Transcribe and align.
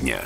Дня. 0.00 0.22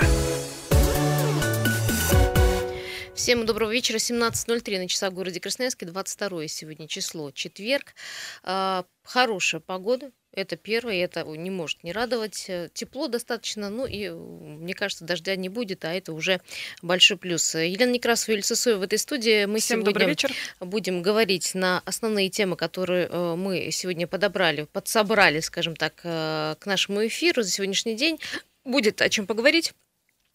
Всем 3.15 3.47
доброго 3.47 3.71
вечера. 3.71 3.99
17.03 3.99 4.79
на 4.79 4.89
часах 4.89 5.13
в 5.13 5.15
городе 5.15 5.41
Красноярске. 5.41 5.87
22 5.87 6.49
сегодня 6.49 6.89
число, 6.89 7.31
четверг. 7.31 7.95
А, 8.43 8.85
хорошая 9.05 9.61
погода. 9.61 10.11
Это 10.35 10.57
первое, 10.57 11.05
это 11.05 11.25
не 11.25 11.51
может 11.51 11.85
не 11.85 11.93
радовать. 11.93 12.51
Тепло 12.73 13.07
достаточно, 13.07 13.69
ну 13.69 13.85
и, 13.85 14.09
мне 14.09 14.73
кажется, 14.73 15.05
дождя 15.05 15.37
не 15.37 15.51
будет, 15.51 15.85
а 15.85 15.93
это 15.93 16.15
уже 16.15 16.41
большой 16.81 17.19
плюс. 17.19 17.55
Елена 17.55 17.91
Некрасова, 17.91 18.33
Юлия 18.33 18.43
Сысоева 18.43 18.79
в 18.79 18.83
этой 18.83 18.99
студии. 18.99 19.45
Мы 19.45 19.61
Всем 19.61 19.83
сегодня 19.83 20.07
вечер. 20.07 20.33
будем 20.61 21.03
говорить 21.03 21.55
на 21.55 21.83
основные 21.85 22.31
темы, 22.31 22.57
которые 22.57 23.09
э, 23.11 23.35
мы 23.37 23.71
сегодня 23.73 24.07
подобрали, 24.07 24.67
подсобрали, 24.73 25.41
скажем 25.41 25.77
так, 25.77 26.01
э, 26.03 26.57
к 26.59 26.65
нашему 26.65 27.07
эфиру 27.07 27.43
за 27.43 27.51
сегодняшний 27.51 27.95
день. 27.95 28.19
Будет 28.65 29.03
о 29.03 29.09
чем 29.09 29.27
поговорить. 29.27 29.73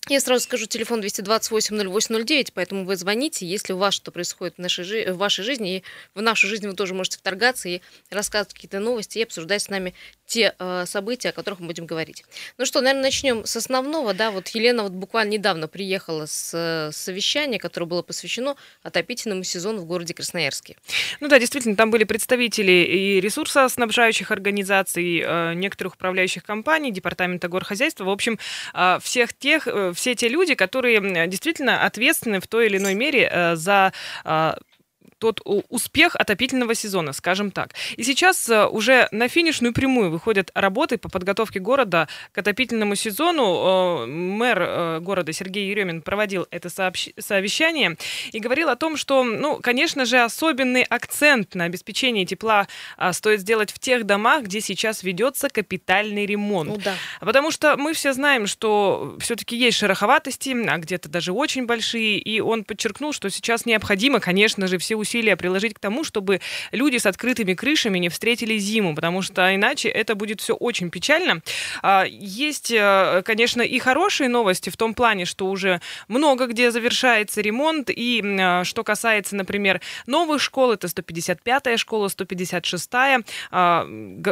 Я 0.09 0.21
сразу 0.21 0.43
скажу, 0.45 0.67
телефон 0.67 1.01
228-0809, 1.01 2.51
поэтому 2.53 2.85
вы 2.85 2.95
звоните, 2.95 3.45
если 3.45 3.73
у 3.73 3.77
вас 3.77 3.93
что 3.93 4.09
происходит 4.11 4.55
в, 4.55 4.59
нашей, 4.59 5.11
в 5.11 5.17
вашей 5.17 5.43
жизни, 5.43 5.77
и 5.77 5.83
в 6.15 6.21
нашу 6.21 6.47
жизнь 6.47 6.65
вы 6.65 6.73
тоже 6.75 6.93
можете 6.93 7.17
вторгаться 7.17 7.67
и 7.67 7.81
рассказывать 8.09 8.53
какие-то 8.53 8.79
новости 8.79 9.19
и 9.19 9.23
обсуждать 9.23 9.63
с 9.63 9.69
нами 9.69 9.93
те 10.27 10.53
э, 10.59 10.85
события, 10.85 11.29
о 11.29 11.31
которых 11.31 11.59
мы 11.59 11.67
будем 11.67 11.85
говорить. 11.85 12.23
Ну 12.57 12.65
что, 12.65 12.81
наверное, 12.81 13.03
начнем 13.03 13.45
с 13.45 13.55
основного. 13.55 14.13
Да, 14.13 14.31
вот 14.31 14.49
Елена 14.49 14.83
вот 14.83 14.91
буквально 14.91 15.31
недавно 15.31 15.67
приехала 15.67 16.25
с 16.25 16.51
э, 16.53 16.91
совещания, 16.91 17.57
которое 17.57 17.85
было 17.85 18.01
посвящено 18.01 18.55
отопительному 18.83 19.43
сезону 19.43 19.81
в 19.81 19.85
городе 19.85 20.13
Красноярске. 20.13 20.75
Ну 21.19 21.29
да, 21.29 21.39
действительно, 21.39 21.75
там 21.75 21.89
были 21.89 22.03
представители 22.03 22.71
и 22.71 23.21
ресурсоснабжающих 23.21 24.29
организаций, 24.31 25.21
э, 25.25 25.53
некоторых 25.55 25.95
управляющих 25.95 26.43
компаний, 26.43 26.91
департамента 26.91 27.47
горхозяйства, 27.47 28.03
в 28.03 28.09
общем, 28.09 28.37
э, 28.73 28.99
всех 29.01 29.33
тех, 29.33 29.67
э, 29.67 29.93
все 29.95 30.13
те 30.15 30.27
люди, 30.27 30.55
которые 30.55 31.27
действительно 31.27 31.85
ответственны 31.85 32.41
в 32.41 32.47
той 32.47 32.67
или 32.67 32.77
иной 32.77 32.95
мере 32.95 33.29
э, 33.31 33.55
за 33.55 33.93
э, 34.25 34.53
тот 35.19 35.41
успех 35.43 36.15
отопительного 36.15 36.75
сезона, 36.75 37.13
скажем 37.13 37.51
так. 37.51 37.73
И 37.95 38.03
сейчас 38.03 38.49
э, 38.49 38.65
уже 38.67 39.07
на 39.11 39.27
финишную 39.27 39.73
прямую 39.73 40.11
выходят 40.11 40.51
работы 40.53 40.97
по 40.97 41.09
подготовке 41.09 41.59
города 41.59 42.07
к 42.31 42.37
отопительному 42.37 42.95
сезону. 42.95 44.05
Мэр 44.07 44.99
города 45.01 45.33
Сергей 45.33 45.69
Еремин 45.69 46.01
проводил 46.01 46.47
это 46.51 46.69
совещание 46.69 47.97
и 48.31 48.39
говорил 48.39 48.69
о 48.69 48.75
том, 48.75 48.97
что, 48.97 49.23
ну, 49.23 49.59
конечно 49.61 50.05
же, 50.05 50.19
особенный 50.19 50.83
акцент 50.83 51.55
на 51.55 51.65
обеспечение 51.65 52.25
тепла 52.25 52.67
а, 52.97 53.13
стоит 53.13 53.41
сделать 53.41 53.71
в 53.71 53.79
тех 53.79 54.05
домах, 54.05 54.43
где 54.43 54.61
сейчас 54.61 55.03
ведется 55.03 55.49
капитальный 55.49 56.25
ремонт. 56.25 56.69
Ну, 56.69 56.77
да. 56.77 56.95
Потому 57.19 57.51
что 57.51 57.77
мы 57.77 57.93
все 57.93 58.13
знаем, 58.13 58.47
что 58.47 59.17
все-таки 59.19 59.55
есть 59.55 59.77
шероховатости, 59.77 60.55
а 60.67 60.77
где-то 60.77 61.09
даже 61.09 61.31
очень 61.31 61.65
большие, 61.65 62.19
и 62.19 62.39
он 62.39 62.63
подчеркнул, 62.63 63.13
что 63.13 63.29
сейчас 63.29 63.65
необходимо, 63.65 64.19
конечно 64.19 64.67
же, 64.67 64.77
все 64.77 64.95
усилия 64.95 65.06
усилия 65.07 65.37
приложить 65.37 65.73
к 65.73 65.79
тому, 65.79 66.03
чтобы 66.03 66.41
люди 66.71 66.97
с 66.97 67.05
открытыми 67.05 67.53
крышами 67.53 67.97
не 67.97 68.09
встретили 68.09 68.57
зиму, 68.57 68.93
потому 68.93 69.21
что 69.21 69.55
иначе 69.55 69.87
это 69.87 70.15
будет 70.15 70.41
все 70.41 70.53
очень 70.53 70.89
печально. 70.89 71.41
А, 71.81 72.05
есть, 72.07 72.71
э, 72.71 73.21
конечно, 73.25 73.61
и 73.61 73.79
хорошие 73.79 74.27
новости 74.29 74.69
в 74.69 74.75
том 74.75 74.93
плане, 74.93 75.25
что 75.25 75.47
уже 75.47 75.79
много 76.09 76.47
где 76.47 76.71
завершается 76.71 77.41
ремонт, 77.41 77.89
и 77.89 78.21
э, 78.21 78.63
что 78.65 78.83
касается, 78.83 79.35
например, 79.35 79.81
новых 80.07 80.41
школ, 80.41 80.73
это 80.73 80.87
155-я 80.87 81.77
школа, 81.77 82.07
156-я, 82.07 83.21
а, 83.51 83.87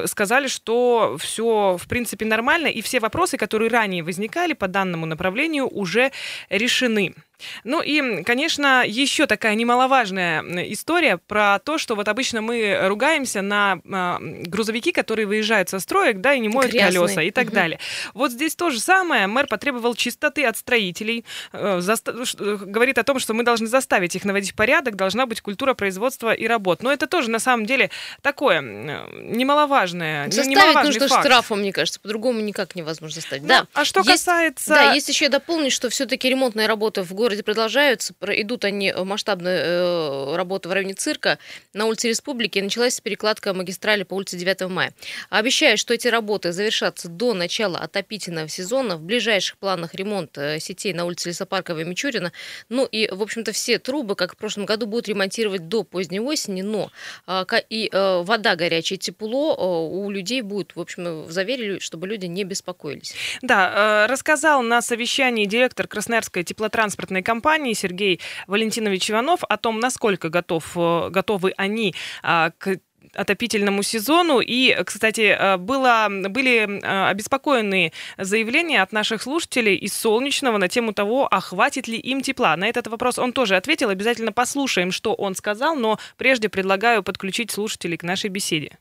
сказали, 0.05 0.47
что 0.47 1.17
все, 1.19 1.77
в 1.77 1.87
принципе, 1.87 2.25
нормально, 2.25 2.67
и 2.67 2.81
все 2.81 2.99
вопросы, 2.99 3.37
которые 3.37 3.69
ранее 3.69 4.03
возникали 4.03 4.53
по 4.53 4.67
данному 4.67 5.05
направлению, 5.05 5.67
уже 5.67 6.11
решены. 6.50 7.16
Ну 7.63 7.81
и, 7.81 8.23
конечно, 8.23 8.84
еще 8.85 9.28
такая 9.28 9.56
немаловажная 9.56 10.44
история 10.72 11.18
про 11.18 11.59
то, 11.59 11.78
что 11.78 11.96
вот 11.96 12.07
обычно 12.07 12.41
мы 12.41 12.78
ругаемся 12.88 13.41
на 13.41 13.79
а, 13.91 14.19
грузовики, 14.22 14.91
которые 14.91 15.25
выезжают 15.25 15.69
со 15.69 15.79
строек, 15.79 16.18
да, 16.18 16.34
и 16.34 16.40
не 16.40 16.50
моют 16.50 16.72
Грязные. 16.72 17.01
колеса 17.01 17.22
и 17.22 17.31
так 17.31 17.47
угу. 17.47 17.56
далее. 17.56 17.79
Вот 18.13 18.31
здесь 18.31 18.56
то 18.56 18.69
же 18.69 18.79
самое. 18.79 19.28
Мэр 19.28 19.47
потребовал 19.47 19.95
чистоты 19.95 20.45
от 20.45 20.57
строителей, 20.57 21.25
э, 21.53 21.79
заста- 21.79 22.13
э, 22.40 22.57
говорит 22.57 22.97
о 22.97 23.03
том, 23.03 23.19
что 23.19 23.34
мы 23.34 23.44
должны 23.44 23.68
заставить 23.68 24.16
их 24.16 24.25
наводить 24.25 24.56
порядок, 24.56 24.95
должна 24.95 25.25
быть 25.25 25.41
культура 25.41 25.74
производства 25.74 26.34
и 26.34 26.47
работ. 26.47 26.84
Но 26.84 26.91
это 26.91 27.07
тоже 27.07 27.29
на 27.29 27.40
самом 27.40 27.66
деле 27.66 27.90
такое 28.22 28.62
немаловажное, 28.62 30.25
заставить 30.25 30.50
немаловажный 30.50 30.94
нужно 30.94 31.07
факт. 31.07 31.25
штрафом, 31.25 31.59
мне 31.59 31.72
кажется, 31.72 32.00
по-другому 32.00 32.40
никак 32.41 32.75
невозможно 32.75 33.16
заставить. 33.16 33.44
Ну, 33.44 33.50
да. 33.50 33.68
А 33.74 33.85
что 33.85 34.00
есть, 34.00 34.12
касается... 34.12 34.69
Да, 34.69 34.94
есть 34.94 35.09
еще 35.09 35.29
дополнить, 35.29 35.74
что 35.74 35.90
все-таки 35.90 36.29
ремонтные 36.29 36.68
работы 36.68 37.01
в 37.01 37.13
городе 37.13 37.25
городе 37.25 37.41
продолжаются. 37.41 38.13
Идут 38.22 38.66
они 38.66 38.90
э, 38.91 39.03
масштабные 39.03 39.59
э, 39.63 40.36
работы 40.36 40.69
в 40.69 40.72
районе 40.72 40.94
цирка 40.94 41.40
на 41.74 41.86
улице 41.86 42.08
Республики. 42.08 42.59
Началась 42.59 43.02
перекладка 43.02 43.52
магистрали 43.56 44.03
по 44.03 44.13
улице 44.13 44.38
9 44.38 44.69
мая. 44.69 44.94
Обещаю, 45.31 45.75
что 45.80 45.96
эти 45.96 46.08
работы 46.08 46.52
завершатся 46.52 47.09
до 47.09 47.34
начала 47.34 47.80
отопительного 47.80 48.47
сезона. 48.47 48.97
В 48.97 49.02
ближайших 49.02 49.58
планах 49.58 49.96
ремонт 49.96 50.38
э, 50.38 50.59
сетей 50.59 50.94
на 50.94 51.06
улице 51.06 51.30
Лесопарковой 51.30 51.81
и 51.81 51.86
Мичурина. 51.86 52.31
Ну 52.69 52.86
и, 52.86 53.09
в 53.12 53.24
общем-то, 53.24 53.52
все 53.53 53.80
трубы, 53.80 54.16
как 54.16 54.34
в 54.34 54.38
прошлом 54.38 54.66
году, 54.66 54.86
будут 54.86 55.07
ремонтировать 55.07 55.68
до 55.68 55.81
поздней 55.84 56.19
осени. 56.19 56.62
Но 56.62 56.92
а, 57.25 57.46
и 57.69 57.90
вода 57.92 58.56
горячая, 58.56 59.00
тепло 59.00 59.88
у 59.88 60.12
людей 60.12 60.42
будет, 60.42 60.75
в 60.75 60.80
общем, 60.80 61.31
заверили, 61.31 61.80
чтобы 61.80 62.07
люди 62.07 62.28
не 62.28 62.44
беспокоились. 62.44 63.16
Да, 63.42 64.06
рассказал 64.07 64.62
на 64.62 64.81
совещании 64.81 65.46
директор 65.46 65.88
Красноярской 65.88 66.44
теплотранспортной 66.44 67.14
транспортной 67.15 67.23
компании 67.23 67.73
Сергей 67.73 68.19
Валентинович 68.47 69.11
Иванов 69.11 69.43
о 69.47 69.57
том, 69.57 69.79
насколько 69.79 70.29
готов, 70.29 70.71
э, 70.75 71.09
готовы 71.09 71.53
они 71.57 71.93
а, 72.23 72.51
к 72.57 72.79
отопительному 73.13 73.83
сезону. 73.83 74.41
И, 74.41 74.75
кстати, 74.83 75.35
э, 75.37 75.57
было, 75.57 76.07
были 76.09 76.67
э, 76.67 77.09
обеспокоены 77.09 77.91
заявления 78.17 78.81
от 78.81 78.91
наших 78.91 79.21
слушателей 79.21 79.75
из 79.75 79.93
Солнечного 79.93 80.57
на 80.57 80.67
тему 80.67 80.93
того, 80.93 81.27
а 81.31 81.39
хватит 81.39 81.87
ли 81.87 81.97
им 81.97 82.21
тепла. 82.21 82.57
На 82.57 82.67
этот 82.67 82.87
вопрос 82.87 83.19
он 83.19 83.31
тоже 83.31 83.55
ответил. 83.55 83.89
Обязательно 83.89 84.31
послушаем, 84.31 84.91
что 84.91 85.13
он 85.13 85.35
сказал, 85.35 85.75
но 85.75 85.97
прежде 86.17 86.49
предлагаю 86.49 87.03
подключить 87.03 87.51
слушателей 87.51 87.97
к 87.97 88.03
нашей 88.03 88.29
беседе. 88.29 88.77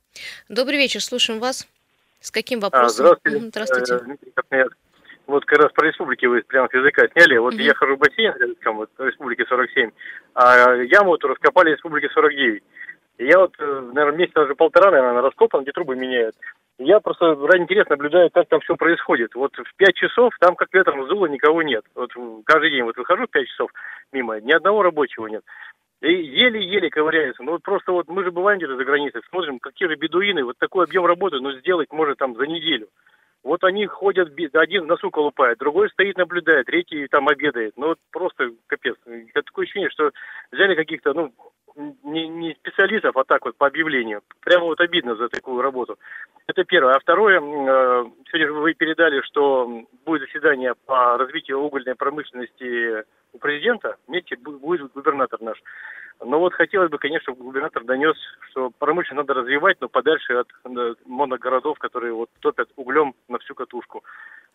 Добрый 0.49 0.79
вечер, 0.79 1.01
слушаем 1.01 1.41
вас. 1.41 1.69
С 2.21 2.31
каким 2.31 2.59
а, 2.59 2.63
вопросом? 2.63 3.19
Здравствуйте. 3.51 3.99
Здравствуйте. 4.49 4.69
Вот 5.27 5.45
как 5.45 5.59
раз 5.59 5.73
про 5.73 5.89
республики 5.89 6.27
вы 6.27 6.43
прямо 6.43 6.69
с 6.69 6.75
языка 6.75 7.09
сняли. 7.09 7.39
Вот 7.39 7.55
mm-hmm. 7.55 7.63
я 7.63 7.75
хожу 7.75 7.97
в 7.97 7.99
бассейн, 7.99 8.35
там, 8.63 8.77
вот, 8.77 8.91
республики 8.99 9.45
47, 9.49 9.91
а 10.35 10.75
яму 10.75 11.11
вот 11.11 11.25
раскопали 11.25 11.73
республики 11.73 12.09
49. 12.13 12.63
И 13.19 13.27
я 13.27 13.39
вот, 13.39 13.55
э, 13.59 13.91
наверное, 13.95 14.19
месяца 14.19 14.43
уже 14.43 14.55
полтора, 14.55 14.91
наверное, 14.91 15.23
раскопан, 15.23 15.63
где 15.63 15.73
трубы 15.73 15.97
меняют. 15.97 16.35
Я 16.79 16.99
просто 16.99 17.37
ради 17.37 17.63
интереса 17.63 17.91
наблюдаю, 17.91 18.31
как 18.31 18.49
там 18.49 18.61
все 18.61 18.75
происходит. 18.75 19.35
Вот 19.37 19.53
в 19.57 19.77
5 19.77 19.95
часов 19.95 20.33
там 20.41 20.57
как 20.57 20.75
ветром 20.75 21.05
сдуло, 21.05 21.27
никого 21.27 21.63
нет. 21.63 21.85
Вот 21.95 22.11
каждый 22.45 22.71
день 22.71 22.83
вот 22.83 22.97
выхожу 22.97 23.27
в 23.27 23.31
5 23.31 23.47
часов 23.47 23.71
мимо, 24.13 24.41
ни 24.41 24.53
одного 24.53 24.83
рабочего 24.83 25.29
нет. 25.29 25.45
И 26.03 26.13
еле-еле 26.13 26.91
ковыряются. 26.91 27.45
Ну 27.45 27.53
вот 27.53 27.63
просто 27.63 27.93
вот 27.93 28.09
мы 28.09 28.25
же 28.25 28.33
бываем 28.33 28.59
где-то 28.59 28.77
за 28.77 28.85
границей, 28.85 29.23
смотрим, 29.31 29.61
какие 29.61 29.89
же 29.89 29.95
бедуины, 29.95 30.43
вот 30.43 30.59
такой 30.59 30.85
объем 30.85 31.07
работы, 31.07 31.39
ну 31.39 31.53
сделать 31.53 31.93
может 31.93 32.19
там 32.19 32.35
за 32.35 32.47
неделю. 32.47 32.89
Вот 33.45 33.63
они 33.63 33.87
ходят, 33.87 34.33
один 34.55 34.87
носу 34.87 35.11
колупает, 35.11 35.59
другой 35.59 35.91
стоит, 35.91 36.17
наблюдает, 36.17 36.67
третий 36.67 37.07
там 37.09 37.29
обедает. 37.29 37.75
Ну, 37.77 37.89
вот 37.89 37.99
просто 38.11 38.51
капец. 38.67 38.97
Такое 39.35 39.65
ощущение, 39.65 39.91
что 39.91 40.11
взяли 40.51 40.75
каких-то, 40.75 41.13
ну, 41.13 41.31
не, 42.05 42.27
не 42.27 42.55
специалистов, 42.55 43.15
а 43.17 43.25
так 43.25 43.45
вот 43.45 43.57
по 43.57 43.67
объявлению. 43.67 44.23
Прямо 44.41 44.65
вот 44.65 44.81
обидно 44.81 45.15
за 45.17 45.29
такую 45.29 45.61
работу. 45.61 45.99
Это 46.47 46.65
первое. 46.65 46.95
А 46.95 47.01
второе, 47.01 47.39
э, 47.39 48.05
сегодня 48.29 48.47
же 48.47 48.53
вы 48.55 48.73
передали, 48.73 49.21
что 49.21 49.85
будет 50.07 50.23
заседание 50.23 50.75
по 50.87 51.19
развитию 51.19 51.59
угольной 51.59 51.97
промышленности 51.97 53.05
у 53.35 53.39
президента, 53.39 53.97
вместе 54.07 54.37
будет 54.37 54.93
губернатор 54.93 55.41
наш. 55.43 55.61
Но 56.25 56.39
вот 56.39 56.55
хотелось 56.55 56.91
бы, 56.91 56.99
конечно, 56.99 57.25
чтобы 57.25 57.45
губернатор 57.45 57.85
донес, 57.85 58.17
что 58.51 58.71
промышленность 58.79 59.29
надо 59.29 59.41
развивать, 59.41 59.81
но 59.81 59.89
подальше 59.89 60.35
от 60.35 60.49
моногородов, 61.05 61.79
которые 61.79 62.15
вот 62.15 62.31
топят 62.41 62.69
углем 62.77 63.15
на 63.29 63.39
всю 63.39 63.55
катушку. 63.55 64.05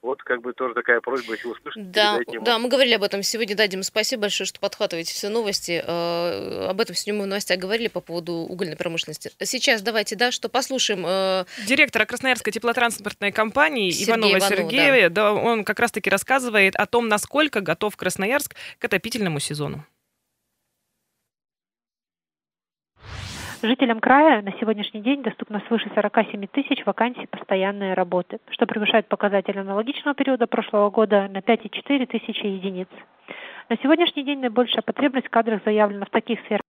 Вот 0.01 0.23
как 0.23 0.41
бы 0.41 0.53
тоже 0.53 0.73
такая 0.73 1.01
просьба, 1.01 1.33
если 1.33 1.49
услышите. 1.49 1.85
Да, 1.85 2.19
да, 2.41 2.57
мы 2.57 2.69
говорили 2.69 2.93
об 2.93 3.03
этом 3.03 3.21
сегодня. 3.21 3.55
Да, 3.55 3.67
Дима, 3.67 3.83
спасибо 3.83 4.23
большое, 4.23 4.47
что 4.47 4.59
подхватываете 4.59 5.13
все 5.13 5.27
новости. 5.27 5.83
Э, 5.85 6.67
об 6.69 6.79
этом 6.79 6.95
сегодня 6.95 7.19
мы 7.19 7.25
в 7.25 7.27
новостях 7.27 7.59
говорили 7.59 7.89
по 7.89 7.99
поводу 7.99 8.33
угольной 8.33 8.77
промышленности. 8.77 9.31
Сейчас 9.43 9.81
давайте, 9.81 10.15
да, 10.15 10.31
что 10.31 10.47
послушаем. 10.47 11.03
Э, 11.05 11.45
Директора 11.67 12.05
Красноярской 12.05 12.53
теплотранспортной 12.53 13.33
компании 13.33 13.91
Сергей 13.91 14.11
Иванова, 14.11 14.37
Иванова 14.37 14.49
Сергея, 14.49 15.09
да. 15.09 15.33
да, 15.33 15.33
он 15.33 15.65
как 15.65 15.79
раз-таки 15.79 16.09
рассказывает 16.09 16.77
о 16.77 16.85
том, 16.85 17.09
насколько 17.09 17.59
готов 17.59 17.97
Красноярск 17.97 18.55
к 18.77 18.85
отопительному 18.85 19.39
сезону. 19.39 19.85
Жителям 23.61 23.99
края 23.99 24.41
на 24.41 24.53
сегодняшний 24.53 25.01
день 25.01 25.21
доступно 25.21 25.61
свыше 25.67 25.91
47 25.93 26.47
тысяч 26.47 26.85
вакансий 26.85 27.27
постоянной 27.27 27.93
работы, 27.93 28.39
что 28.51 28.65
превышает 28.65 29.09
показатель 29.09 29.59
аналогичного 29.59 30.15
периода 30.15 30.47
прошлого 30.47 30.89
года 30.89 31.27
на 31.29 31.39
5,4 31.39 32.05
тысячи 32.05 32.45
единиц. 32.45 32.87
На 33.67 33.75
сегодняшний 33.77 34.23
день 34.23 34.39
наибольшая 34.39 34.81
потребность 34.81 35.27
в 35.27 35.29
кадрах 35.29 35.61
заявлена 35.65 36.05
в 36.05 36.09
таких 36.09 36.39
сферах 36.41 36.61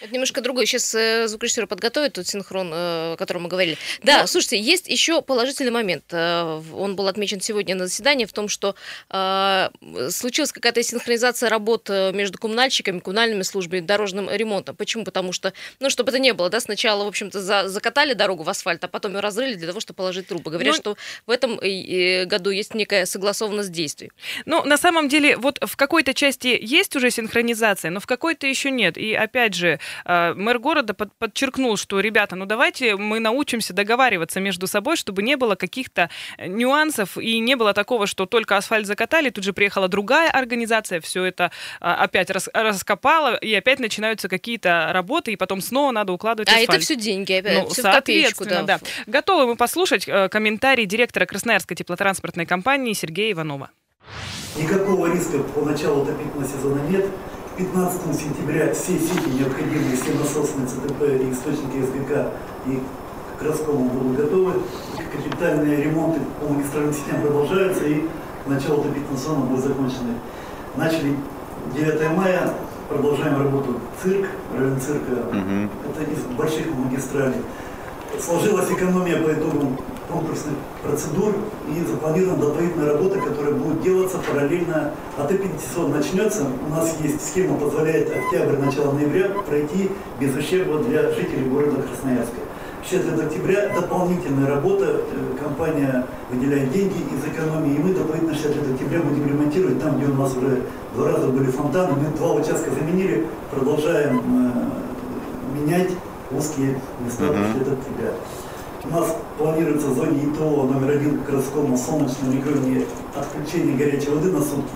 это 0.00 0.12
немножко 0.12 0.40
другое. 0.40 0.66
Сейчас 0.66 0.94
э, 0.94 1.26
звукорежиссер 1.28 1.66
подготовит 1.66 2.14
тот 2.14 2.26
синхрон, 2.26 2.70
э, 2.72 3.12
о 3.12 3.16
котором 3.16 3.42
мы 3.42 3.48
говорили. 3.48 3.76
Да, 4.02 4.20
Но... 4.20 4.26
слушайте, 4.26 4.60
есть 4.60 4.88
еще 4.88 5.22
положительный 5.22 5.70
момент. 5.70 6.04
Э, 6.12 6.62
он 6.72 6.96
был 6.96 7.08
отмечен 7.08 7.40
сегодня 7.40 7.74
на 7.74 7.86
заседании 7.86 8.24
в 8.24 8.32
том, 8.32 8.48
что 8.48 8.74
э, 9.10 9.68
случилась 10.10 10.52
какая-то 10.52 10.82
синхронизация 10.82 11.50
работ 11.50 11.90
э, 11.90 12.12
между 12.12 12.38
коммунальщиками, 12.38 13.00
коммунальными 13.00 13.42
службами, 13.42 13.80
дорожным 13.80 14.30
ремонтом. 14.30 14.76
Почему? 14.76 15.04
Потому 15.04 15.32
что, 15.32 15.52
ну, 15.80 15.90
чтобы 15.90 16.10
это 16.10 16.18
не 16.18 16.32
было, 16.32 16.48
да, 16.48 16.60
сначала, 16.60 17.04
в 17.04 17.08
общем-то, 17.08 17.40
за, 17.40 17.68
закатали 17.68 18.12
дорогу 18.12 18.42
в 18.44 18.48
асфальт, 18.48 18.84
а 18.84 18.88
потом 18.88 19.14
ее 19.14 19.20
разрыли 19.20 19.54
для 19.54 19.68
того, 19.68 19.80
чтобы 19.80 19.96
положить 19.96 20.28
трубы. 20.28 20.50
Говорят. 20.50 20.74
Ну, 20.74 20.80
что 20.80 20.96
в 21.26 21.30
этом 21.30 21.56
году 21.56 22.50
есть 22.50 22.74
некая 22.74 23.06
согласованность 23.06 23.72
действий. 23.72 24.12
Ну, 24.46 24.64
на 24.64 24.76
самом 24.76 25.08
деле, 25.08 25.36
вот 25.36 25.58
в 25.60 25.76
какой-то 25.76 26.14
части 26.14 26.58
есть 26.60 26.94
уже 26.96 27.10
синхронизация, 27.10 27.90
но 27.90 28.00
в 28.00 28.06
какой-то 28.06 28.46
еще 28.46 28.70
нет. 28.70 28.96
И 28.96 29.14
опять 29.14 29.54
же, 29.54 29.80
мэр 30.04 30.58
города 30.58 30.94
под, 30.94 31.12
подчеркнул, 31.18 31.76
что, 31.76 32.00
ребята, 32.00 32.36
ну 32.36 32.46
давайте 32.46 32.96
мы 32.96 33.20
научимся 33.20 33.72
договариваться 33.72 34.40
между 34.40 34.66
собой, 34.66 34.96
чтобы 34.96 35.22
не 35.22 35.36
было 35.36 35.54
каких-то 35.54 36.10
э, 36.36 36.46
нюансов 36.46 37.16
и 37.18 37.38
не 37.38 37.56
было 37.56 37.74
такого, 37.74 38.06
что 38.06 38.26
только 38.26 38.56
асфальт 38.56 38.86
закатали, 38.86 39.30
тут 39.30 39.44
же 39.44 39.52
приехала 39.52 39.88
другая 39.88 40.30
организация, 40.30 41.00
все 41.00 41.24
это 41.24 41.50
а, 41.80 42.02
опять 42.04 42.30
рас, 42.30 42.48
раскопала, 42.52 43.36
и 43.36 43.54
опять 43.54 43.78
начинаются 43.78 44.28
какие-то 44.28 44.90
работы, 44.92 45.32
и 45.32 45.36
потом 45.36 45.60
снова 45.60 45.90
надо 45.92 46.12
укладывать 46.12 46.48
асфальт. 46.48 46.70
А 46.70 46.72
это 46.74 46.82
все 46.82 46.96
деньги, 46.96 47.32
опять, 47.32 47.62
ну, 47.62 47.68
все 47.68 47.82
соответственно, 47.82 48.48
копеечку, 48.50 48.66
да. 48.66 48.78
да. 48.78 48.80
Готовы 49.06 49.46
мы 49.46 49.56
послушать 49.56 50.08
э, 50.08 50.28
комментарий 50.28 50.86
директора 50.86 51.26
Красноярской 51.26 51.76
теплотранспортной 51.76 52.46
компании 52.46 52.92
Сергея 52.92 53.32
Иванова. 53.32 53.70
Никакого 54.56 55.12
риска 55.12 55.38
по 55.38 55.62
началу 55.62 56.02
отопительного 56.02 56.46
сезона 56.46 56.80
нет. 56.88 57.06
15 57.58 58.00
сентября 58.14 58.72
все 58.72 59.00
сети 59.00 59.30
необходимые, 59.30 59.96
все 59.96 60.14
насосные 60.14 60.68
ЦТП 60.68 61.02
и 61.02 61.32
источники 61.32 61.82
СГК 61.82 62.30
и 62.66 62.80
к 63.36 63.42
Роскому 63.42 63.88
будут 63.88 64.16
готовы. 64.16 64.52
Капитальные 65.12 65.82
ремонты 65.82 66.20
по 66.40 66.52
магистральным 66.52 66.94
сетям 66.94 67.20
продолжаются 67.20 67.84
и 67.84 68.04
начало 68.46 68.82
отопительного 68.82 69.18
сезона 69.18 69.40
будет 69.46 69.64
закончено. 69.64 70.14
Начали 70.76 71.16
9 71.74 72.16
мая, 72.16 72.54
продолжаем 72.88 73.42
работу 73.42 73.80
цирк, 74.00 74.28
район 74.56 74.80
цирка. 74.80 75.10
Угу. 75.10 75.90
Это 75.90 76.10
из 76.12 76.36
больших 76.36 76.66
магистралей. 76.72 77.42
Сложилась 78.20 78.70
экономия 78.70 79.20
по 79.20 79.32
итогам 79.32 79.76
конкурсных 80.10 80.54
процедур 80.82 81.34
и 81.68 81.84
запланирована 81.84 82.40
дополнительная 82.40 82.92
работа, 82.92 83.20
которая 83.20 83.54
будет 83.54 83.82
делаться 83.82 84.18
параллельно. 84.18 84.92
Отопительный 85.16 85.60
сезон 85.60 85.92
начнется. 85.92 86.46
У 86.66 86.70
нас 86.70 86.94
есть 87.02 87.28
схема, 87.28 87.56
позволяет 87.58 88.10
октябрь, 88.10 88.58
начало 88.58 88.92
ноября 88.92 89.28
пройти 89.46 89.90
без 90.20 90.34
ущерба 90.34 90.78
для 90.80 91.10
жителей 91.10 91.48
города 91.48 91.82
Красноярска. 91.82 92.36
60 92.88 93.20
октября 93.20 93.68
дополнительная 93.74 94.48
работа, 94.48 94.86
э, 94.86 95.42
компания 95.42 96.06
выделяет 96.30 96.72
деньги 96.72 96.96
из 96.96 97.34
экономии, 97.34 97.74
и 97.74 97.78
мы 97.78 97.92
дополнительно 97.92 98.34
60 98.34 98.74
октября 98.74 99.00
будем 99.00 99.28
ремонтировать 99.28 99.80
там, 99.82 99.98
где 99.98 100.06
у 100.06 100.14
нас 100.14 100.34
уже 100.34 100.62
два 100.94 101.12
раза 101.12 101.28
были 101.28 101.50
фонтаны, 101.50 101.94
мы 101.94 102.16
два 102.16 102.32
участка 102.32 102.70
заменили, 102.70 103.26
продолжаем 103.50 104.18
э, 104.18 105.58
менять 105.58 105.90
узкие 106.30 106.80
места 107.04 107.24
uh-huh. 107.24 107.52
60 107.52 107.78
октября. 107.78 108.12
У 108.88 108.90
нас 108.90 109.16
планируется 109.36 109.88
в 109.88 109.96
зоне 109.96 110.24
ИТО 110.24 110.62
номер 110.62 110.92
один 110.96 111.18
к 111.18 111.26
городскому 111.26 111.76
солнечному 111.76 112.32
регионе 112.32 112.86
отключение 113.14 113.76
горячей 113.76 114.08
воды 114.08 114.32
на 114.32 114.40
сутки. 114.40 114.72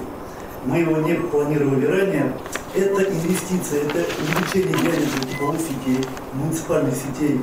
Мы 0.66 0.80
его 0.80 0.98
не 0.98 1.14
планировали 1.14 1.86
ранее. 1.86 2.34
Это 2.74 3.04
инвестиция, 3.04 3.84
это 3.84 4.04
увеличение 4.20 4.76
диаметра 4.76 5.26
тепловых 5.26 5.60
сетей, 5.60 6.04
муниципальных 6.34 6.94
сетей 6.94 7.40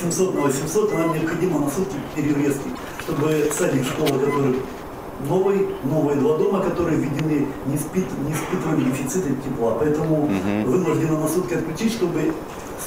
700 0.00 0.34
на 0.36 0.40
800, 0.42 0.92
а 0.92 0.98
нам 0.98 1.14
необходимо 1.14 1.58
на 1.58 1.70
сутки 1.70 1.96
перерезки, 2.14 2.68
чтобы 3.00 3.50
садик 3.52 3.84
школы, 3.84 4.20
который 4.20 4.56
новый, 5.28 5.68
новые 5.82 6.16
два 6.16 6.38
дома, 6.38 6.60
которые 6.60 6.98
введены, 6.98 7.48
не, 7.66 7.76
спит, 7.76 8.06
не 8.24 8.32
испытывали 8.32 8.84
дефицита 8.84 9.30
тепла. 9.30 9.76
Поэтому 9.80 10.24
угу. 10.26 10.70
вынуждены 10.70 11.18
на 11.18 11.28
сутки 11.28 11.54
отключить, 11.54 11.92
чтобы 11.92 12.32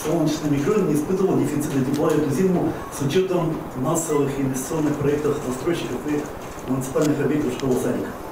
солнечный 0.05 0.51
микрорайон 0.51 0.87
не 0.87 0.95
испытывал 0.95 1.39
дефицита 1.39 1.79
тепла 1.79 2.09
эту 2.09 2.29
зиму 2.31 2.71
с 2.97 3.01
учетом 3.05 3.55
массовых 3.77 4.29
инвестиционных 4.39 4.95
проектов 4.95 5.37
застройщиков 5.47 5.99
и 6.07 6.21
муниципальных 6.69 7.19
объектов 7.19 7.53
школ-садиков. 7.53 8.26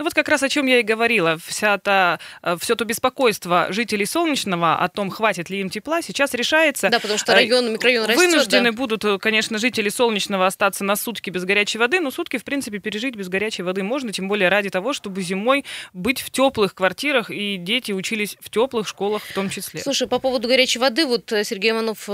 Ну 0.00 0.04
вот 0.04 0.14
как 0.14 0.30
раз 0.30 0.42
о 0.42 0.48
чем 0.48 0.64
я 0.64 0.80
и 0.80 0.82
говорила. 0.82 1.36
Вся 1.44 1.76
та, 1.76 2.20
э, 2.42 2.56
все 2.58 2.74
то 2.74 2.86
беспокойство 2.86 3.66
жителей 3.68 4.06
Солнечного 4.06 4.76
о 4.76 4.88
том, 4.88 5.10
хватит 5.10 5.50
ли 5.50 5.60
им 5.60 5.68
тепла, 5.68 6.00
сейчас 6.00 6.32
решается. 6.32 6.88
Да, 6.88 7.00
потому 7.00 7.18
что 7.18 7.34
район, 7.34 7.70
микрорайон 7.70 8.06
растет. 8.06 8.16
Вынуждены 8.18 8.70
да. 8.70 8.76
будут, 8.78 9.04
э, 9.04 9.18
конечно, 9.18 9.58
жители 9.58 9.90
Солнечного 9.90 10.46
остаться 10.46 10.84
на 10.84 10.96
сутки 10.96 11.28
без 11.28 11.44
горячей 11.44 11.76
воды, 11.76 12.00
но 12.00 12.10
сутки, 12.10 12.38
в 12.38 12.44
принципе, 12.44 12.78
пережить 12.78 13.14
без 13.14 13.28
горячей 13.28 13.62
воды 13.62 13.82
можно, 13.82 14.10
тем 14.10 14.26
более 14.26 14.48
ради 14.48 14.70
того, 14.70 14.94
чтобы 14.94 15.20
зимой 15.20 15.66
быть 15.92 16.22
в 16.22 16.30
теплых 16.30 16.74
квартирах, 16.74 17.30
и 17.30 17.58
дети 17.58 17.92
учились 17.92 18.38
в 18.40 18.48
теплых 18.48 18.88
школах 18.88 19.22
в 19.22 19.34
том 19.34 19.50
числе. 19.50 19.82
Слушай, 19.82 20.08
по 20.08 20.18
поводу 20.18 20.48
горячей 20.48 20.78
воды, 20.78 21.04
вот 21.04 21.30
э, 21.30 21.44
Сергей 21.44 21.72
Иванов 21.72 22.08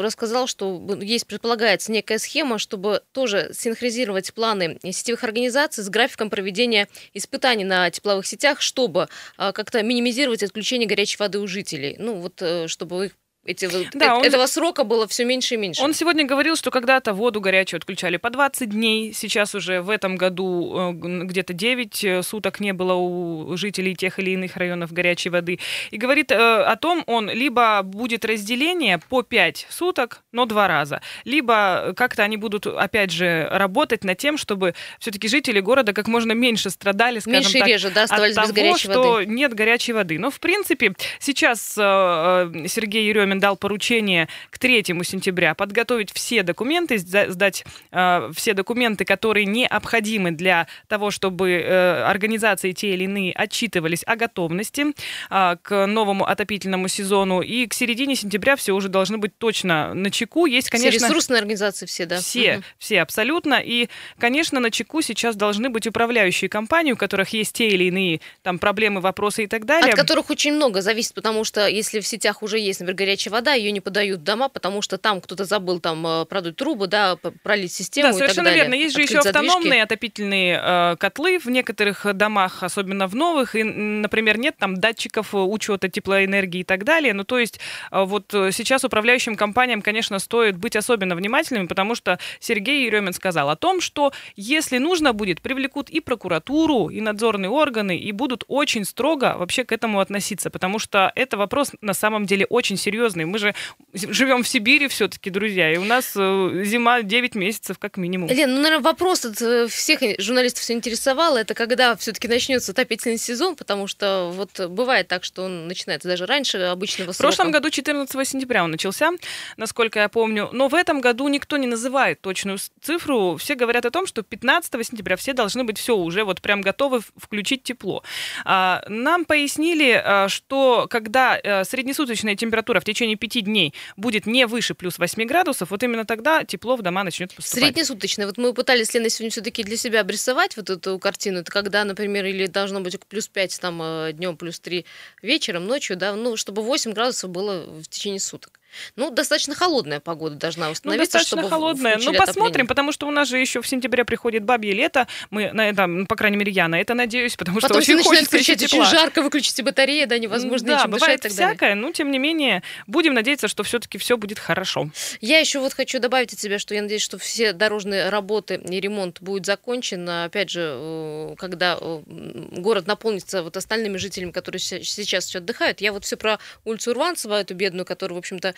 рассказал, 0.00 0.46
что 0.46 0.80
есть, 1.00 1.26
предполагается, 1.26 1.90
некая 1.90 2.20
схема, 2.20 2.60
чтобы 2.60 3.02
тоже 3.10 3.50
синхронизировать 3.52 4.32
планы 4.32 4.78
сетевых 4.84 5.24
организаций 5.24 5.82
с 5.82 5.88
графиком 5.88 6.30
проведения 6.30 6.86
испытаний 7.16 7.64
на 7.64 7.90
тепловых 7.90 8.26
сетях, 8.26 8.60
чтобы 8.60 9.08
а, 9.36 9.52
как-то 9.52 9.82
минимизировать 9.82 10.42
отключение 10.42 10.88
горячей 10.88 11.16
воды 11.18 11.38
у 11.38 11.46
жителей. 11.46 11.96
Ну, 11.98 12.14
вот 12.14 12.40
э, 12.42 12.68
чтобы 12.68 13.06
их 13.06 13.12
эти, 13.46 13.68
да, 13.94 14.06
э, 14.06 14.12
он, 14.12 14.24
этого 14.24 14.46
срока 14.46 14.84
было 14.84 15.06
все 15.06 15.24
меньше 15.24 15.54
и 15.54 15.56
меньше. 15.56 15.82
Он 15.82 15.94
сегодня 15.94 16.26
говорил, 16.26 16.56
что 16.56 16.70
когда-то 16.70 17.14
воду 17.14 17.40
горячую 17.40 17.78
отключали 17.78 18.16
по 18.16 18.30
20 18.30 18.70
дней. 18.70 19.12
Сейчас 19.12 19.54
уже 19.54 19.80
в 19.82 19.90
этом 19.90 20.16
году 20.16 20.92
э, 20.92 21.24
где-то 21.24 21.52
9 21.52 22.04
э, 22.04 22.22
суток 22.22 22.60
не 22.60 22.72
было 22.72 22.94
у 22.94 23.56
жителей 23.56 23.94
тех 23.94 24.18
или 24.18 24.32
иных 24.32 24.56
районов 24.56 24.92
горячей 24.92 25.30
воды. 25.30 25.60
И 25.90 25.96
говорит 25.96 26.32
о 26.32 26.76
том, 26.76 27.04
он 27.06 27.30
либо 27.30 27.82
будет 27.82 28.24
разделение 28.24 28.98
по 28.98 29.22
5 29.22 29.66
суток, 29.70 30.22
но 30.32 30.44
два 30.44 30.66
раза, 30.66 31.00
либо 31.24 31.94
как-то 31.96 32.22
они 32.24 32.36
будут, 32.36 32.66
опять 32.66 33.12
же, 33.12 33.48
работать 33.50 34.04
над 34.04 34.18
тем, 34.18 34.38
чтобы 34.38 34.74
все-таки 34.98 35.28
жители 35.28 35.60
города 35.60 35.92
как 35.92 36.08
можно 36.08 36.32
меньше 36.32 36.70
страдали, 36.70 37.20
скажем 37.20 37.40
меньше 37.40 37.58
так, 37.58 37.68
реже, 37.68 37.90
да, 37.90 38.04
от 38.04 38.34
того, 38.34 38.76
что 38.76 39.02
воды. 39.12 39.26
нет 39.26 39.54
горячей 39.54 39.92
воды. 39.92 40.18
Но, 40.18 40.30
в 40.30 40.40
принципе, 40.40 40.94
сейчас 41.20 41.74
Сергей 41.74 43.06
Еремин 43.08 43.35
Путин 43.36 43.40
дал 43.40 43.56
поручение 43.56 44.28
к 44.50 44.58
3 44.58 44.84
сентября 45.04 45.54
подготовить 45.54 46.10
все 46.12 46.42
документы, 46.42 46.98
сдать 46.98 47.64
э, 47.92 48.30
все 48.34 48.54
документы, 48.54 49.04
которые 49.04 49.46
необходимы 49.46 50.30
для 50.30 50.66
того, 50.88 51.10
чтобы 51.10 51.50
э, 51.50 52.02
организации 52.04 52.72
те 52.72 52.94
или 52.94 53.04
иные 53.04 53.32
отчитывались 53.32 54.02
о 54.06 54.16
готовности 54.16 54.86
э, 55.30 55.56
к 55.62 55.86
новому 55.86 56.24
отопительному 56.24 56.88
сезону. 56.88 57.42
И 57.42 57.66
к 57.66 57.74
середине 57.74 58.16
сентября 58.16 58.56
все 58.56 58.72
уже 58.72 58.88
должны 58.88 59.18
быть 59.18 59.36
точно 59.38 59.94
на 59.94 60.10
чеку. 60.10 60.46
Есть, 60.46 60.70
конечно... 60.70 60.98
Все 60.98 61.08
ресурсные 61.08 61.38
организации 61.38 61.86
все, 61.86 62.06
да? 62.06 62.18
Все, 62.18 62.56
угу. 62.56 62.62
все 62.78 63.02
абсолютно. 63.02 63.60
И, 63.62 63.88
конечно, 64.18 64.60
на 64.60 64.70
чеку 64.70 65.02
сейчас 65.02 65.36
должны 65.36 65.68
быть 65.68 65.86
управляющие 65.86 66.48
компании, 66.48 66.92
у 66.92 66.96
которых 66.96 67.30
есть 67.30 67.52
те 67.52 67.68
или 67.68 67.84
иные 67.84 68.20
там 68.42 68.58
проблемы, 68.58 69.00
вопросы 69.00 69.44
и 69.44 69.46
так 69.46 69.64
далее. 69.64 69.92
От 69.92 69.98
которых 69.98 70.30
очень 70.30 70.54
много 70.54 70.80
зависит, 70.80 71.14
потому 71.14 71.44
что 71.44 71.66
если 71.68 72.00
в 72.00 72.06
сетях 72.06 72.42
уже 72.42 72.58
есть, 72.58 72.80
например, 72.80 72.96
горячая 72.96 73.25
горячая 73.26 73.32
вода, 73.32 73.54
ее 73.54 73.72
не 73.72 73.80
подают 73.80 74.20
в 74.20 74.22
дома, 74.22 74.48
потому 74.48 74.82
что 74.82 74.98
там 74.98 75.20
кто-то 75.20 75.44
забыл 75.44 75.80
там 75.80 76.06
э, 76.06 76.24
продуть 76.26 76.56
трубы, 76.56 76.86
да, 76.86 77.16
пролить 77.42 77.72
систему. 77.72 78.08
Да, 78.08 78.12
совершенно 78.12 78.48
верно. 78.48 78.74
Есть 78.74 78.96
же 78.96 79.02
еще 79.02 79.18
автономные 79.18 79.82
отопительные 79.82 80.60
э, 80.62 80.96
котлы 80.98 81.38
в 81.38 81.46
некоторых 81.46 82.06
домах, 82.14 82.62
особенно 82.62 83.06
в 83.06 83.14
новых. 83.14 83.54
И, 83.54 83.62
например, 83.62 84.38
нет 84.38 84.56
там 84.58 84.76
датчиков 84.76 85.34
э, 85.34 85.38
учета 85.38 85.88
теплоэнергии 85.88 86.60
и 86.60 86.64
так 86.64 86.84
далее. 86.84 87.14
Ну, 87.14 87.24
то 87.24 87.38
есть, 87.38 87.60
вот 87.90 88.26
сейчас 88.30 88.84
управляющим 88.84 89.36
компаниям, 89.36 89.82
конечно, 89.82 90.18
стоит 90.18 90.56
быть 90.56 90.76
особенно 90.76 91.14
внимательными, 91.14 91.66
потому 91.66 91.94
что 91.94 92.18
Сергей 92.40 92.86
Еремин 92.86 93.12
сказал 93.12 93.50
о 93.50 93.56
том, 93.56 93.80
что 93.80 94.12
если 94.36 94.78
нужно 94.78 95.12
будет, 95.12 95.40
привлекут 95.40 95.90
и 95.90 96.00
прокуратуру, 96.00 96.88
и 96.88 97.00
надзорные 97.00 97.50
органы, 97.50 97.96
и 97.98 98.12
будут 98.12 98.44
очень 98.48 98.84
строго 98.84 99.34
вообще 99.38 99.64
к 99.64 99.72
этому 99.72 100.00
относиться, 100.00 100.50
потому 100.50 100.78
что 100.78 101.12
это 101.14 101.36
вопрос 101.36 101.72
на 101.80 101.94
самом 101.94 102.26
деле 102.26 102.46
очень 102.46 102.76
серьезный 102.76 103.15
серьезные. 103.16 103.26
Мы 103.26 103.38
же 103.38 103.54
живем 103.92 104.42
в 104.42 104.48
Сибири 104.48 104.88
все-таки, 104.88 105.30
друзья, 105.30 105.72
и 105.72 105.76
у 105.76 105.84
нас 105.84 106.12
э, 106.16 106.62
зима 106.64 107.02
9 107.02 107.34
месяцев 107.34 107.78
как 107.78 107.96
минимум. 107.96 108.28
Лен, 108.28 108.50
ну, 108.50 108.56
наверное, 108.60 108.82
вопрос 108.82 109.24
от 109.24 109.40
э, 109.40 109.68
всех 109.68 110.00
журналистов 110.18 110.62
все 110.62 110.74
интересовал, 110.74 111.36
это 111.36 111.54
когда 111.54 111.96
все-таки 111.96 112.28
начнется 112.28 112.72
отопительный 112.72 113.18
сезон, 113.18 113.56
потому 113.56 113.86
что 113.86 114.30
вот 114.34 114.60
бывает 114.68 115.08
так, 115.08 115.24
что 115.24 115.44
он 115.44 115.66
начинается 115.66 116.08
даже 116.08 116.26
раньше 116.26 116.58
обычного 116.58 117.12
срока. 117.12 117.32
В 117.32 117.36
прошлом 117.36 117.52
году 117.52 117.70
14 117.70 118.28
сентября 118.28 118.64
он 118.64 118.70
начался, 118.70 119.10
насколько 119.56 120.00
я 120.00 120.08
помню, 120.08 120.50
но 120.52 120.68
в 120.68 120.74
этом 120.74 121.00
году 121.00 121.28
никто 121.28 121.56
не 121.56 121.66
называет 121.66 122.20
точную 122.20 122.58
цифру, 122.82 123.36
все 123.36 123.54
говорят 123.54 123.86
о 123.86 123.90
том, 123.90 124.06
что 124.06 124.22
15 124.22 124.86
сентября 124.86 125.16
все 125.16 125.32
должны 125.32 125.64
быть 125.64 125.78
все 125.78 125.96
уже 125.96 126.24
вот 126.24 126.42
прям 126.42 126.60
готовы 126.60 127.00
включить 127.16 127.62
тепло. 127.62 128.02
А, 128.44 128.82
нам 128.88 129.24
пояснили, 129.24 130.00
а, 130.04 130.28
что 130.28 130.86
когда 130.90 131.38
э, 131.42 131.64
среднесуточная 131.64 132.34
температура 132.34 132.80
в 132.80 132.84
течение 132.84 133.05
5 133.14 133.44
дней 133.44 133.74
будет 133.96 134.26
не 134.26 134.46
выше 134.46 134.74
плюс 134.74 134.98
8 134.98 135.24
градусов, 135.24 135.70
вот 135.70 135.82
именно 135.82 136.04
тогда 136.04 136.44
тепло 136.44 136.76
в 136.76 136.82
дома 136.82 137.04
начнет 137.04 137.34
поступать. 137.34 137.64
Среднесуточная. 137.64 138.26
Вот 138.26 138.38
мы 138.38 138.52
пытались, 138.52 138.92
Лена, 138.94 139.08
сегодня 139.08 139.30
все-таки 139.30 139.62
для 139.62 139.76
себя 139.76 140.00
обрисовать 140.00 140.56
вот 140.56 140.70
эту 140.70 140.98
картину. 140.98 141.40
Это 141.40 141.52
когда, 141.52 141.84
например, 141.84 142.24
или 142.24 142.46
должно 142.46 142.80
быть 142.80 142.98
плюс 143.06 143.28
5 143.28 143.60
там 143.60 143.80
э, 143.82 144.12
днем, 144.12 144.36
плюс 144.36 144.58
3 144.60 144.84
вечером, 145.22 145.66
ночью, 145.66 145.96
да, 145.96 146.14
ну, 146.14 146.36
чтобы 146.36 146.62
8 146.62 146.92
градусов 146.92 147.30
было 147.30 147.66
в 147.66 147.86
течение 147.88 148.20
суток. 148.20 148.60
Ну, 148.96 149.10
достаточно 149.10 149.54
холодная 149.54 150.00
погода 150.00 150.36
должна 150.36 150.66
ну, 150.66 150.72
установиться, 150.72 151.18
ну, 151.18 151.20
достаточно 151.20 151.48
холодная. 151.48 151.98
Ну, 151.98 152.14
посмотрим, 152.14 152.66
потому 152.66 152.92
что 152.92 153.06
у 153.06 153.10
нас 153.10 153.28
же 153.28 153.38
еще 153.38 153.60
в 153.62 153.68
сентябре 153.68 154.04
приходит 154.04 154.44
бабье 154.44 154.72
лето. 154.72 155.06
Мы 155.30 155.52
на 155.52 155.68
это, 155.68 155.86
ну, 155.86 156.06
по 156.06 156.16
крайней 156.16 156.36
мере, 156.36 156.52
я 156.52 156.68
на 156.68 156.80
это 156.80 156.94
надеюсь, 156.94 157.36
потому 157.36 157.60
Потом 157.60 157.82
что 157.82 157.94
очень 157.94 158.02
хочется 158.02 158.56
тепла. 158.56 158.80
очень 158.80 158.90
жарко, 158.90 159.22
выключите 159.22 159.62
батареи, 159.62 160.04
да, 160.04 160.18
невозможно 160.18 160.68
да, 160.68 160.76
ничем 160.76 160.90
бывает 160.90 161.20
дышать 161.20 161.32
всякое, 161.32 161.74
но 161.74 161.92
тем 161.92 162.10
не 162.10 162.18
менее 162.18 162.62
будем 162.86 163.14
надеяться, 163.14 163.48
что 163.48 163.62
все-таки 163.62 163.98
все 163.98 164.16
будет 164.16 164.38
хорошо. 164.38 164.90
Я 165.20 165.38
еще 165.38 165.60
вот 165.60 165.74
хочу 165.74 165.98
добавить 165.98 166.32
от 166.32 166.38
себя, 166.38 166.58
что 166.58 166.74
я 166.74 166.82
надеюсь, 166.82 167.02
что 167.02 167.18
все 167.18 167.52
дорожные 167.52 168.08
работы 168.08 168.54
и 168.56 168.80
ремонт 168.80 169.20
будет 169.20 169.46
закончен. 169.46 170.08
Опять 170.08 170.50
же, 170.50 170.72
э, 170.74 171.34
когда 171.38 171.78
э, 171.80 172.02
город 172.06 172.86
наполнится 172.86 173.42
вот 173.42 173.56
остальными 173.56 173.96
жителями, 173.96 174.30
которые 174.30 174.60
сейчас 174.60 175.26
все 175.26 175.38
отдыхают. 175.38 175.80
Я 175.80 175.92
вот 175.92 176.04
все 176.04 176.16
про 176.16 176.38
улицу 176.64 176.90
Урванцева, 176.90 177.40
эту 177.40 177.54
бедную, 177.54 177.84
которую, 177.84 178.16
в 178.16 178.18
общем-то, 178.18 178.54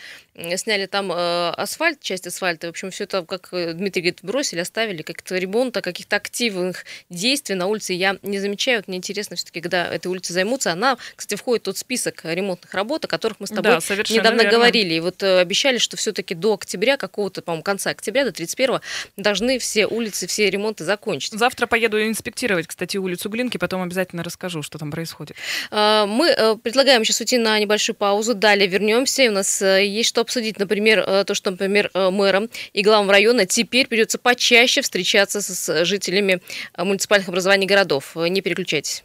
сняли 0.57 0.87
там 0.87 1.11
э, 1.13 1.51
асфальт, 1.51 2.01
часть 2.01 2.27
асфальта, 2.27 2.69
в 2.69 2.71
общем, 2.71 2.91
все 2.91 3.05
это, 3.05 3.23
как 3.23 3.49
э, 3.53 3.73
Дмитрий 3.73 4.03
говорит, 4.03 4.21
бросили, 4.23 4.61
оставили, 4.61 5.03
как-то 5.03 5.37
ремонта, 5.37 5.81
каких-то 5.81 6.17
активных 6.17 6.85
действий 7.11 7.55
на 7.55 7.67
улице 7.67 7.93
я 7.93 8.17
не 8.23 8.39
замечаю. 8.39 8.79
Вот 8.79 8.89
мне 8.89 8.99
интересно 8.99 9.37
все-таки, 9.37 9.61
когда 9.61 9.87
этой 9.87 10.07
улицы 10.07 10.33
займутся. 10.33 10.73
Она, 10.73 10.97
кстати, 11.17 11.39
входит 11.39 11.63
в 11.63 11.65
тот 11.67 11.79
список 11.79 12.25
ремонтных 12.25 12.73
работ, 12.75 13.05
о 13.05 13.09
которых 13.09 13.41
мы 13.41 13.47
с 13.47 13.51
тобой 13.51 13.63
да, 13.63 13.79
недавно 14.09 14.43
верно. 14.43 14.51
говорили. 14.51 14.95
И 14.95 15.01
вот 15.01 15.23
э, 15.23 15.41
обещали, 15.41 15.79
что 15.79 15.97
все-таки 15.97 16.35
до 16.35 16.55
октября, 16.55 16.97
какого-то, 16.97 17.43
по-моему, 17.43 17.63
конца 17.63 17.91
октября, 17.91 18.25
до 18.25 18.33
31 18.33 18.81
должны 19.17 19.59
все 19.59 19.87
улицы, 19.87 20.27
все 20.27 20.49
ремонты 20.51 20.85
закончить. 20.85 21.33
Завтра 21.33 21.67
поеду 21.67 22.01
инспектировать, 22.01 22.67
кстати, 22.69 22.97
улицу 22.97 23.29
Глинки, 23.29 23.57
потом 23.59 23.83
обязательно 23.83 24.23
расскажу, 24.23 24.63
что 24.63 24.79
там 24.79 24.91
происходит. 24.91 25.37
Мы 25.71 26.59
предлагаем 26.63 27.05
сейчас 27.05 27.21
уйти 27.21 27.39
на 27.39 27.59
небольшую 27.59 27.97
паузу, 27.97 28.35
далее 28.35 28.69
вернемся, 28.69 29.23
и 29.23 29.29
у 29.29 29.33
нас 29.33 29.61
есть 29.89 30.09
что 30.09 30.21
обсудить, 30.21 30.59
например, 30.59 31.01
э, 31.01 31.25
то, 31.25 31.35
что, 31.35 31.51
например, 31.51 31.91
э, 31.95 32.11
мэрам 32.11 32.49
и 32.73 32.83
главам 32.83 33.11
района 33.11 33.47
теперь 33.47 33.87
придется 33.87 34.19
почаще 34.19 34.83
встречаться 34.83 35.41
с 35.41 35.85
жителями 35.85 36.41
э, 36.75 36.85
муниципальных 36.85 37.29
образований 37.29 37.67
городов. 37.67 38.17
Не 38.17 38.41
переключайтесь. 38.41 39.05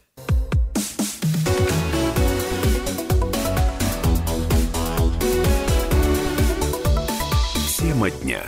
Тема 7.78 8.10
дня. 8.10 8.42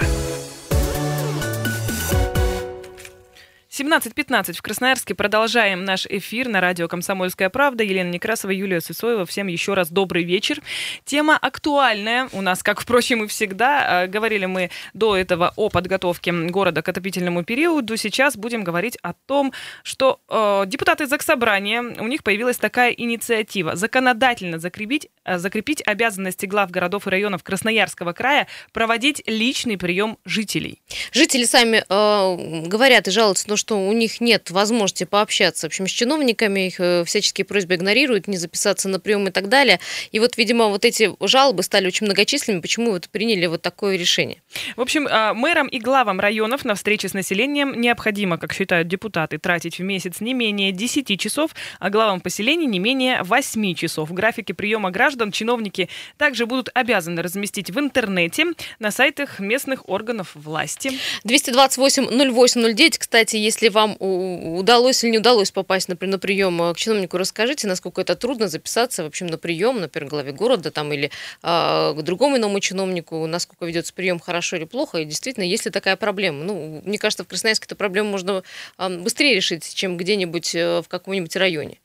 17.15 3.78 4.54
в 4.54 4.62
Красноярске. 4.62 5.14
Продолжаем 5.14 5.84
наш 5.84 6.06
эфир 6.06 6.48
на 6.48 6.62
радио 6.62 6.88
«Комсомольская 6.88 7.50
правда». 7.50 7.84
Елена 7.84 8.08
Некрасова, 8.08 8.50
Юлия 8.50 8.80
Сысоева. 8.80 9.26
Всем 9.26 9.48
еще 9.48 9.74
раз 9.74 9.90
добрый 9.90 10.24
вечер. 10.24 10.62
Тема 11.04 11.36
актуальная 11.36 12.30
у 12.32 12.40
нас, 12.40 12.62
как, 12.62 12.80
впрочем, 12.80 13.24
и 13.24 13.26
всегда. 13.26 14.04
А, 14.04 14.06
говорили 14.06 14.46
мы 14.46 14.70
до 14.94 15.14
этого 15.14 15.52
о 15.56 15.68
подготовке 15.68 16.32
города 16.32 16.80
к 16.80 16.88
отопительному 16.88 17.44
периоду. 17.44 17.98
Сейчас 17.98 18.38
будем 18.38 18.64
говорить 18.64 18.96
о 19.02 19.12
том, 19.12 19.52
что 19.82 20.20
э, 20.30 20.64
депутаты 20.66 21.06
Заксобрания, 21.06 21.82
у 21.82 22.06
них 22.06 22.22
появилась 22.22 22.56
такая 22.56 22.92
инициатива. 22.92 23.76
Законодательно 23.76 24.58
закрепить, 24.58 25.10
э, 25.26 25.36
закрепить 25.36 25.82
обязанности 25.86 26.46
глав 26.46 26.70
городов 26.70 27.06
и 27.06 27.10
районов 27.10 27.42
Красноярского 27.42 28.14
края 28.14 28.46
проводить 28.72 29.22
личный 29.26 29.76
прием 29.76 30.16
жителей. 30.24 30.80
Жители 31.12 31.44
сами 31.44 31.84
э, 31.86 32.66
говорят 32.68 33.06
и 33.08 33.10
жалуются, 33.10 33.54
что 33.65 33.65
что 33.66 33.80
у 33.80 33.92
них 33.92 34.20
нет 34.20 34.52
возможности 34.52 35.02
пообщаться, 35.02 35.66
в 35.66 35.70
общем, 35.70 35.88
с 35.88 35.90
чиновниками, 35.90 36.68
их 36.68 36.78
э, 36.78 37.02
всяческие 37.04 37.44
просьбы 37.44 37.74
игнорируют, 37.74 38.28
не 38.28 38.36
записаться 38.36 38.88
на 38.88 39.00
прием 39.00 39.26
и 39.26 39.32
так 39.32 39.48
далее. 39.48 39.80
И 40.12 40.20
вот, 40.20 40.36
видимо, 40.36 40.68
вот 40.68 40.84
эти 40.84 41.10
жалобы 41.20 41.64
стали 41.64 41.88
очень 41.88 42.06
многочисленными, 42.06 42.60
почему 42.60 42.92
вот 42.92 43.08
приняли 43.08 43.46
вот 43.46 43.62
такое 43.62 43.96
решение. 43.96 44.40
В 44.76 44.82
общем, 44.82 45.08
а, 45.10 45.34
мэрам 45.34 45.66
и 45.66 45.80
главам 45.80 46.20
районов 46.20 46.64
на 46.64 46.76
встрече 46.76 47.08
с 47.08 47.14
населением 47.14 47.80
необходимо, 47.80 48.38
как 48.38 48.52
считают 48.52 48.86
депутаты, 48.86 49.38
тратить 49.38 49.80
в 49.80 49.82
месяц 49.82 50.20
не 50.20 50.32
менее 50.32 50.70
10 50.70 51.18
часов, 51.18 51.50
а 51.80 51.90
главам 51.90 52.20
поселений 52.20 52.66
не 52.66 52.78
менее 52.78 53.24
8 53.24 53.74
часов. 53.74 54.10
В 54.10 54.12
графике 54.12 54.54
приема 54.54 54.92
граждан 54.92 55.32
чиновники 55.32 55.88
также 56.18 56.46
будут 56.46 56.68
обязаны 56.72 57.20
разместить 57.20 57.72
в 57.72 57.80
интернете 57.80 58.44
на 58.78 58.92
сайтах 58.92 59.40
местных 59.40 59.88
органов 59.88 60.30
власти. 60.34 60.92
228 61.24 62.06
0809, 62.32 62.98
кстати, 62.98 63.34
есть 63.34 63.55
если 63.56 63.70
вам 63.70 63.96
удалось 63.98 65.02
или 65.02 65.12
не 65.12 65.18
удалось 65.18 65.50
попасть, 65.50 65.88
например, 65.88 66.16
на 66.16 66.18
прием 66.18 66.62
э, 66.62 66.74
к 66.74 66.76
чиновнику, 66.76 67.16
расскажите, 67.16 67.66
насколько 67.66 68.02
это 68.02 68.14
трудно 68.14 68.48
записаться, 68.48 69.02
в 69.02 69.06
общем, 69.06 69.26
на 69.26 69.38
прием, 69.38 69.80
например, 69.80 70.10
главе 70.10 70.32
города 70.32 70.70
там, 70.70 70.92
или 70.92 71.06
э, 71.06 71.10
к 71.42 72.02
другому 72.02 72.36
иному 72.36 72.60
чиновнику, 72.60 73.26
насколько 73.26 73.64
ведется 73.64 73.94
прием 73.94 74.20
хорошо 74.20 74.56
или 74.56 74.64
плохо, 74.64 74.98
и 74.98 75.04
действительно, 75.06 75.44
есть 75.44 75.64
ли 75.64 75.70
такая 75.70 75.96
проблема. 75.96 76.44
Ну, 76.44 76.82
мне 76.84 76.98
кажется, 76.98 77.24
в 77.24 77.28
Красноярске 77.28 77.64
эту 77.64 77.76
проблему 77.76 78.10
можно 78.10 78.42
э, 78.78 78.98
быстрее 78.98 79.34
решить, 79.34 79.74
чем 79.74 79.96
где-нибудь 79.96 80.54
э, 80.54 80.82
в 80.82 80.88
каком-нибудь 80.88 81.34
районе. 81.36 81.78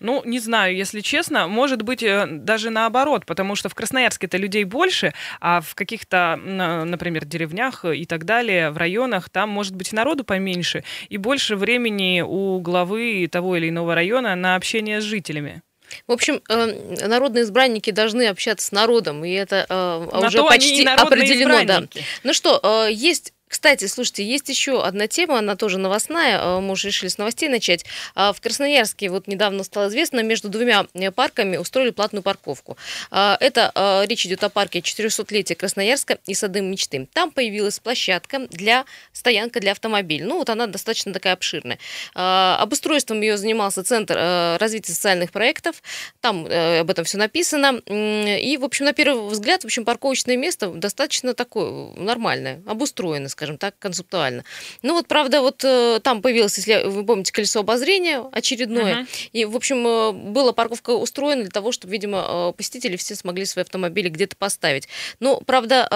Ну, 0.00 0.22
не 0.24 0.38
знаю, 0.38 0.76
если 0.76 1.00
честно, 1.00 1.48
может 1.48 1.82
быть 1.82 2.02
э, 2.02 2.26
даже 2.26 2.70
наоборот, 2.70 3.26
потому 3.26 3.54
что 3.54 3.68
в 3.68 3.74
Красноярске-то 3.74 4.36
людей 4.36 4.64
больше, 4.64 5.14
а 5.40 5.60
в 5.60 5.74
каких-то, 5.74 6.36
например, 6.36 7.24
деревнях 7.24 7.84
и 7.84 8.04
так 8.04 8.24
далее, 8.24 8.70
в 8.70 8.76
районах, 8.76 9.28
там 9.30 9.48
может 9.48 9.74
быть 9.74 9.92
народу 9.92 10.24
поменьше 10.24 10.84
и 11.08 11.16
больше 11.16 11.56
времени 11.56 12.22
у 12.26 12.60
главы 12.60 13.28
того 13.30 13.56
или 13.56 13.68
иного 13.68 13.94
района 13.94 14.34
на 14.36 14.54
общение 14.54 15.00
с 15.00 15.04
жителями. 15.04 15.62
В 16.08 16.12
общем, 16.12 16.42
э, 16.48 17.06
народные 17.06 17.44
избранники 17.44 17.90
должны 17.90 18.26
общаться 18.26 18.66
с 18.66 18.72
народом, 18.72 19.24
и 19.24 19.30
это 19.32 19.66
э, 19.68 20.26
уже 20.26 20.42
почти 20.42 20.84
определено. 20.84 21.64
Да. 21.64 21.82
Ну 22.24 22.32
что, 22.32 22.88
есть 22.88 23.32
кстати, 23.56 23.86
слушайте, 23.86 24.22
есть 24.22 24.50
еще 24.50 24.82
одна 24.82 25.06
тема, 25.06 25.38
она 25.38 25.56
тоже 25.56 25.78
новостная, 25.78 26.38
э, 26.38 26.60
мы 26.60 26.72
уже 26.72 26.88
решили 26.88 27.08
с 27.08 27.16
новостей 27.16 27.48
начать. 27.48 27.86
А, 28.14 28.34
в 28.34 28.40
Красноярске 28.42 29.08
вот 29.08 29.28
недавно 29.28 29.64
стало 29.64 29.88
известно, 29.88 30.22
между 30.22 30.50
двумя 30.50 30.86
э, 30.92 31.10
парками 31.10 31.56
устроили 31.56 31.88
платную 31.88 32.22
парковку. 32.22 32.76
А, 33.10 33.38
это 33.40 33.72
а, 33.74 34.04
речь 34.06 34.26
идет 34.26 34.44
о 34.44 34.50
парке 34.50 34.80
400-летия 34.80 35.54
Красноярска 35.54 36.18
и 36.26 36.34
сады 36.34 36.60
мечты. 36.60 37.08
Там 37.14 37.30
появилась 37.30 37.78
площадка 37.78 38.40
для 38.50 38.84
стоянка 39.14 39.58
для 39.58 39.72
автомобилей. 39.72 40.24
Ну 40.24 40.36
вот 40.36 40.50
она 40.50 40.66
достаточно 40.66 41.14
такая 41.14 41.32
обширная. 41.32 41.78
Обустройством 42.12 43.22
ее 43.22 43.38
занимался 43.38 43.82
Центр 43.82 44.16
э, 44.18 44.56
развития 44.58 44.92
социальных 44.92 45.32
проектов. 45.32 45.82
Там 46.20 46.44
об 46.44 46.90
этом 46.90 47.06
все 47.06 47.16
написано. 47.16 47.80
И, 47.86 48.58
в 48.60 48.64
общем, 48.64 48.84
на 48.84 48.92
первый 48.92 49.30
взгляд, 49.30 49.62
в 49.62 49.64
общем, 49.64 49.86
парковочное 49.86 50.36
место 50.36 50.68
достаточно 50.68 51.32
такое 51.32 51.94
нормальное, 51.94 52.60
обустроено, 52.66 53.30
скажем 53.30 53.45
так, 53.54 53.78
концептуально. 53.78 54.44
Ну 54.82 54.94
вот, 54.94 55.08
правда, 55.08 55.40
вот 55.40 55.62
э, 55.64 56.00
там 56.02 56.22
появилось, 56.22 56.56
если 56.58 56.84
вы 56.84 57.04
помните, 57.04 57.32
колесо 57.32 57.60
обозрения 57.60 58.24
очередное. 58.32 59.02
Uh-huh. 59.02 59.28
И, 59.32 59.44
в 59.44 59.56
общем, 59.56 59.86
э, 59.86 60.12
была 60.12 60.52
парковка 60.52 60.90
устроена 60.90 61.42
для 61.42 61.50
того, 61.50 61.72
чтобы, 61.72 61.92
видимо, 61.92 62.50
э, 62.50 62.52
посетители 62.56 62.96
все 62.96 63.14
смогли 63.14 63.44
свои 63.44 63.62
автомобили 63.62 64.08
где-то 64.08 64.36
поставить. 64.36 64.88
Но, 65.20 65.40
правда, 65.40 65.88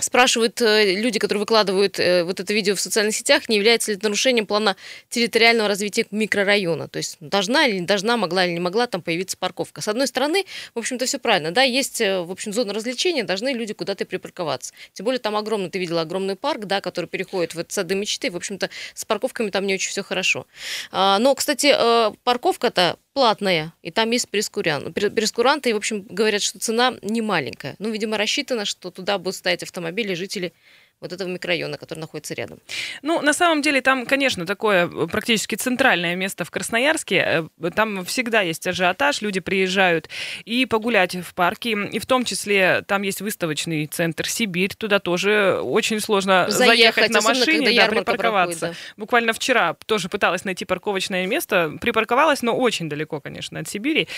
Спрашивают 0.00 0.60
э, 0.60 0.94
люди, 0.94 1.18
которые 1.18 1.40
выкладывают 1.40 1.98
э, 1.98 2.24
вот 2.24 2.40
это 2.40 2.52
видео 2.52 2.74
в 2.74 2.80
социальных 2.80 3.14
сетях, 3.14 3.48
не 3.48 3.56
является 3.56 3.90
ли 3.90 3.96
это 3.96 4.06
нарушением 4.06 4.46
плана 4.46 4.76
территориального 5.08 5.68
развития 5.68 6.06
микрорайона. 6.10 6.88
То 6.88 6.98
есть 6.98 7.16
должна 7.20 7.66
или 7.66 7.78
не 7.78 7.86
должна, 7.86 8.16
могла 8.16 8.46
или 8.46 8.52
не 8.52 8.60
могла 8.60 8.86
там 8.86 9.02
появиться 9.02 9.36
парковка. 9.36 9.80
С 9.80 9.88
одной 9.88 10.06
стороны, 10.06 10.44
в 10.74 10.78
общем-то, 10.78 11.06
все 11.06 11.18
правильно. 11.18 11.50
Да, 11.50 11.62
есть, 11.62 12.00
э, 12.00 12.20
в 12.20 12.30
общем, 12.30 12.52
зона 12.52 12.72
развлечения, 12.72 13.24
должны 13.24 13.52
люди 13.52 13.74
куда-то 13.74 14.04
припарковаться. 14.04 14.72
Тем 14.92 15.04
более 15.04 15.20
там 15.20 15.36
огромный, 15.36 15.70
ты 15.70 15.78
видела 15.78 16.02
огромный 16.02 16.36
парк, 16.36 16.64
да, 16.64 16.80
который 16.80 17.06
переходит 17.06 17.54
в 17.54 17.58
этот 17.58 17.72
сады 17.72 17.94
мечты. 17.94 18.30
В 18.30 18.36
общем-то, 18.36 18.70
с 18.94 19.04
парковками 19.04 19.50
там 19.50 19.66
не 19.66 19.74
очень 19.74 19.90
все 19.90 20.02
хорошо. 20.02 20.46
А, 20.90 21.18
но, 21.18 21.34
кстати, 21.34 21.74
парковка-то 22.24 22.96
бесплатная, 23.20 23.74
и 23.82 23.90
там 23.90 24.10
есть 24.10 24.30
прескурант, 24.30 24.94
прескуранты, 24.94 25.70
и, 25.70 25.72
в 25.74 25.76
общем, 25.76 26.06
говорят, 26.08 26.40
что 26.40 26.58
цена 26.58 26.94
не 27.02 27.20
маленькая. 27.20 27.76
Ну, 27.78 27.90
видимо, 27.90 28.16
рассчитано, 28.16 28.64
что 28.64 28.90
туда 28.90 29.18
будут 29.18 29.36
ставить 29.36 29.62
автомобили 29.62 30.14
жители 30.14 30.54
вот 31.00 31.12
этого 31.12 31.28
микрорайона, 31.28 31.78
который 31.78 32.00
находится 32.00 32.34
рядом? 32.34 32.58
Ну, 33.02 33.20
на 33.22 33.32
самом 33.32 33.62
деле, 33.62 33.80
там, 33.80 34.06
конечно, 34.06 34.46
такое 34.46 34.86
э, 34.86 35.06
практически 35.06 35.54
центральное 35.54 36.14
место 36.14 36.44
в 36.44 36.50
Красноярске. 36.50 37.48
Э, 37.60 37.70
там 37.74 38.04
всегда 38.04 38.42
есть 38.42 38.66
ажиотаж, 38.66 39.22
люди 39.22 39.40
приезжают 39.40 40.08
и 40.44 40.66
погулять 40.66 41.14
в 41.16 41.34
парке. 41.34 41.70
И 41.70 41.98
в 41.98 42.06
том 42.06 42.24
числе 42.24 42.82
там 42.86 43.02
есть 43.02 43.20
выставочный 43.20 43.86
центр 43.86 44.28
«Сибирь». 44.28 44.74
Туда 44.74 44.98
тоже 44.98 45.60
очень 45.62 46.00
сложно 46.00 46.46
заехать, 46.48 46.96
заехать 46.96 47.10
на 47.10 47.20
машине, 47.20 47.72
да, 47.76 47.86
припарковаться. 47.86 48.58
Проходит, 48.58 48.78
да. 48.78 48.94
Буквально 48.96 49.32
вчера 49.32 49.74
тоже 49.86 50.08
пыталась 50.08 50.44
найти 50.44 50.64
парковочное 50.64 51.26
место. 51.26 51.76
Припарковалась, 51.80 52.42
но 52.42 52.56
очень 52.56 52.88
далеко, 52.88 53.20
конечно, 53.20 53.58
от 53.58 53.68
Сибири. 53.68 54.08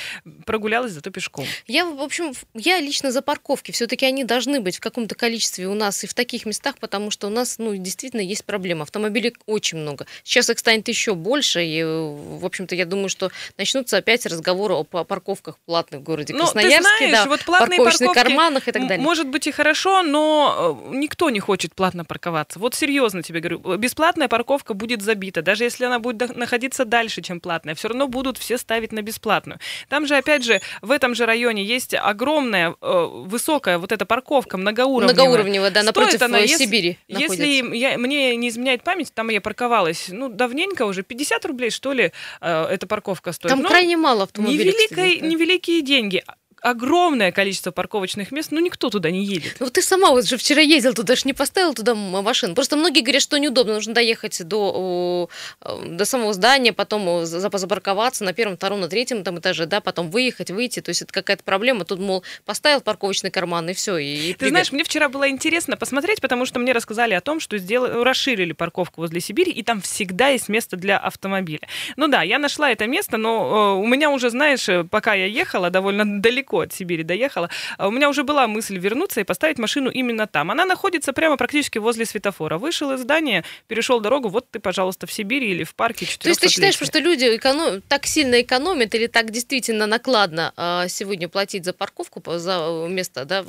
Прогулялась 0.44 0.92
зато 0.92 1.10
пешком. 1.10 1.46
Я, 1.66 1.86
в 1.86 2.00
общем, 2.00 2.32
я 2.54 2.80
лично 2.80 3.12
за 3.12 3.22
парковки. 3.22 3.70
Все-таки 3.70 4.06
они 4.06 4.24
должны 4.24 4.60
быть 4.60 4.76
в 4.76 4.80
каком-то 4.80 5.14
количестве 5.14 5.68
у 5.68 5.74
нас 5.74 6.04
и 6.04 6.06
в 6.06 6.14
таких 6.14 6.46
местах, 6.46 6.71
местах, 6.72 6.80
потому 6.80 7.10
что 7.10 7.26
у 7.26 7.30
нас, 7.30 7.58
ну, 7.58 7.76
действительно 7.76 8.20
есть 8.20 8.44
проблема. 8.44 8.82
Автомобилей 8.82 9.34
очень 9.46 9.78
много. 9.78 10.06
Сейчас 10.24 10.50
их 10.50 10.58
станет 10.58 10.88
еще 10.88 11.14
больше, 11.14 11.64
и, 11.64 11.82
в 11.82 12.44
общем-то, 12.44 12.74
я 12.74 12.84
думаю, 12.84 13.08
что 13.08 13.30
начнутся 13.58 13.98
опять 13.98 14.26
разговоры 14.26 14.74
о 14.74 14.84
парковках 14.84 15.56
платных 15.66 16.00
в 16.00 16.04
городе 16.04 16.32
ну, 16.34 16.40
Красноярске, 16.40 16.78
ты 16.78 16.82
знаешь, 16.82 17.24
да, 17.24 17.28
вот 17.28 17.44
платные 17.44 17.78
парковочных 17.78 18.12
карманах 18.12 18.68
и 18.68 18.72
так 18.72 18.82
далее. 18.82 19.04
Может 19.04 19.28
быть 19.28 19.46
и 19.46 19.52
хорошо, 19.52 20.02
но 20.02 20.78
э, 20.92 20.96
никто 20.96 21.30
не 21.30 21.40
хочет 21.40 21.74
платно 21.74 22.04
парковаться. 22.04 22.58
Вот 22.58 22.74
серьезно 22.74 23.22
тебе 23.22 23.40
говорю, 23.40 23.76
бесплатная 23.76 24.28
парковка 24.28 24.74
будет 24.74 25.02
забита, 25.02 25.42
даже 25.42 25.64
если 25.64 25.84
она 25.84 25.98
будет 25.98 26.36
находиться 26.36 26.84
дальше, 26.84 27.22
чем 27.22 27.40
платная, 27.40 27.74
все 27.74 27.88
равно 27.88 28.08
будут 28.08 28.38
все 28.38 28.58
ставить 28.58 28.92
на 28.92 29.02
бесплатную. 29.02 29.58
Там 29.88 30.06
же, 30.06 30.16
опять 30.16 30.44
же, 30.44 30.60
в 30.80 30.90
этом 30.90 31.14
же 31.14 31.26
районе 31.26 31.64
есть 31.64 31.94
огромная, 31.94 32.74
э, 32.80 33.08
высокая 33.10 33.78
вот 33.78 33.92
эта 33.92 34.06
парковка 34.06 34.56
многоуровневая. 34.56 35.14
Многоуровневая, 35.14 35.70
да, 35.70 35.82
напротив 35.82 36.12
Стоит 36.12 36.22
она, 36.22 36.38
если, 36.38 36.61
Сибири 36.64 36.98
Если 37.08 37.76
я, 37.76 37.98
мне 37.98 38.36
не 38.36 38.48
изменяет 38.48 38.82
память, 38.82 39.12
там 39.14 39.28
я 39.28 39.40
парковалась, 39.40 40.08
ну, 40.10 40.28
давненько 40.28 40.86
уже, 40.86 41.02
50 41.02 41.44
рублей, 41.46 41.70
что 41.70 41.92
ли, 41.92 42.12
э, 42.40 42.64
эта 42.64 42.86
парковка 42.86 43.32
стоит. 43.32 43.50
Там 43.50 43.62
ну, 43.62 43.68
крайне 43.68 43.96
мало 43.96 44.24
автомобилей. 44.24 44.72
Невеликой, 44.72 45.20
невеликие 45.20 45.82
деньги 45.82 46.22
огромное 46.62 47.32
количество 47.32 47.72
парковочных 47.72 48.30
мест, 48.30 48.52
но 48.52 48.60
никто 48.60 48.88
туда 48.88 49.10
не 49.10 49.24
едет. 49.24 49.56
Ну 49.58 49.68
ты 49.68 49.82
сама 49.82 50.10
вот 50.10 50.24
же 50.24 50.36
вчера 50.36 50.62
ездил 50.62 50.94
туда, 50.94 51.16
же 51.16 51.22
не 51.24 51.32
поставил 51.32 51.74
туда 51.74 51.94
машину. 51.94 52.54
Просто 52.54 52.76
многие 52.76 53.00
говорят, 53.00 53.22
что 53.22 53.36
неудобно, 53.38 53.74
нужно 53.74 53.94
доехать 53.94 54.42
до, 54.46 55.28
до 55.60 56.04
самого 56.04 56.32
здания, 56.32 56.72
потом 56.72 57.26
запарковаться 57.26 58.24
на 58.24 58.32
первом, 58.32 58.56
втором, 58.56 58.80
на 58.80 58.88
третьем 58.88 59.24
там 59.24 59.40
этаже, 59.40 59.66
да, 59.66 59.80
потом 59.80 60.10
выехать, 60.10 60.50
выйти. 60.50 60.80
То 60.80 60.90
есть 60.90 61.02
это 61.02 61.12
какая-то 61.12 61.42
проблема. 61.42 61.84
Тут, 61.84 61.98
мол, 61.98 62.22
поставил 62.44 62.80
парковочный 62.80 63.30
карман 63.30 63.68
и 63.68 63.74
все. 63.74 63.98
И, 63.98 64.34
ты 64.34 64.48
знаешь, 64.48 64.70
мне 64.70 64.84
вчера 64.84 65.08
было 65.08 65.28
интересно 65.28 65.76
посмотреть, 65.76 66.20
потому 66.20 66.46
что 66.46 66.60
мне 66.60 66.72
рассказали 66.72 67.14
о 67.14 67.20
том, 67.20 67.40
что 67.40 67.58
сделали, 67.58 68.02
расширили 68.02 68.52
парковку 68.52 69.00
возле 69.00 69.20
Сибири, 69.20 69.50
и 69.50 69.64
там 69.64 69.80
всегда 69.80 70.28
есть 70.28 70.48
место 70.48 70.76
для 70.76 70.98
автомобиля. 70.98 71.66
Ну 71.96 72.06
да, 72.06 72.22
я 72.22 72.38
нашла 72.38 72.70
это 72.70 72.86
место, 72.86 73.16
но 73.16 73.76
э, 73.76 73.80
у 73.80 73.86
меня 73.86 74.10
уже, 74.10 74.30
знаешь, 74.30 74.68
э, 74.68 74.84
пока 74.84 75.14
я 75.14 75.26
ехала 75.26 75.70
довольно 75.70 76.04
далеко 76.20 76.51
далеко 76.52 76.60
от 76.60 76.72
Сибири 76.72 77.02
доехала, 77.02 77.50
а 77.78 77.88
у 77.88 77.90
меня 77.90 78.08
уже 78.08 78.22
была 78.22 78.46
мысль 78.46 78.78
вернуться 78.78 79.20
и 79.20 79.24
поставить 79.24 79.58
машину 79.58 79.90
именно 79.90 80.26
там. 80.26 80.50
Она 80.50 80.64
находится 80.64 81.12
прямо 81.12 81.36
практически 81.36 81.78
возле 81.78 82.04
светофора. 82.04 82.58
Вышел 82.58 82.92
из 82.92 83.00
здания, 83.00 83.44
перешел 83.68 84.00
дорогу, 84.00 84.28
вот 84.28 84.50
ты, 84.50 84.60
пожалуйста, 84.60 85.06
в 85.06 85.12
Сибири 85.12 85.50
или 85.50 85.64
в 85.64 85.74
парке 85.74 86.06
То 86.18 86.28
есть 86.28 86.40
ты 86.40 86.48
считаешь, 86.48 86.74
что 86.74 86.98
люди 86.98 87.24
эконом... 87.36 87.80
так 87.88 88.06
сильно 88.06 88.40
экономят 88.40 88.94
или 88.94 89.06
так 89.06 89.30
действительно 89.30 89.86
накладно 89.86 90.52
а, 90.56 90.88
сегодня 90.88 91.28
платить 91.28 91.64
за 91.64 91.72
парковку, 91.72 92.22
за 92.38 92.86
место 92.88 93.24
да, 93.24 93.44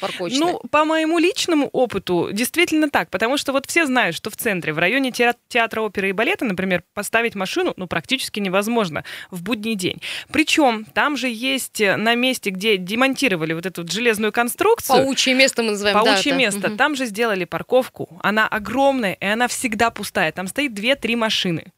парковочное? 0.00 0.52
Ну, 0.52 0.60
по 0.70 0.84
моему 0.84 1.18
личному 1.18 1.68
опыту, 1.72 2.30
действительно 2.32 2.88
так, 2.90 3.10
потому 3.10 3.36
что 3.36 3.52
вот 3.52 3.66
все 3.66 3.86
знают, 3.86 4.16
что 4.16 4.30
в 4.30 4.36
центре, 4.36 4.72
в 4.72 4.78
районе 4.78 5.12
театра 5.12 5.80
оперы 5.82 6.10
и 6.10 6.12
балета, 6.12 6.44
например, 6.44 6.82
поставить 6.94 7.34
машину 7.34 7.74
ну, 7.76 7.86
практически 7.86 8.40
невозможно 8.40 9.04
в 9.30 9.42
будний 9.42 9.74
день. 9.74 10.00
Причем 10.32 10.84
там 10.94 11.16
же 11.16 11.28
есть 11.28 11.80
на 11.80 12.14
месте 12.14 12.37
месте, 12.38 12.50
где 12.50 12.76
демонтировали 12.76 13.52
вот 13.52 13.66
эту 13.66 13.82
вот 13.82 13.92
железную 13.92 14.32
конструкцию. 14.32 15.04
Паучье 15.04 15.34
место 15.34 15.62
мы 15.62 15.72
называем. 15.72 15.98
Паучье 15.98 16.32
да, 16.32 16.38
место. 16.38 16.68
Угу. 16.68 16.76
Там 16.76 16.94
же 16.94 17.06
сделали 17.06 17.44
парковку. 17.44 18.08
Она 18.22 18.46
огромная, 18.48 19.14
и 19.14 19.26
она 19.26 19.48
всегда 19.48 19.90
пустая. 19.90 20.32
Там 20.32 20.46
стоит 20.46 20.72
2-3 20.72 21.16
машины. 21.16 21.72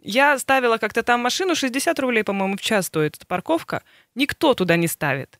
Я 0.00 0.38
ставила 0.38 0.76
как-то 0.76 1.02
там 1.02 1.20
машину, 1.20 1.54
60 1.54 1.98
рублей, 1.98 2.24
по-моему, 2.24 2.56
в 2.56 2.60
час 2.60 2.86
стоит 2.86 3.16
эта 3.16 3.26
парковка. 3.26 3.82
Никто 4.14 4.54
туда 4.54 4.76
не 4.76 4.86
ставит. 4.88 5.38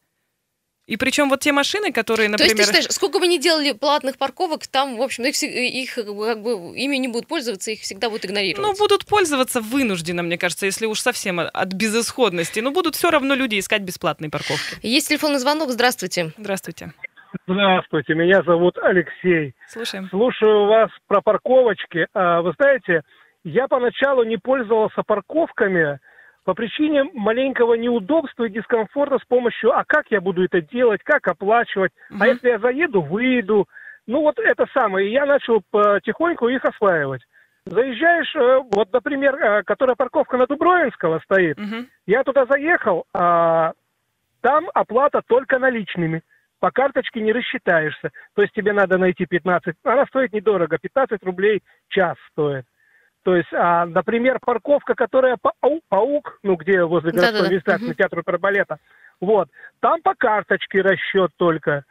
И 0.86 0.98
причем 0.98 1.30
вот 1.30 1.40
те 1.40 1.50
машины, 1.52 1.92
которые, 1.92 2.28
например... 2.28 2.50
То 2.50 2.56
есть 2.56 2.70
ты 2.70 2.76
считаешь, 2.76 2.94
сколько 2.94 3.18
бы 3.18 3.26
ни 3.26 3.38
делали 3.38 3.72
платных 3.72 4.18
парковок, 4.18 4.66
там, 4.66 4.96
в 4.96 5.02
общем, 5.02 5.24
их, 5.24 5.42
их 5.42 5.94
как 5.94 6.42
бы, 6.42 6.76
ими 6.76 6.96
не 6.96 7.08
будут 7.08 7.26
пользоваться, 7.26 7.70
их 7.70 7.80
всегда 7.80 8.10
будут 8.10 8.26
игнорировать. 8.26 8.66
Ну, 8.66 8.76
будут 8.78 9.06
пользоваться 9.06 9.62
вынужденно, 9.62 10.22
мне 10.22 10.36
кажется, 10.36 10.66
если 10.66 10.84
уж 10.84 11.00
совсем 11.00 11.40
от 11.40 11.72
безысходности. 11.72 12.60
Но 12.60 12.70
будут 12.70 12.96
все 12.96 13.10
равно 13.10 13.34
люди 13.34 13.58
искать 13.58 13.80
бесплатные 13.80 14.30
парковки. 14.30 14.76
Есть 14.82 15.08
телефонный 15.08 15.38
звонок, 15.38 15.70
здравствуйте. 15.70 16.32
Здравствуйте. 16.36 16.92
Здравствуйте, 17.46 18.14
меня 18.14 18.42
зовут 18.42 18.76
Алексей. 18.78 19.54
Слушаем. 19.68 20.08
Слушаю 20.10 20.66
вас 20.66 20.90
про 21.08 21.22
парковочки. 21.22 22.06
А, 22.12 22.42
вы 22.42 22.52
знаете, 22.58 23.02
я 23.42 23.68
поначалу 23.68 24.22
не 24.24 24.36
пользовался 24.36 25.02
парковками, 25.02 25.98
по 26.44 26.54
причине 26.54 27.04
маленького 27.14 27.74
неудобства 27.74 28.44
и 28.44 28.50
дискомфорта 28.50 29.18
с 29.18 29.24
помощью, 29.26 29.76
а 29.76 29.84
как 29.84 30.06
я 30.10 30.20
буду 30.20 30.44
это 30.44 30.60
делать, 30.60 31.02
как 31.02 31.26
оплачивать, 31.26 31.92
угу. 32.10 32.18
а 32.20 32.28
если 32.28 32.48
я 32.48 32.58
заеду, 32.58 33.00
выйду. 33.00 33.66
Ну 34.06 34.20
вот 34.20 34.38
это 34.38 34.66
самое. 34.74 35.08
И 35.08 35.12
я 35.12 35.24
начал 35.24 35.62
потихоньку 35.70 36.48
их 36.48 36.64
осваивать. 36.64 37.22
Заезжаешь, 37.64 38.36
э, 38.36 38.60
вот, 38.72 38.92
например, 38.92 39.36
э, 39.36 39.62
которая 39.62 39.96
парковка 39.96 40.36
на 40.36 40.46
Дубровинского 40.46 41.20
стоит, 41.24 41.58
угу. 41.58 41.86
я 42.06 42.22
туда 42.22 42.44
заехал, 42.44 43.06
а 43.14 43.72
там 44.42 44.68
оплата 44.74 45.22
только 45.26 45.58
наличными. 45.58 46.22
По 46.60 46.70
карточке 46.70 47.20
не 47.20 47.32
рассчитаешься. 47.32 48.10
То 48.34 48.42
есть 48.42 48.54
тебе 48.54 48.74
надо 48.74 48.98
найти 48.98 49.24
15, 49.24 49.76
она 49.84 50.04
стоит 50.06 50.34
недорого, 50.34 50.76
15 50.78 51.22
рублей 51.24 51.62
час 51.88 52.16
стоит. 52.32 52.66
То 53.24 53.34
есть, 53.36 53.52
а, 53.54 53.86
например, 53.86 54.38
парковка, 54.44 54.94
которая 54.94 55.38
паук, 55.40 55.82
паук 55.88 56.38
ну, 56.42 56.56
где 56.56 56.84
возле 56.84 57.10
городской 57.10 57.46
администрации, 57.46 57.86
угу. 57.86 57.94
театра 57.94 58.20
опербалета, 58.20 58.76
вот, 59.20 59.48
там 59.80 60.02
по 60.02 60.14
карточке 60.14 60.82
расчет 60.82 61.30
только, 61.36 61.84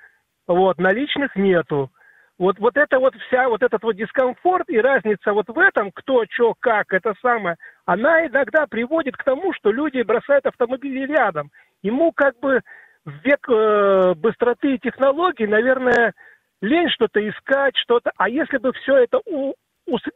вот, 0.48 0.78
наличных 0.78 1.36
нету. 1.36 1.90
Вот, 2.38 2.60
вот 2.60 2.78
это 2.78 3.00
вот 3.00 3.16
вся, 3.16 3.50
вот 3.50 3.64
этот 3.64 3.82
вот 3.84 3.96
дискомфорт 3.96 4.70
и 4.70 4.80
разница 4.80 5.34
вот 5.34 5.48
в 5.48 5.58
этом, 5.58 5.92
кто, 5.92 6.24
что, 6.30 6.54
как, 6.60 6.94
это 6.94 7.14
самое, 7.22 7.58
она 7.86 8.26
иногда 8.28 8.68
приводит 8.68 9.18
к 9.18 9.24
тому, 9.24 9.54
что 9.54 9.72
люди 9.72 10.02
бросают 10.04 10.46
автомобили 10.46 11.06
рядом. 11.12 11.50
Ему 11.82 12.12
как 12.12 12.40
бы 12.40 12.62
в 13.06 13.12
век 13.24 13.48
э, 13.50 14.14
быстроты 14.16 14.76
и 14.76 14.80
технологий, 14.80 15.48
наверное, 15.48 16.14
лень 16.62 16.90
что-то 16.90 17.28
искать, 17.28 17.76
что-то. 17.78 18.12
А 18.18 18.30
если 18.30 18.58
бы 18.58 18.72
все 18.74 18.98
это 18.98 19.20
у, 19.26 19.54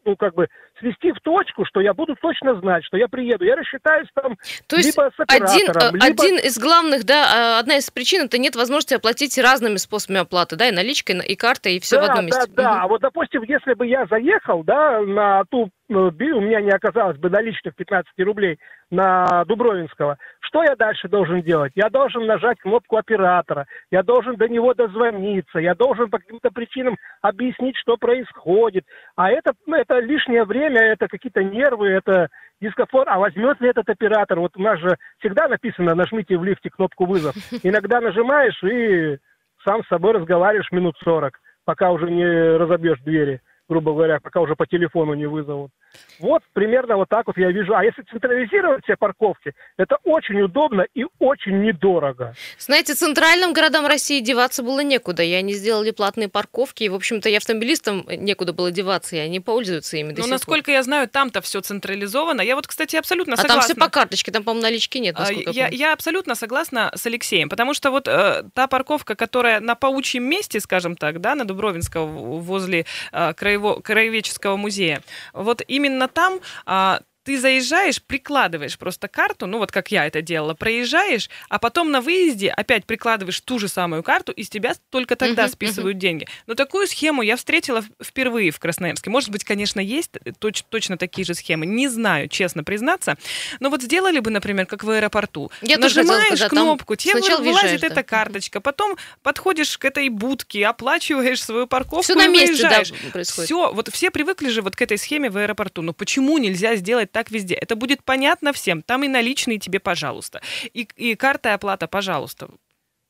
ну, 0.05 0.15
как 0.15 0.33
бы 0.33 0.47
свести 0.79 1.11
в 1.11 1.19
точку, 1.21 1.65
что 1.65 1.81
я 1.81 1.93
буду 1.93 2.15
точно 2.15 2.59
знать, 2.59 2.83
что 2.85 2.97
я 2.97 3.07
приеду. 3.07 3.45
Я 3.45 3.55
рассчитаюсь 3.55 4.07
там 4.13 4.37
То 4.67 4.77
есть 4.77 4.97
либо 4.97 5.11
с 5.15 5.19
один, 5.27 5.69
э, 5.69 5.91
либо... 5.91 6.05
один 6.05 6.37
из 6.37 6.57
главных, 6.57 7.03
да, 7.03 7.57
а, 7.57 7.59
одна 7.59 7.77
из 7.77 7.89
причин, 7.89 8.25
это 8.25 8.37
нет 8.37 8.55
возможности 8.55 8.93
оплатить 8.93 9.37
разными 9.37 9.77
способами 9.77 10.21
оплаты, 10.21 10.55
да, 10.55 10.69
и 10.69 10.71
наличкой, 10.71 11.19
и 11.25 11.35
картой, 11.35 11.75
и 11.75 11.79
все 11.79 11.97
да, 11.97 12.01
в 12.01 12.09
одном 12.09 12.25
месте. 12.25 12.51
Да, 12.55 12.63
да, 12.63 12.71
угу. 12.71 12.79
А 12.79 12.87
вот, 12.87 13.01
допустим, 13.01 13.43
если 13.43 13.73
бы 13.73 13.87
я 13.87 14.05
заехал, 14.05 14.63
да, 14.63 15.01
на 15.01 15.43
ту, 15.49 15.69
у 15.89 16.41
меня 16.41 16.61
не 16.61 16.71
оказалось 16.71 17.17
бы 17.17 17.29
наличных 17.29 17.75
15 17.75 18.11
рублей 18.19 18.59
на 18.89 19.43
Дубровинского, 19.45 20.17
что 20.39 20.63
я 20.63 20.75
дальше 20.75 21.07
должен 21.07 21.41
делать? 21.41 21.71
Я 21.75 21.89
должен 21.89 22.25
нажать 22.25 22.59
кнопку 22.59 22.97
оператора, 22.97 23.67
я 23.91 24.03
должен 24.03 24.35
до 24.35 24.47
него 24.47 24.73
дозвониться, 24.73 25.59
я 25.59 25.75
должен 25.75 26.09
по 26.09 26.19
каким-то 26.19 26.49
причинам 26.51 26.97
объяснить, 27.21 27.75
что 27.77 27.97
происходит. 27.97 28.85
А 29.15 29.29
это, 29.29 29.53
ну, 29.65 29.75
это 29.75 29.99
лишнее 29.99 30.43
время, 30.43 30.81
это 30.81 31.07
какие-то 31.07 31.43
нервы, 31.43 31.89
это 31.89 32.29
дискомфорт. 32.61 33.07
А 33.09 33.19
возьмет 33.19 33.59
ли 33.61 33.69
этот 33.69 33.89
оператор? 33.89 34.39
Вот 34.39 34.55
у 34.55 34.61
нас 34.61 34.79
же 34.79 34.97
всегда 35.19 35.47
написано, 35.47 35.95
нажмите 35.95 36.37
в 36.37 36.43
лифте 36.43 36.69
кнопку 36.69 37.05
вызов. 37.05 37.35
Иногда 37.63 38.01
нажимаешь 38.01 38.61
и 38.63 39.17
сам 39.65 39.83
с 39.83 39.87
собой 39.87 40.13
разговариваешь 40.13 40.71
минут 40.71 40.95
40, 41.03 41.39
пока 41.65 41.91
уже 41.91 42.09
не 42.09 42.25
разобьешь 42.25 42.99
двери, 42.99 43.41
грубо 43.69 43.91
говоря, 43.91 44.19
пока 44.19 44.41
уже 44.41 44.55
по 44.55 44.65
телефону 44.65 45.13
не 45.13 45.25
вызовут. 45.25 45.71
Вот 46.19 46.41
примерно 46.53 46.95
вот 46.97 47.09
так 47.09 47.27
вот 47.27 47.37
я 47.37 47.51
вижу. 47.51 47.75
А 47.75 47.83
если 47.83 48.01
централизировать 48.03 48.83
все 48.83 48.95
парковки, 48.97 49.53
это 49.77 49.97
очень 50.03 50.41
удобно 50.41 50.85
и 50.95 51.05
очень 51.19 51.61
недорого. 51.61 52.33
Знаете, 52.57 52.93
центральным 52.95 53.53
городам 53.53 53.85
России 53.85 54.19
деваться 54.19 54.63
было 54.63 54.79
некуда. 54.81 55.21
И 55.23 55.31
они 55.33 55.53
сделали 55.53 55.91
платные 55.91 56.27
парковки. 56.27 56.83
И, 56.83 56.89
в 56.89 56.95
общем-то, 56.95 57.29
и 57.29 57.35
автомобилистам 57.35 58.05
некуда 58.09 58.53
было 58.53 58.71
деваться, 58.71 59.15
и 59.15 59.19
они 59.19 59.39
пользуются 59.39 59.97
ими 59.97 60.11
до 60.11 60.17
Но 60.21 60.23
сих 60.23 60.31
насколько 60.31 60.65
пор. 60.65 60.73
я 60.73 60.83
знаю, 60.83 61.07
там-то 61.07 61.41
все 61.41 61.61
централизовано. 61.61 62.41
Я 62.41 62.55
вот, 62.55 62.65
кстати, 62.67 62.95
абсолютно 62.95 63.33
А 63.33 63.37
согласна. 63.37 63.61
там 63.61 63.65
все 63.65 63.75
по 63.75 63.89
карточке, 63.89 64.31
там, 64.31 64.43
по-моему, 64.43 64.63
налички 64.63 64.97
нет, 64.97 65.15
А, 65.17 65.19
насколько 65.21 65.49
я 65.51 65.55
Я, 65.55 65.65
помню. 65.65 65.77
я 65.79 65.93
абсолютно 65.93 66.35
согласна 66.35 66.91
с 66.95 67.05
Алексеем, 67.05 67.49
потому 67.49 67.73
что 67.73 67.91
вот 67.91 68.07
э, 68.07 68.43
та 68.53 68.67
парковка, 68.67 69.15
которая 69.15 69.59
на 69.59 69.75
паучьем 69.75 70.23
месте, 70.23 70.59
скажем 70.59 70.95
так, 70.95 71.21
да, 71.21 71.35
на 71.35 71.45
Дубровинского, 71.45 72.05
возле 72.05 72.85
э, 73.11 73.31
краево- 73.33 73.81
краеведческого 73.81 74.57
музея, 74.57 75.01
вот 75.33 75.61
именно 75.67 75.86
там 76.13 76.39
а, 76.65 77.01
ты 77.27 77.37
заезжаешь, 77.37 78.01
прикладываешь 78.01 78.77
просто 78.77 79.09
карту, 79.09 79.47
ну 79.47 79.57
вот 79.57 79.69
как 79.69 79.91
я 79.91 80.07
это 80.07 80.21
делала, 80.21 80.53
проезжаешь, 80.53 81.29
а 81.49 81.59
потом 81.59 81.91
на 81.91 81.99
выезде 81.99 82.49
опять 82.49 82.85
прикладываешь 82.85 83.41
ту 83.41 83.59
же 83.59 83.67
самую 83.67 84.01
карту, 84.01 84.31
и 84.31 84.43
с 84.43 84.49
тебя 84.49 84.75
только 84.91 85.17
тогда 85.17 85.43
Мгм, 85.43 85.51
списывают 85.51 85.97
деньги. 85.97 86.25
Но 86.45 86.53
такую 86.53 86.87
схему 86.87 87.21
я 87.21 87.35
встретила 87.35 87.83
впервые 88.01 88.51
в 88.51 88.59
Красноярске. 88.59 89.09
Может 89.09 89.29
быть, 89.31 89.43
конечно, 89.43 89.81
есть 89.81 90.11
точ- 90.39 90.63
точно 90.69 90.97
такие 90.97 91.25
же 91.25 91.33
схемы, 91.33 91.65
не 91.65 91.89
знаю, 91.89 92.29
честно 92.29 92.63
признаться. 92.63 93.17
Но 93.59 93.69
вот 93.69 93.81
сделали 93.81 94.19
бы, 94.19 94.29
например, 94.31 94.65
как 94.65 94.85
в 94.85 94.89
аэропорту. 94.89 95.51
Я 95.61 95.79
Нажимаешь 95.79 96.27
сказать, 96.27 96.49
кнопку, 96.49 96.95
тебе 96.95 97.15
вылазит 97.15 97.39
въезжаешь, 97.41 97.81
да. 97.81 97.87
эта 97.87 98.03
карточка, 98.03 98.61
потом 98.61 98.95
подходишь 99.21 99.77
к 99.77 99.83
этой 99.83 100.07
будке, 100.07 100.65
оплачиваешь 100.65 101.43
свою 101.43 101.67
парковку 101.67 102.03
Все 102.03 102.13
и 102.13 102.15
на 102.15 102.27
месте, 102.29 102.63
да, 102.63 102.69
выезжаешь. 102.69 102.93
происходит. 103.11 103.47
Все, 103.49 103.73
вот 103.73 103.89
все 103.93 104.11
привыкли 104.11 104.47
же 104.47 104.61
вот 104.61 104.77
к 104.77 104.81
этой 104.81 104.97
схеме 104.97 105.29
в 105.29 105.35
аэропорту. 105.35 105.81
Но 105.81 105.91
почему 105.91 106.37
нельзя 106.37 106.77
сделать 106.77 107.11
так 107.17 107.31
везде? 107.31 107.55
Это 107.55 107.75
будет 107.75 108.03
понятно 108.03 108.53
всем. 108.53 108.83
Там 108.83 109.03
и 109.03 109.07
наличные 109.07 109.57
тебе, 109.57 109.79
пожалуйста. 109.79 110.39
И, 110.75 110.87
и 110.95 111.15
карта 111.15 111.49
и 111.49 111.51
оплата, 111.53 111.87
пожалуйста. 111.87 112.47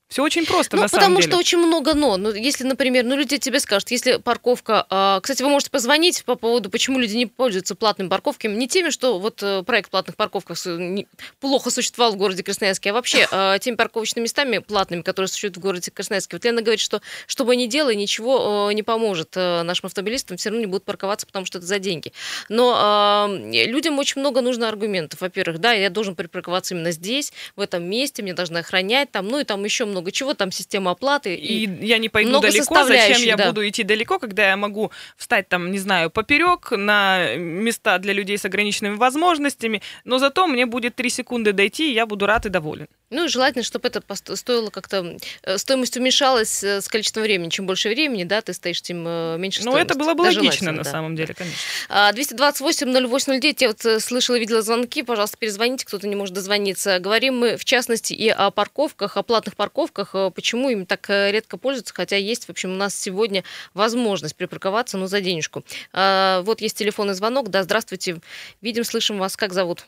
Все 0.07 0.23
очень 0.23 0.45
просто, 0.45 0.77
Ну, 0.77 0.83
на 0.83 0.87
потому 0.87 1.03
самом 1.03 1.17
деле. 1.17 1.27
что 1.29 1.37
очень 1.37 1.57
много 1.57 1.93
но. 1.93 2.15
Ну, 2.15 2.33
если, 2.33 2.63
например, 2.63 3.03
ну, 3.03 3.17
люди 3.17 3.37
тебе 3.37 3.59
скажут, 3.59 3.91
если 3.91 4.17
парковка... 4.17 4.85
а, 4.89 5.19
кстати, 5.19 5.43
вы 5.43 5.49
можете 5.49 5.69
позвонить 5.69 6.23
по 6.23 6.35
поводу, 6.35 6.69
почему 6.69 6.97
люди 6.97 7.17
не 7.17 7.25
пользуются 7.25 7.75
платными 7.75 8.07
парковками. 8.07 8.55
Не 8.55 8.69
теми, 8.69 8.89
что 8.89 9.19
вот 9.19 9.43
э, 9.43 9.63
проект 9.63 9.91
платных 9.91 10.15
парковках 10.15 10.57
с- 10.57 10.77
не- 10.77 11.07
плохо 11.41 11.69
существовал 11.71 12.13
в 12.13 12.15
городе 12.15 12.41
Красноярске, 12.41 12.91
а 12.91 12.93
вообще 12.93 13.27
а, 13.31 13.59
теми 13.59 13.75
парковочными 13.75 14.23
местами 14.23 14.59
платными, 14.59 15.01
которые 15.01 15.27
существуют 15.27 15.57
в 15.57 15.59
городе 15.59 15.91
Красноярске. 15.91 16.37
Вот 16.37 16.45
Лена 16.45 16.61
говорит, 16.61 16.79
что 16.79 17.01
что 17.25 17.43
бы 17.43 17.55
ни 17.57 17.65
делай, 17.65 17.95
ничего 17.97 18.69
э, 18.69 18.73
не 18.73 18.83
поможет 18.83 19.33
э, 19.35 19.63
нашим 19.63 19.87
автомобилистам, 19.87 20.37
все 20.37 20.49
равно 20.49 20.61
не 20.61 20.67
будут 20.67 20.85
парковаться, 20.85 21.27
потому 21.27 21.45
что 21.45 21.57
это 21.57 21.67
за 21.67 21.79
деньги. 21.79 22.13
Но 22.47 22.73
а, 22.77 23.27
людям 23.29 23.99
очень 23.99 24.21
много 24.21 24.39
нужно 24.39 24.69
аргументов. 24.69 25.19
Во-первых, 25.19 25.59
да, 25.59 25.73
я 25.73 25.89
должен 25.89 26.15
припарковаться 26.15 26.75
именно 26.75 26.91
здесь, 26.91 27.33
в 27.57 27.61
этом 27.61 27.83
месте, 27.83 28.23
мне 28.23 28.33
должны 28.33 28.59
охранять 28.59 29.11
там, 29.11 29.27
ну 29.27 29.39
и 29.39 29.43
там 29.43 29.63
еще 29.65 29.83
много 29.83 29.96
чего, 30.11 30.33
там 30.33 30.51
система 30.51 30.91
оплаты. 30.91 31.35
И 31.35 31.69
я 31.85 31.97
не 31.97 32.09
пойду 32.09 32.29
много 32.29 32.49
далеко, 32.49 32.83
зачем 32.83 33.21
я 33.21 33.35
да. 33.35 33.47
буду 33.47 33.67
идти 33.67 33.83
далеко, 33.83 34.19
когда 34.19 34.49
я 34.49 34.57
могу 34.57 34.91
встать 35.17 35.49
там, 35.49 35.71
не 35.71 35.79
знаю, 35.79 36.09
поперек 36.09 36.71
на 36.71 37.35
места 37.35 37.97
для 37.99 38.13
людей 38.13 38.37
с 38.37 38.45
ограниченными 38.45 38.95
возможностями, 38.95 39.81
но 40.05 40.17
зато 40.17 40.47
мне 40.47 40.65
будет 40.65 40.95
3 40.95 41.09
секунды 41.09 41.53
дойти, 41.53 41.91
и 41.91 41.93
я 41.93 42.05
буду 42.05 42.25
рад 42.25 42.45
и 42.45 42.49
доволен. 42.49 42.87
Ну 43.09 43.23
и 43.23 43.27
желательно, 43.29 43.63
чтобы 43.63 43.87
это 43.87 44.03
стоило 44.35 44.69
как-то... 44.69 45.17
э, 45.43 45.57
Стоимость 45.57 45.95
уменьшалась 45.95 46.61
э, 46.61 46.81
с 46.81 46.89
количеством 46.89 47.23
времени. 47.23 47.49
Чем 47.49 47.65
больше 47.65 47.87
времени, 47.87 48.25
да, 48.25 48.41
ты 48.41 48.51
стоишь, 48.51 48.81
тем 48.81 49.05
э, 49.07 49.37
меньше 49.37 49.63
Ну, 49.63 49.77
это 49.77 49.95
было 49.95 50.13
бы 50.13 50.23
Да, 50.25 50.29
логично, 50.31 50.73
на 50.73 50.83
да. 50.83 50.91
самом 50.91 51.15
деле, 51.15 51.33
конечно. 51.33 51.57
А, 51.87 52.11
228-08-09, 52.11 53.55
я 53.59 53.67
вот 53.69 54.03
слышала, 54.03 54.37
видела 54.37 54.61
звонки, 54.61 55.03
пожалуйста, 55.03 55.37
перезвоните, 55.37 55.85
кто-то 55.85 56.05
не 56.05 56.17
может 56.17 56.35
дозвониться. 56.35 56.99
Говорим 56.99 57.37
мы, 57.39 57.55
в 57.55 57.63
частности, 57.63 58.13
и 58.13 58.27
о 58.27 58.51
парковках, 58.51 59.15
о 59.15 59.23
платных 59.23 59.55
парковках, 59.55 60.13
почему 60.35 60.69
им 60.69 60.85
так 60.85 61.07
редко 61.09 61.57
пользуются, 61.57 61.93
хотя 61.93 62.17
есть, 62.17 62.45
в 62.45 62.49
общем, 62.49 62.71
у 62.71 62.75
нас 62.75 62.93
сегодня 62.93 63.45
возможность 63.73 64.35
припарковаться, 64.35 64.97
но 64.97 65.07
за 65.07 65.21
денежку. 65.21 65.63
А, 65.93 66.41
Вот 66.41 66.59
есть 66.59 66.77
телефонный 66.77 67.13
звонок, 67.13 67.49
да, 67.49 67.63
здравствуйте, 67.63 68.19
видим, 68.61 68.83
слышим 68.83 69.17
вас, 69.17 69.37
как 69.37 69.53
зовут? 69.53 69.85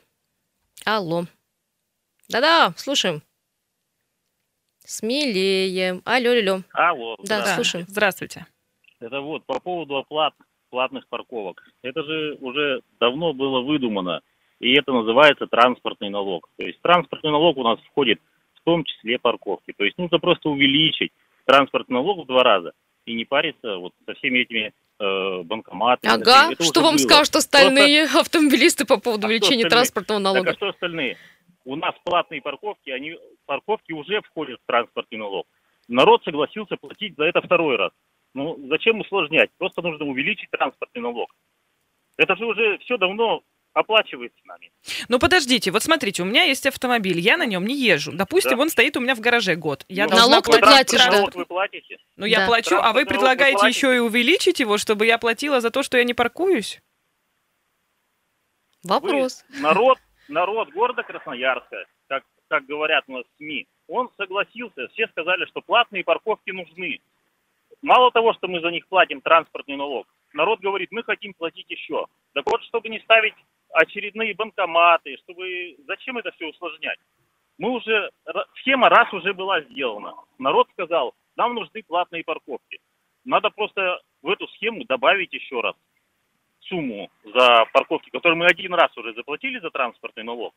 Алло. 0.86 1.26
Да-да, 2.30 2.74
слушаем. 2.78 3.22
Смелее. 4.86 6.02
Алло, 6.06 6.32
алло. 6.32 6.62
Алло, 6.74 7.16
Да, 7.24 7.40
да. 7.40 7.56
слушаем. 7.56 7.86
Здравствуйте. 7.88 8.46
Это 9.00 9.22
вот 9.22 9.46
по 9.46 9.60
поводу 9.60 9.98
оплат 9.98 10.34
платных 10.70 11.08
парковок. 11.08 11.64
Это 11.84 12.04
же 12.04 12.38
уже 12.42 12.82
давно 13.00 13.34
было 13.34 13.62
выдумано, 13.62 14.22
и 14.60 14.74
это 14.74 14.92
называется 14.92 15.48
транспортный 15.48 16.10
налог. 16.10 16.48
То 16.58 16.66
есть 16.66 16.82
транспортный 16.82 17.32
налог 17.32 17.58
у 17.58 17.64
нас 17.64 17.80
входит 17.92 18.20
в 18.56 18.64
том 18.64 18.84
числе 18.84 19.18
парковки. 19.20 19.74
То 19.78 19.84
есть 19.86 19.98
нужно 19.98 20.20
просто 20.20 20.50
увеличить 20.50 21.12
транспортный 21.46 21.96
налог 21.96 22.24
в 22.24 22.28
два 22.28 22.44
раза 22.44 22.74
и 23.06 23.14
не 23.16 23.26
париться 23.26 23.78
вот 23.78 23.94
со 24.06 24.14
всеми 24.16 24.40
этими 24.40 24.74
э, 25.00 25.44
банкоматами. 25.44 26.12
Ага, 26.14 26.52
Это 26.52 26.64
что 26.64 26.82
вам 26.82 26.96
было. 26.98 27.04
скажут 27.04 27.36
остальные 27.38 28.04
автомобилисты 28.16 28.86
по 28.86 29.00
поводу 29.00 29.26
А 29.26 29.30
увеличения 29.30 29.68
транспортного 29.68 30.20
Так 30.22 30.34
налога? 30.34 30.52
а 30.52 30.54
что 30.54 30.70
остальные? 30.70 31.18
У 31.70 31.76
нас 31.76 31.94
платные 32.04 32.42
парковки, 32.42 32.90
они 32.90 33.16
парковки 33.46 33.92
уже 33.92 34.22
входят 34.24 34.60
в 34.60 34.66
транспортный 34.66 35.20
налог. 35.20 35.46
Народ 35.88 36.24
согласился 36.24 36.78
платить 36.78 37.16
за 37.16 37.26
это 37.26 37.42
второй 37.44 37.76
раз. 37.76 37.92
Ну, 38.34 38.58
зачем 38.70 39.00
усложнять? 39.02 39.52
Просто 39.60 39.84
нужно 39.84 40.06
увеличить 40.06 40.50
транспортный 40.50 41.04
налог. 41.04 41.32
Это 42.18 42.36
же 42.38 42.46
уже 42.48 42.80
все 42.80 42.98
давно 42.98 43.44
оплачивается 43.74 44.40
нами. 44.46 44.72
Ну, 45.10 45.20
подождите, 45.20 45.70
вот 45.70 45.84
смотрите, 45.84 46.24
у 46.24 46.26
меня 46.26 46.42
есть 46.42 46.66
автомобиль, 46.66 47.20
я 47.20 47.38
на 47.38 47.46
нем 47.46 47.68
не 47.68 47.76
езжу. 47.76 48.14
Допустим, 48.14 48.58
Да. 48.58 48.64
он 48.64 48.70
стоит 48.72 48.98
у 48.98 49.00
меня 49.00 49.14
в 49.14 49.20
гараже 49.20 49.54
год. 49.56 49.86
Я 49.90 50.08
Ну, 50.08 50.16
Налог 50.16 50.46
ты 50.46 50.58
платишь, 50.58 50.98
да. 51.06 51.12
налог 51.12 51.36
вы 51.36 51.46
платите? 51.46 52.00
Ну, 52.16 52.26
я 52.26 52.40
Да. 52.40 52.46
плачу, 52.48 52.78
а 52.78 52.94
вы 52.94 53.02
вы 53.02 53.06
предлагаете 53.06 53.60
платите? 53.60 53.78
еще 53.78 53.96
и 53.96 54.00
увеличить 54.00 54.60
его, 54.60 54.80
чтобы 54.80 55.06
я 55.06 55.20
платила 55.20 55.62
за 55.62 55.70
то, 55.70 55.84
что 55.84 56.00
я 56.00 56.04
не 56.04 56.16
паркуюсь? 56.16 56.82
Вопрос. 58.84 59.46
Вы- 59.50 59.60
народ, 59.62 60.00
народ 60.30 60.70
города 60.70 61.04
Красноярска, 61.04 61.86
как, 62.08 62.24
как 62.48 62.66
говорят 62.66 63.04
у 63.08 63.14
нас 63.14 63.26
СМИ, 63.38 63.68
он 63.88 64.10
согласился, 64.18 64.88
все 64.90 65.08
сказали, 65.08 65.46
что 65.46 65.62
платные 65.62 66.04
парковки 66.04 66.52
нужны. 66.52 67.02
Мало 67.82 68.12
того, 68.12 68.34
что 68.34 68.48
мы 68.48 68.62
за 68.62 68.72
них 68.72 68.88
платим 68.88 69.22
транспортный 69.22 69.76
налог, 69.76 70.08
народ 70.34 70.60
говорит, 70.60 70.92
мы 70.92 71.04
хотим 71.04 71.34
платить 71.34 71.70
еще. 71.70 72.06
Так 72.34 72.46
вот, 72.46 72.64
чтобы 72.64 72.90
не 72.90 73.00
ставить 73.00 73.36
очередные 73.72 74.34
банкоматы, 74.36 75.18
чтобы... 75.18 75.76
Зачем 75.88 76.18
это 76.18 76.32
все 76.32 76.48
усложнять? 76.48 77.00
Мы 77.58 77.72
уже... 77.72 78.10
Схема 78.60 78.90
раз 78.90 79.12
уже 79.14 79.34
была 79.34 79.62
сделана. 79.62 80.14
Народ 80.38 80.70
сказал, 80.72 81.14
нам 81.36 81.56
нужны 81.56 81.84
платные 81.84 82.24
парковки. 82.24 82.80
Надо 83.26 83.50
просто 83.50 84.02
в 84.22 84.30
эту 84.30 84.48
схему 84.50 84.84
добавить 84.86 85.34
еще 85.34 85.62
раз 85.62 85.76
сумму 86.70 87.10
за 87.26 87.66
парковки, 87.74 88.10
которую 88.10 88.38
мы 88.38 88.46
один 88.46 88.74
раз 88.74 88.96
уже 88.98 89.14
заплатили 89.14 89.60
за 89.60 89.70
транспортный 89.72 90.24
налог. 90.24 90.54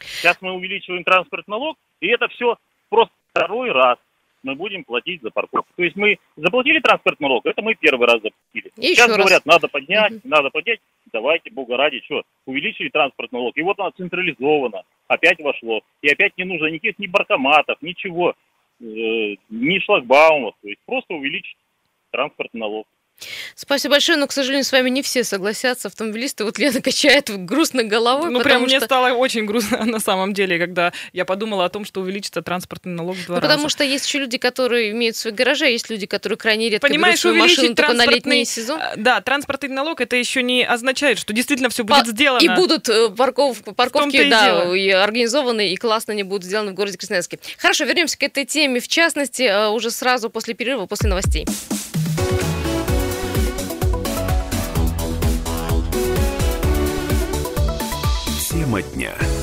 Сейчас 0.00 0.40
мы 0.42 0.52
увеличиваем 0.52 1.04
транспортный 1.04 1.52
налог, 1.52 1.78
и 2.00 2.08
это 2.08 2.28
все 2.28 2.56
просто 2.88 3.14
второй 3.30 3.70
раз 3.70 3.98
мы 4.42 4.54
будем 4.56 4.84
платить 4.84 5.22
за 5.22 5.30
парковку. 5.30 5.72
То 5.76 5.82
есть 5.82 5.96
мы 5.96 6.18
заплатили 6.36 6.78
транспортный 6.80 7.28
налог, 7.28 7.46
это 7.46 7.62
мы 7.62 7.74
первый 7.74 8.06
раз 8.06 8.20
заплатили. 8.20 8.72
И 8.76 8.94
Сейчас 8.94 9.08
раз. 9.08 9.16
говорят, 9.16 9.46
надо 9.46 9.68
поднять, 9.68 10.12
Мгм. 10.12 10.20
надо 10.24 10.50
поднять. 10.50 10.80
Давайте, 11.12 11.50
бога 11.50 11.76
ради, 11.76 12.00
что, 12.04 12.24
увеличили 12.44 12.88
транспортный 12.88 13.38
налог. 13.38 13.56
И 13.56 13.62
вот 13.62 13.78
оно 13.78 13.90
централизовано, 13.92 14.82
опять 15.06 15.40
вошло. 15.40 15.80
И 16.02 16.08
опять 16.08 16.36
не 16.36 16.44
нужно 16.44 16.66
никаких 16.66 16.98
ни 16.98 17.06
банкоматов, 17.06 17.80
ничего, 17.80 18.34
э, 18.80 18.84
ни 19.48 19.78
шлагбаумов. 19.78 20.54
То 20.60 20.68
есть 20.68 20.80
просто 20.84 21.14
увеличить 21.14 21.56
транспортный 22.10 22.60
налог. 22.60 22.86
Спасибо 23.54 23.92
большое, 23.94 24.18
но, 24.18 24.26
к 24.26 24.32
сожалению, 24.32 24.64
с 24.64 24.72
вами 24.72 24.90
не 24.90 25.02
все 25.02 25.24
согласятся. 25.24 25.88
Автомобилисты, 25.88 26.44
вот 26.44 26.58
Лена 26.58 26.80
качает 26.82 27.30
грустно 27.46 27.82
головой, 27.84 28.30
Ну, 28.30 28.40
прям 28.40 28.62
мне 28.62 28.76
что... 28.78 28.86
стало 28.86 29.14
очень 29.14 29.46
грустно 29.46 29.84
на 29.84 30.00
самом 30.00 30.34
деле, 30.34 30.58
когда 30.58 30.92
я 31.12 31.24
подумала 31.24 31.64
о 31.64 31.68
том, 31.68 31.84
что 31.84 32.00
увеличится 32.00 32.42
транспортный 32.42 32.92
налог 32.92 33.16
в 33.16 33.26
два 33.26 33.36
Ну, 33.36 33.40
раза. 33.40 33.48
потому 33.52 33.68
что 33.68 33.84
есть 33.84 34.06
еще 34.06 34.18
люди, 34.18 34.36
которые 34.38 34.90
имеют 34.90 35.16
свои 35.16 35.32
гаражи, 35.32 35.64
а 35.64 35.68
есть 35.68 35.88
люди, 35.90 36.06
которые 36.06 36.36
крайне 36.36 36.68
редко 36.68 36.86
берут 36.88 36.96
Понимаешь, 36.96 37.20
свою 37.20 37.36
увеличить 37.36 37.58
машину 37.58 37.74
только 37.76 37.92
на 37.94 38.06
летний 38.06 38.44
сезон. 38.44 38.80
э, 38.80 38.92
Да, 38.96 39.20
транспортный 39.20 39.68
налог, 39.70 40.00
это 40.00 40.16
еще 40.16 40.42
не 40.42 40.64
означает, 40.64 41.18
что 41.18 41.32
действительно 41.32 41.68
все 41.70 41.84
будет 41.84 42.04
По- 42.04 42.10
сделано. 42.10 42.44
И 42.44 42.48
будут 42.48 42.88
э, 42.88 43.08
парков- 43.16 43.62
парковки, 43.74 44.16
и 44.16 44.28
да, 44.28 44.74
и 44.76 44.90
организованы, 44.90 45.72
и 45.72 45.76
классно 45.76 46.12
они 46.12 46.24
будут 46.24 46.44
сделаны 46.44 46.72
в 46.72 46.74
городе 46.74 46.98
Красноярске. 46.98 47.38
Хорошо, 47.58 47.84
вернемся 47.84 48.18
к 48.18 48.22
этой 48.24 48.44
теме, 48.44 48.80
в 48.80 48.88
частности, 48.88 49.42
э, 49.44 49.68
уже 49.68 49.90
сразу 49.90 50.28
после 50.30 50.54
перерыва, 50.54 50.86
после 50.86 51.08
новостей. 51.08 51.46
Тема 58.74 58.82
дня. 58.82 59.33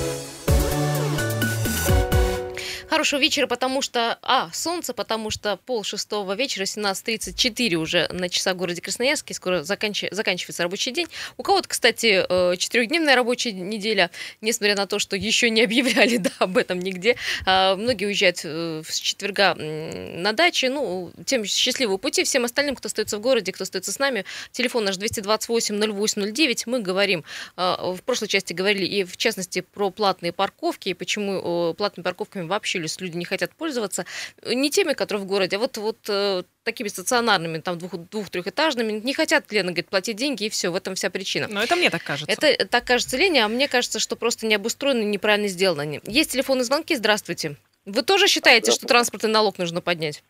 Хорошего 2.92 3.22
вечера, 3.22 3.48
потому 3.48 3.82
что, 3.82 4.20
а, 4.22 4.50
солнце, 4.52 4.94
потому 4.94 5.30
что 5.30 5.56
пол 5.56 5.86
шестого 5.86 6.36
вечера, 6.36 6.66
17.34 6.66 7.76
уже 7.76 8.10
на 8.12 8.28
часах 8.28 8.56
в 8.56 8.58
городе 8.58 8.82
Красноярске, 8.82 9.34
скоро 9.34 9.64
заканч... 9.64 10.04
заканчивается 10.12 10.64
рабочий 10.64 10.92
день. 10.92 11.08
У 11.38 11.44
кого-то, 11.44 11.70
кстати, 11.70 12.26
э, 12.28 12.58
четырехдневная 12.58 13.16
рабочая 13.16 13.54
неделя, 13.54 14.12
несмотря 14.42 14.76
на 14.76 14.88
то, 14.88 15.00
что 15.00 15.16
еще 15.16 15.50
не 15.50 15.64
объявляли 15.64 16.18
да, 16.18 16.32
об 16.40 16.58
этом 16.58 16.80
нигде. 16.80 17.16
А, 17.46 17.78
многие 17.78 18.08
уезжают 18.08 18.42
э, 18.44 18.84
с 18.86 19.00
четверга 19.00 19.56
на 19.56 20.34
даче, 20.34 20.70
ну, 20.70 21.14
тем 21.26 21.46
счастливого 21.46 21.96
пути. 21.96 22.26
Всем 22.26 22.44
остальным, 22.44 22.76
кто 22.76 22.88
остается 22.88 23.18
в 23.20 23.22
городе, 23.22 23.54
кто 23.54 23.64
остается 23.64 23.94
с 23.94 24.00
нами, 24.00 24.26
телефон 24.52 24.84
наш 24.84 24.98
228-08-09, 24.98 26.64
мы 26.66 26.82
говорим, 26.82 27.24
а, 27.56 27.94
в 27.94 28.04
прошлой 28.04 28.28
части 28.28 28.52
говорили 28.52 28.86
и, 28.86 29.06
в 29.06 29.16
частности, 29.16 29.62
про 29.62 29.92
платные 29.92 30.34
парковки, 30.34 30.90
и 30.90 30.94
почему 30.94 31.74
платными 31.74 32.04
парковками 32.04 32.46
вообще 32.48 32.81
люди 33.00 33.18
не 33.18 33.26
хотят 33.26 33.54
пользоваться. 33.54 34.06
Не 34.46 34.70
теми, 34.70 34.94
которые 34.94 35.24
в 35.24 35.28
городе, 35.28 35.58
а 35.58 35.60
вот, 35.60 35.78
вот 35.78 35.98
э, 36.08 36.44
такими 36.64 36.88
стационарными, 36.88 37.60
там 37.60 37.78
двух, 37.78 37.98
двух-трехэтажными, 37.98 38.94
не 38.94 39.14
хотят, 39.14 39.52
Лена 39.52 39.72
говорит, 39.72 39.90
платить 39.90 40.18
деньги, 40.18 40.46
и 40.46 40.50
все, 40.50 40.70
в 40.70 40.76
этом 40.76 40.96
вся 40.96 41.10
причина. 41.10 41.48
Но 41.50 41.62
это 41.62 41.76
мне 41.76 41.90
так 41.90 42.04
кажется. 42.04 42.32
Это 42.32 42.66
так 42.66 42.86
кажется 42.86 43.18
Лене, 43.18 43.46
а 43.46 43.48
мне 43.48 43.68
кажется, 43.68 44.00
что 44.00 44.16
просто 44.16 44.46
не 44.46 44.56
обустроено, 44.56 45.04
неправильно 45.04 45.48
сделано. 45.48 46.00
Есть 46.06 46.32
телефонные 46.32 46.64
звонки, 46.64 46.96
здравствуйте. 46.96 47.56
Вы 47.86 48.04
тоже 48.04 48.28
считаете, 48.28 48.72
что 48.72 48.86
транспортный 48.86 49.32
налог 49.32 49.58
нужно 49.58 49.82
поднять? 49.82 50.24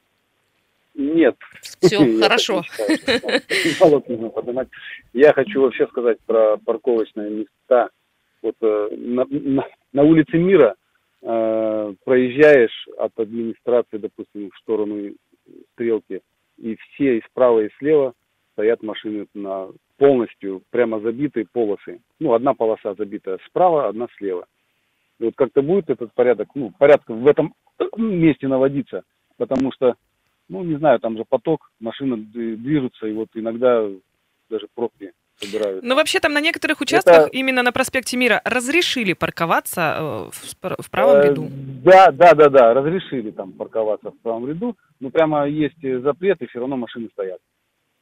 Нет. 0.94 1.36
Все, 1.62 1.98
хорошо. 2.22 2.64
Налог 3.80 4.08
нужно 4.08 4.30
поднимать. 4.30 4.68
Я 5.14 5.34
хочу 5.34 5.62
вообще 5.62 5.88
сказать 5.88 6.20
про 6.26 6.58
парковочные 6.58 7.30
места. 7.30 7.90
Вот 8.42 8.56
э, 8.62 8.90
на, 8.98 9.26
на, 9.30 9.68
на 9.94 10.04
улице 10.04 10.38
Мира 10.38 10.76
э, 11.22 11.94
проезжаешь 12.04 12.88
от 12.98 13.18
администрации, 13.20 13.98
допустим, 13.98 14.52
в 14.52 14.58
сторону 14.60 15.12
стрелки, 15.74 16.22
и 16.58 16.76
все 16.76 17.18
и 17.18 17.24
справа, 17.30 17.62
и 17.62 17.70
слева 17.80 18.14
стоят 18.54 18.84
машины 18.84 19.28
на 19.34 19.70
полностью 19.98 20.62
прямо 20.72 21.00
забитые 21.00 21.46
полосы. 21.52 22.02
Ну, 22.20 22.34
одна 22.34 22.54
полоса 22.54 22.94
забита 22.96 23.38
справа, 23.48 23.88
одна 23.88 24.08
слева. 24.18 24.46
И 25.20 25.26
вот 25.26 25.36
как-то 25.36 25.62
будет 25.62 25.90
этот 25.90 26.14
порядок, 26.14 26.50
ну, 26.56 26.72
порядок 26.78 27.08
в 27.08 27.28
этом 27.28 27.54
месте 27.98 28.48
наводиться, 28.48 29.04
потому 29.38 29.72
что, 29.72 29.96
ну, 30.50 30.64
не 30.64 30.78
знаю, 30.78 31.00
там 31.00 31.18
же 31.18 31.26
поток, 31.28 31.72
машины 31.80 32.18
движутся, 32.18 33.08
и 33.08 33.14
вот 33.14 33.30
иногда 33.36 33.88
даже 34.50 34.68
пробки 34.74 35.12
собирают. 35.42 35.84
Ну, 35.84 35.96
вообще 35.96 36.20
там 36.20 36.34
на 36.34 36.42
некоторых 36.42 36.82
участках, 36.82 37.28
Это... 37.28 37.28
именно 37.28 37.64
на 37.64 37.72
проспекте 37.72 38.18
Мира, 38.18 38.42
разрешили 38.46 39.14
парковаться 39.14 39.96
э, 39.98 40.30
в, 40.32 40.84
в 40.84 40.90
правом 40.90 41.18
э, 41.18 41.28
ряду? 41.28 41.48
Да, 41.84 42.12
да, 42.12 42.34
да, 42.34 42.50
да, 42.50 42.74
разрешили 42.74 43.32
там 43.32 43.54
парковаться 43.54 44.12
в 44.12 44.18
правом 44.20 44.48
ряду. 44.48 44.78
Ну, 45.00 45.10
прямо 45.10 45.48
есть 45.48 45.82
запрет, 45.82 46.42
и 46.42 46.48
все 46.48 46.60
равно 46.60 46.78
машины 46.78 47.10
стоят. 47.14 47.40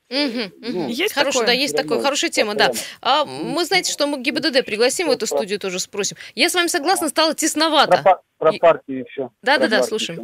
Угу, 0.09 0.71
Ну, 0.73 0.87
есть 0.87 1.13
хорошо, 1.13 1.45
да, 1.45 1.51
есть 1.51 1.77
такое, 1.77 2.01
хорошая 2.01 2.31
тема, 2.31 2.55
да. 2.55 2.71
А 3.01 3.25
мы 3.25 3.63
знаете, 3.63 3.91
что 3.91 4.07
мы 4.07 4.19
ГИБДД 4.19 4.65
пригласим 4.65 5.07
в 5.07 5.11
эту 5.11 5.27
студию 5.27 5.59
тоже 5.59 5.79
спросим. 5.79 6.17
Я 6.33 6.49
с 6.49 6.55
вами 6.55 6.67
согласна, 6.67 7.09
стало 7.09 7.35
тесновато. 7.35 8.01
Про, 8.01 8.21
про 8.39 8.53
парки 8.59 8.91
еще. 8.91 9.29
Да, 9.43 9.59
да, 9.59 9.67
да, 9.67 9.83
слушаем. 9.83 10.19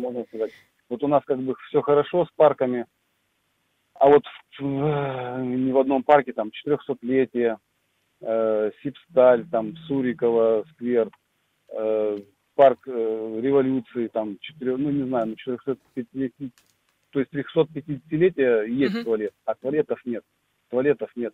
Вот 0.90 1.04
у 1.04 1.08
нас 1.08 1.24
как 1.26 1.40
бы 1.40 1.56
все 1.70 1.82
хорошо 1.82 2.26
с 2.26 2.30
парками, 2.36 2.86
а 3.96 4.08
вот 4.08 4.24
в, 4.24 4.45
ни 4.64 5.72
в 5.72 5.78
одном 5.78 6.04
парке 6.04 6.34
там 6.34 6.52
400-летие, 6.68 7.58
э, 8.22 8.72
Сипсталь, 8.82 9.46
там 9.50 9.76
Сурикова, 9.88 10.66
сквер, 10.74 11.10
э, 11.70 12.18
парк 12.56 12.80
э, 12.88 13.40
революции, 13.42 14.08
там, 14.08 14.38
4, 14.40 14.78
ну 14.78 14.90
не 14.92 15.08
знаю, 15.08 15.28
ну 15.28 15.36
450 15.36 16.52
то 17.16 17.22
есть 17.22 17.32
350-летия 17.32 18.66
есть 18.66 18.94
uh-huh. 18.94 19.04
туалет, 19.06 19.34
а 19.46 19.56
туалетов 19.56 20.02
нет. 20.04 20.22
Туалетов 20.70 21.10
нет. 21.16 21.34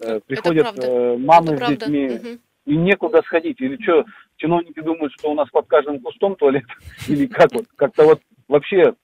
Э, 0.00 0.18
приходят 0.26 0.76
э, 0.82 1.16
мамы 1.16 1.52
Это 1.52 1.66
с 1.66 1.68
детьми, 1.68 2.06
uh-huh. 2.08 2.40
и 2.66 2.76
некуда 2.76 3.22
сходить. 3.22 3.60
Или 3.60 3.80
что, 3.80 4.04
чиновники 4.34 4.80
думают, 4.80 5.12
что 5.12 5.30
у 5.30 5.34
нас 5.34 5.48
под 5.50 5.68
каждым 5.68 6.00
кустом 6.00 6.34
туалет? 6.34 6.64
Или 7.08 7.26
как 7.26 7.52
вот? 7.52 7.66
Как-то 7.76 8.04
вот 8.04 8.20
вообще 8.48 8.94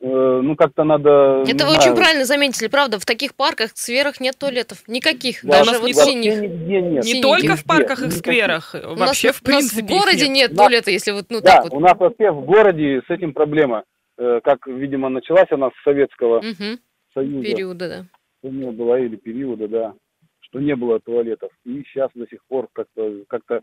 ну, 0.00 0.56
как-то 0.56 0.84
надо... 0.84 1.42
Это 1.46 1.64
вы 1.64 1.72
знаю. 1.72 1.78
очень 1.78 1.96
правильно 1.96 2.24
заметили, 2.24 2.68
правда, 2.68 2.98
в 2.98 3.06
таких 3.06 3.34
парках, 3.34 3.70
скверах 3.74 4.20
нет 4.20 4.36
туалетов, 4.38 4.86
никаких, 4.88 5.42
да, 5.42 5.64
даже 5.64 5.78
вот 5.78 5.94
синих. 5.94 6.40
Нигде 6.40 6.82
нет. 6.82 7.04
Не 7.04 7.22
только 7.22 7.48
нигде, 7.48 7.62
в 7.62 7.64
парках 7.64 8.02
и 8.02 8.10
скверах, 8.10 8.74
никаких. 8.74 8.98
вообще, 8.98 9.28
нас, 9.28 9.36
в 9.36 9.42
принципе, 9.42 9.82
У 9.82 9.82
нас 9.82 9.90
в 9.90 9.98
городе 9.98 10.28
нет, 10.28 10.50
нет 10.50 10.56
туалета, 10.56 10.90
если 10.90 11.12
вот, 11.12 11.26
ну, 11.30 11.40
да, 11.40 11.56
так 11.56 11.64
вот. 11.64 11.72
у 11.72 11.80
нас 11.80 11.98
вообще 11.98 12.30
в 12.30 12.44
городе 12.44 13.02
с 13.06 13.10
этим 13.10 13.32
проблема, 13.32 13.84
э, 14.18 14.40
как, 14.44 14.66
видимо, 14.66 15.08
началась 15.08 15.50
она 15.50 15.70
с 15.70 15.82
Советского 15.82 16.38
угу. 16.38 16.78
Союза. 17.14 17.42
Периода, 17.42 17.88
да. 17.88 18.04
Что 18.40 18.50
не 18.50 18.70
было, 18.70 19.00
или 19.00 19.16
периода, 19.16 19.66
да, 19.66 19.94
что 20.40 20.60
не 20.60 20.76
было 20.76 21.00
туалетов. 21.00 21.50
И 21.64 21.82
сейчас 21.88 22.10
до 22.14 22.26
сих 22.26 22.44
пор 22.46 22.68
как-то 22.72 23.24
как 23.28 23.62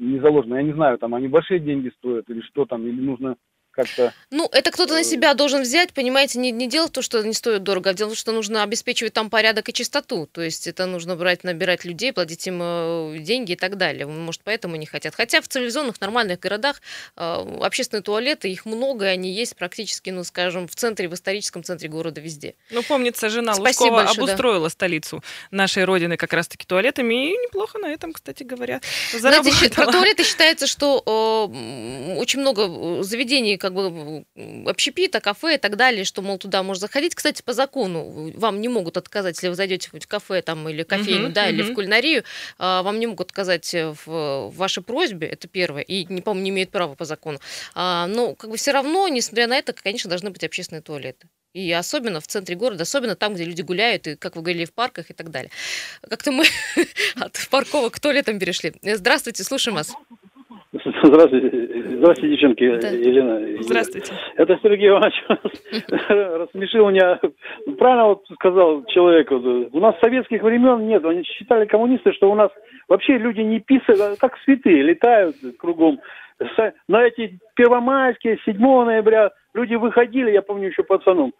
не 0.00 0.18
заложено. 0.18 0.56
Я 0.56 0.62
не 0.62 0.72
знаю, 0.72 0.98
там 0.98 1.14
они 1.14 1.28
большие 1.28 1.60
деньги 1.60 1.92
стоят, 1.98 2.28
или 2.28 2.40
что 2.40 2.64
там, 2.64 2.86
или 2.86 3.00
нужно 3.00 3.36
как-то... 3.70 4.12
Ну, 4.30 4.48
это 4.52 4.70
кто-то 4.70 4.94
на 4.94 5.00
э, 5.00 5.04
себя 5.04 5.34
должен 5.34 5.62
взять, 5.62 5.92
понимаете, 5.92 6.38
не, 6.38 6.50
не 6.50 6.68
дело 6.68 6.88
в 6.88 6.90
том, 6.90 7.02
что 7.02 7.22
не 7.22 7.32
стоит 7.32 7.62
дорого, 7.62 7.90
а 7.90 7.94
дело 7.94 8.08
в 8.08 8.12
том, 8.12 8.16
что 8.16 8.32
нужно 8.32 8.62
обеспечивать 8.62 9.12
там 9.12 9.30
порядок 9.30 9.68
и 9.68 9.72
чистоту. 9.72 10.26
То 10.26 10.42
есть 10.42 10.66
это 10.66 10.86
нужно 10.86 11.16
брать, 11.16 11.44
набирать 11.44 11.84
людей, 11.84 12.12
платить 12.12 12.46
им 12.46 12.60
э, 12.62 13.18
деньги 13.20 13.52
и 13.52 13.56
так 13.56 13.76
далее. 13.76 14.06
Может, 14.06 14.42
поэтому 14.44 14.76
не 14.76 14.86
хотят. 14.86 15.14
Хотя 15.14 15.40
в 15.40 15.48
цивилизованных 15.48 16.00
нормальных 16.00 16.40
городах 16.40 16.80
э, 17.16 17.58
общественные 17.60 18.02
туалеты, 18.02 18.50
их 18.50 18.66
много, 18.66 19.06
и 19.06 19.08
они 19.08 19.32
есть 19.32 19.56
практически, 19.56 20.10
ну, 20.10 20.24
скажем, 20.24 20.66
в 20.66 20.74
центре, 20.74 21.08
в 21.08 21.14
историческом 21.14 21.62
центре 21.62 21.88
города 21.88 22.20
везде. 22.20 22.54
Ну, 22.70 22.82
помнится, 22.82 23.28
жена 23.28 23.54
Спасибо 23.54 23.84
Лужкова 23.84 24.04
большое, 24.04 24.24
обустроила 24.24 24.66
да. 24.66 24.70
столицу 24.70 25.22
нашей 25.50 25.84
родины 25.84 26.16
как 26.16 26.32
раз-таки 26.32 26.66
туалетами, 26.66 27.30
и 27.30 27.36
неплохо 27.36 27.78
на 27.78 27.86
этом, 27.86 28.12
кстати 28.12 28.42
говоря, 28.42 28.80
заработала. 29.12 29.54
Знаете, 29.54 29.74
про 29.74 29.86
туалеты 29.86 30.24
считается, 30.24 30.66
что 30.66 31.02
э, 31.06 32.14
очень 32.16 32.40
много 32.40 33.02
заведений, 33.02 33.56
как 33.60 33.74
бы 33.74 34.24
общепита, 34.66 35.20
кафе 35.20 35.54
и 35.54 35.58
так 35.58 35.76
далее, 35.76 36.04
что, 36.04 36.22
мол, 36.22 36.38
туда 36.38 36.62
можно 36.62 36.80
заходить. 36.80 37.14
Кстати, 37.14 37.42
по 37.42 37.52
закону 37.52 38.32
вам 38.34 38.60
не 38.60 38.68
могут 38.68 38.96
отказать, 38.96 39.36
если 39.36 39.48
вы 39.48 39.54
зайдете 39.54 39.90
в 39.92 40.06
кафе 40.08 40.42
там, 40.42 40.68
или 40.68 40.82
кофейню, 40.82 41.28
uh-huh, 41.28 41.32
да, 41.32 41.48
uh-huh. 41.48 41.52
или 41.52 41.62
в 41.62 41.74
кулинарию, 41.74 42.24
а, 42.58 42.82
вам 42.82 42.98
не 42.98 43.06
могут 43.06 43.28
отказать 43.28 43.72
в, 43.72 44.06
в 44.06 44.52
вашей 44.56 44.82
просьбе, 44.82 45.28
это 45.28 45.46
первое, 45.46 45.82
и, 45.82 46.04
не 46.12 46.22
помню, 46.22 46.42
не 46.42 46.50
имеют 46.50 46.70
права 46.70 46.94
по 46.94 47.04
закону. 47.04 47.38
А, 47.74 48.06
но 48.06 48.34
как 48.34 48.50
бы 48.50 48.56
все 48.56 48.72
равно, 48.72 49.06
несмотря 49.08 49.46
на 49.46 49.56
это, 49.56 49.72
конечно, 49.72 50.08
должны 50.08 50.30
быть 50.30 50.42
общественные 50.42 50.82
туалеты. 50.82 51.28
И 51.52 51.72
особенно 51.72 52.20
в 52.20 52.28
центре 52.28 52.54
города, 52.54 52.82
особенно 52.82 53.16
там, 53.16 53.34
где 53.34 53.44
люди 53.44 53.62
гуляют, 53.62 54.06
и, 54.06 54.16
как 54.16 54.36
вы 54.36 54.42
говорили, 54.42 54.64
в 54.64 54.72
парках 54.72 55.10
и 55.10 55.14
так 55.14 55.30
далее. 55.30 55.50
Как-то 56.08 56.30
мы 56.30 56.44
от 57.16 57.48
парковок 57.50 57.94
к 57.94 58.00
туалетам 58.00 58.38
перешли. 58.38 58.72
Здравствуйте, 58.82 59.42
слушаем 59.42 59.76
вас. 59.76 59.92
Здравствуйте, 60.84 61.50
здравствуйте, 61.96 62.28
девчонки, 62.28 62.78
да. 62.78 62.88
Елена. 62.88 63.62
Здравствуйте. 63.62 64.14
Это 64.36 64.58
Сергей 64.62 64.88
Иванович 64.88 65.14
рассмешил 65.88 66.90
меня. 66.90 67.20
Правильно 67.78 68.06
вот 68.06 68.24
сказал 68.34 68.84
человек. 68.86 69.30
У 69.30 69.80
нас 69.80 69.94
советских 70.00 70.42
времен 70.42 70.86
нет. 70.86 71.04
Они 71.04 71.22
считали 71.24 71.66
коммунисты, 71.66 72.12
что 72.12 72.30
у 72.30 72.34
нас 72.34 72.50
вообще 72.88 73.18
люди 73.18 73.40
не 73.40 73.60
писают, 73.60 74.00
а 74.00 74.16
как 74.18 74.38
святые, 74.44 74.82
летают 74.82 75.36
кругом. 75.58 76.00
На 76.88 77.02
эти 77.04 77.38
первомайские, 77.54 78.38
7 78.44 78.56
ноября 78.58 79.30
люди 79.52 79.74
выходили, 79.74 80.30
я 80.30 80.42
помню 80.42 80.68
еще 80.68 80.82
пацаном. 80.82 81.32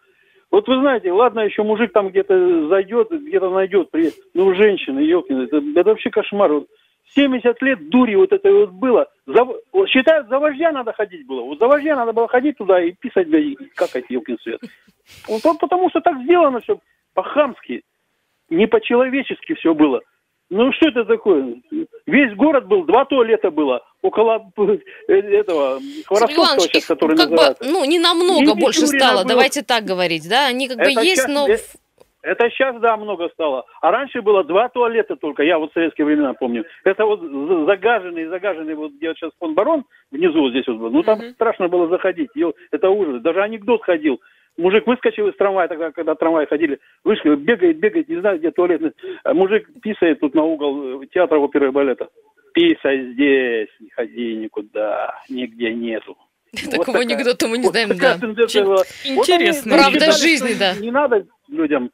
Вот 0.51 0.67
вы 0.67 0.79
знаете, 0.81 1.11
ладно, 1.11 1.39
еще 1.39 1.63
мужик 1.63 1.93
там 1.93 2.09
где-то 2.09 2.67
зайдет, 2.67 3.09
где-то 3.09 3.49
найдет, 3.49 3.89
ну, 4.33 4.53
женщина, 4.53 4.99
елки, 4.99 5.33
это, 5.33 5.57
это 5.57 5.89
вообще 5.89 6.09
кошмар. 6.09 6.51
Вот 6.51 6.67
70 7.15 7.61
лет 7.61 7.89
дури 7.89 8.15
вот 8.15 8.31
это 8.31 8.51
вот 8.51 8.71
было. 8.71 9.07
За, 9.25 9.45
считают, 9.87 10.27
за 10.29 10.39
вождя 10.39 10.71
надо 10.71 10.93
ходить 10.93 11.25
было. 11.25 11.41
Вот 11.41 11.59
за 11.59 11.67
вождя 11.67 11.95
надо 11.95 12.13
было 12.13 12.27
ходить 12.27 12.57
туда 12.57 12.81
и 12.81 12.91
писать, 12.91 13.27
бля, 13.27 13.39
и 13.39 13.55
какать 13.75 14.05
елкин 14.09 14.37
свет. 14.39 14.61
Вот, 15.27 15.41
потому 15.59 15.89
что 15.89 15.99
так 15.99 16.21
сделано 16.23 16.61
все 16.61 16.79
по-хамски, 17.13 17.83
не 18.49 18.67
по-человечески 18.67 19.55
все 19.55 19.73
было. 19.73 20.01
Ну 20.49 20.73
что 20.73 20.89
это 20.89 21.05
такое? 21.05 21.55
Весь 22.05 22.35
город 22.35 22.67
был, 22.67 22.83
два 22.83 23.05
туалета 23.05 23.51
было 23.51 23.81
около 24.01 24.51
э, 25.07 25.13
этого 25.13 25.79
Хворостовского 26.05 26.59
сейчас, 26.59 26.85
который 26.85 27.15
как 27.15 27.29
называется. 27.29 27.63
Бы, 27.63 27.69
ну, 27.69 27.85
не 27.85 27.99
намного 27.99 28.55
больше 28.55 28.85
стало, 28.85 29.19
было. 29.19 29.25
давайте 29.29 29.61
так 29.61 29.85
говорить, 29.85 30.27
да? 30.27 30.47
Они 30.47 30.67
как 30.67 30.79
это 30.79 30.93
бы 30.93 31.05
есть, 31.05 31.27
но... 31.29 31.47
Это 32.23 32.49
сейчас, 32.51 32.79
да, 32.79 32.97
много 32.97 33.29
стало. 33.29 33.65
А 33.81 33.91
раньше 33.91 34.21
было 34.21 34.43
два 34.43 34.69
туалета 34.69 35.15
только, 35.15 35.43
я 35.43 35.57
вот 35.57 35.71
в 35.71 35.73
советские 35.73 36.05
времена 36.05 36.33
помню. 36.33 36.65
Это 36.83 37.05
вот 37.05 37.21
загаженный, 37.21 38.27
загаженный, 38.27 38.75
вот 38.75 38.93
где 38.93 39.13
сейчас 39.15 39.31
фон 39.39 39.55
Барон, 39.55 39.85
внизу 40.11 40.39
вот 40.41 40.51
здесь 40.51 40.67
вот 40.67 40.77
был. 40.77 40.91
Ну, 40.91 41.03
там 41.03 41.19
uh-huh. 41.19 41.33
страшно 41.33 41.67
было 41.67 41.87
заходить. 41.87 42.29
Это 42.71 42.89
ужас. 42.89 43.21
Даже 43.21 43.41
анекдот 43.41 43.83
ходил. 43.83 44.21
Мужик 44.57 44.85
выскочил 44.85 45.29
из 45.29 45.35
трамвая, 45.37 45.67
тогда, 45.67 45.91
когда 45.91 46.13
трамваи 46.13 46.45
ходили, 46.45 46.79
вышли, 47.03 47.35
бегает, 47.35 47.79
бегает, 47.79 48.09
не 48.09 48.19
знаю, 48.19 48.37
где 48.37 48.51
туалет. 48.51 48.95
А 49.23 49.33
мужик 49.33 49.67
писает 49.81 50.19
тут 50.19 50.35
на 50.35 50.43
угол 50.43 51.03
театра 51.05 51.39
оперы 51.39 51.69
и 51.69 51.71
балета. 51.71 52.09
Писай 52.53 53.13
здесь, 53.13 53.69
не 53.79 53.89
ходи 53.89 54.35
никуда, 54.35 55.15
нигде 55.29 55.73
нету. 55.73 56.17
Такого 56.69 56.99
анекдота 56.99 57.47
мы 57.47 57.57
не 57.57 57.67
знаем, 57.69 57.89
такая 57.89 58.17
да. 58.17 58.27
была. 58.27 58.75
Вот 58.75 58.85
Интересно. 59.29 59.77
Правда 59.77 60.11
жизни, 60.11 60.53
да. 60.59 60.75
Не 60.75 60.91
надо 60.91 61.25
людям 61.51 61.91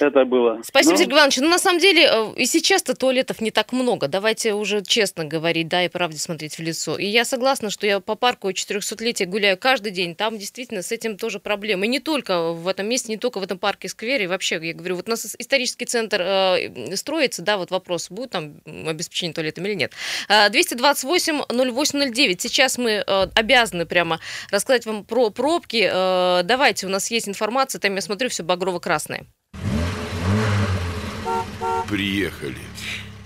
это 0.00 0.24
было. 0.24 0.60
Спасибо, 0.64 0.92
Ну, 0.92 0.98
Сергей 0.98 1.14
Иванович. 1.14 1.36
Ну, 1.38 1.48
на 1.48 1.58
самом 1.58 1.78
деле, 1.78 2.08
э, 2.10 2.32
и 2.36 2.46
сейчас-то 2.46 2.94
туалетов 2.94 3.40
не 3.40 3.50
так 3.50 3.72
много. 3.72 4.08
Давайте 4.08 4.54
уже 4.54 4.82
честно 4.82 5.24
говорить, 5.24 5.68
да, 5.68 5.84
и 5.84 5.88
правде 5.88 6.18
смотреть 6.18 6.56
в 6.56 6.60
лицо. 6.60 6.96
И 6.96 7.04
я 7.04 7.24
согласна, 7.24 7.70
что 7.70 7.86
я 7.86 8.00
по 8.00 8.14
парку 8.14 8.48
400-летия 8.50 9.26
гуляю 9.26 9.58
каждый 9.58 9.92
день. 9.92 10.14
Там 10.14 10.38
действительно 10.38 10.82
с 10.82 10.90
этим 10.90 11.16
тоже 11.18 11.38
проблемы. 11.38 11.84
И 11.86 11.88
не 11.88 12.00
только 12.00 12.52
в 12.52 12.66
этом 12.66 12.88
месте, 12.88 13.12
не 13.12 13.18
только 13.18 13.40
в 13.40 13.42
этом 13.42 13.58
парке, 13.58 13.88
сквере. 13.88 14.24
И 14.24 14.26
вообще, 14.26 14.58
я 14.62 14.72
говорю, 14.72 14.96
вот 14.96 15.06
у 15.06 15.10
нас 15.10 15.36
исторический 15.38 15.84
центр 15.84 16.20
э, 16.22 16.96
строится, 16.96 17.42
да, 17.42 17.58
вот 17.58 17.70
вопрос, 17.70 18.10
будет 18.10 18.30
там 18.30 18.54
обеспечение 18.86 19.34
туалетом 19.34 19.66
или 19.66 19.74
нет. 19.74 19.92
Э, 20.28 20.48
228-0809. 20.48 22.36
Сейчас 22.38 22.78
мы 22.78 23.04
э, 23.06 23.26
обязаны 23.34 23.84
прямо 23.84 24.18
рассказать 24.50 24.86
вам 24.86 25.04
про 25.04 25.30
пробки. 25.30 25.88
Э, 25.92 26.42
Давайте, 26.44 26.86
у 26.86 26.90
нас 26.90 27.10
есть 27.10 27.28
информация, 27.28 27.80
там 27.80 27.94
я 27.94 28.00
смотрю, 28.00 28.30
все 28.30 28.42
багрово-красное. 28.42 28.97
Приехали. 31.88 32.56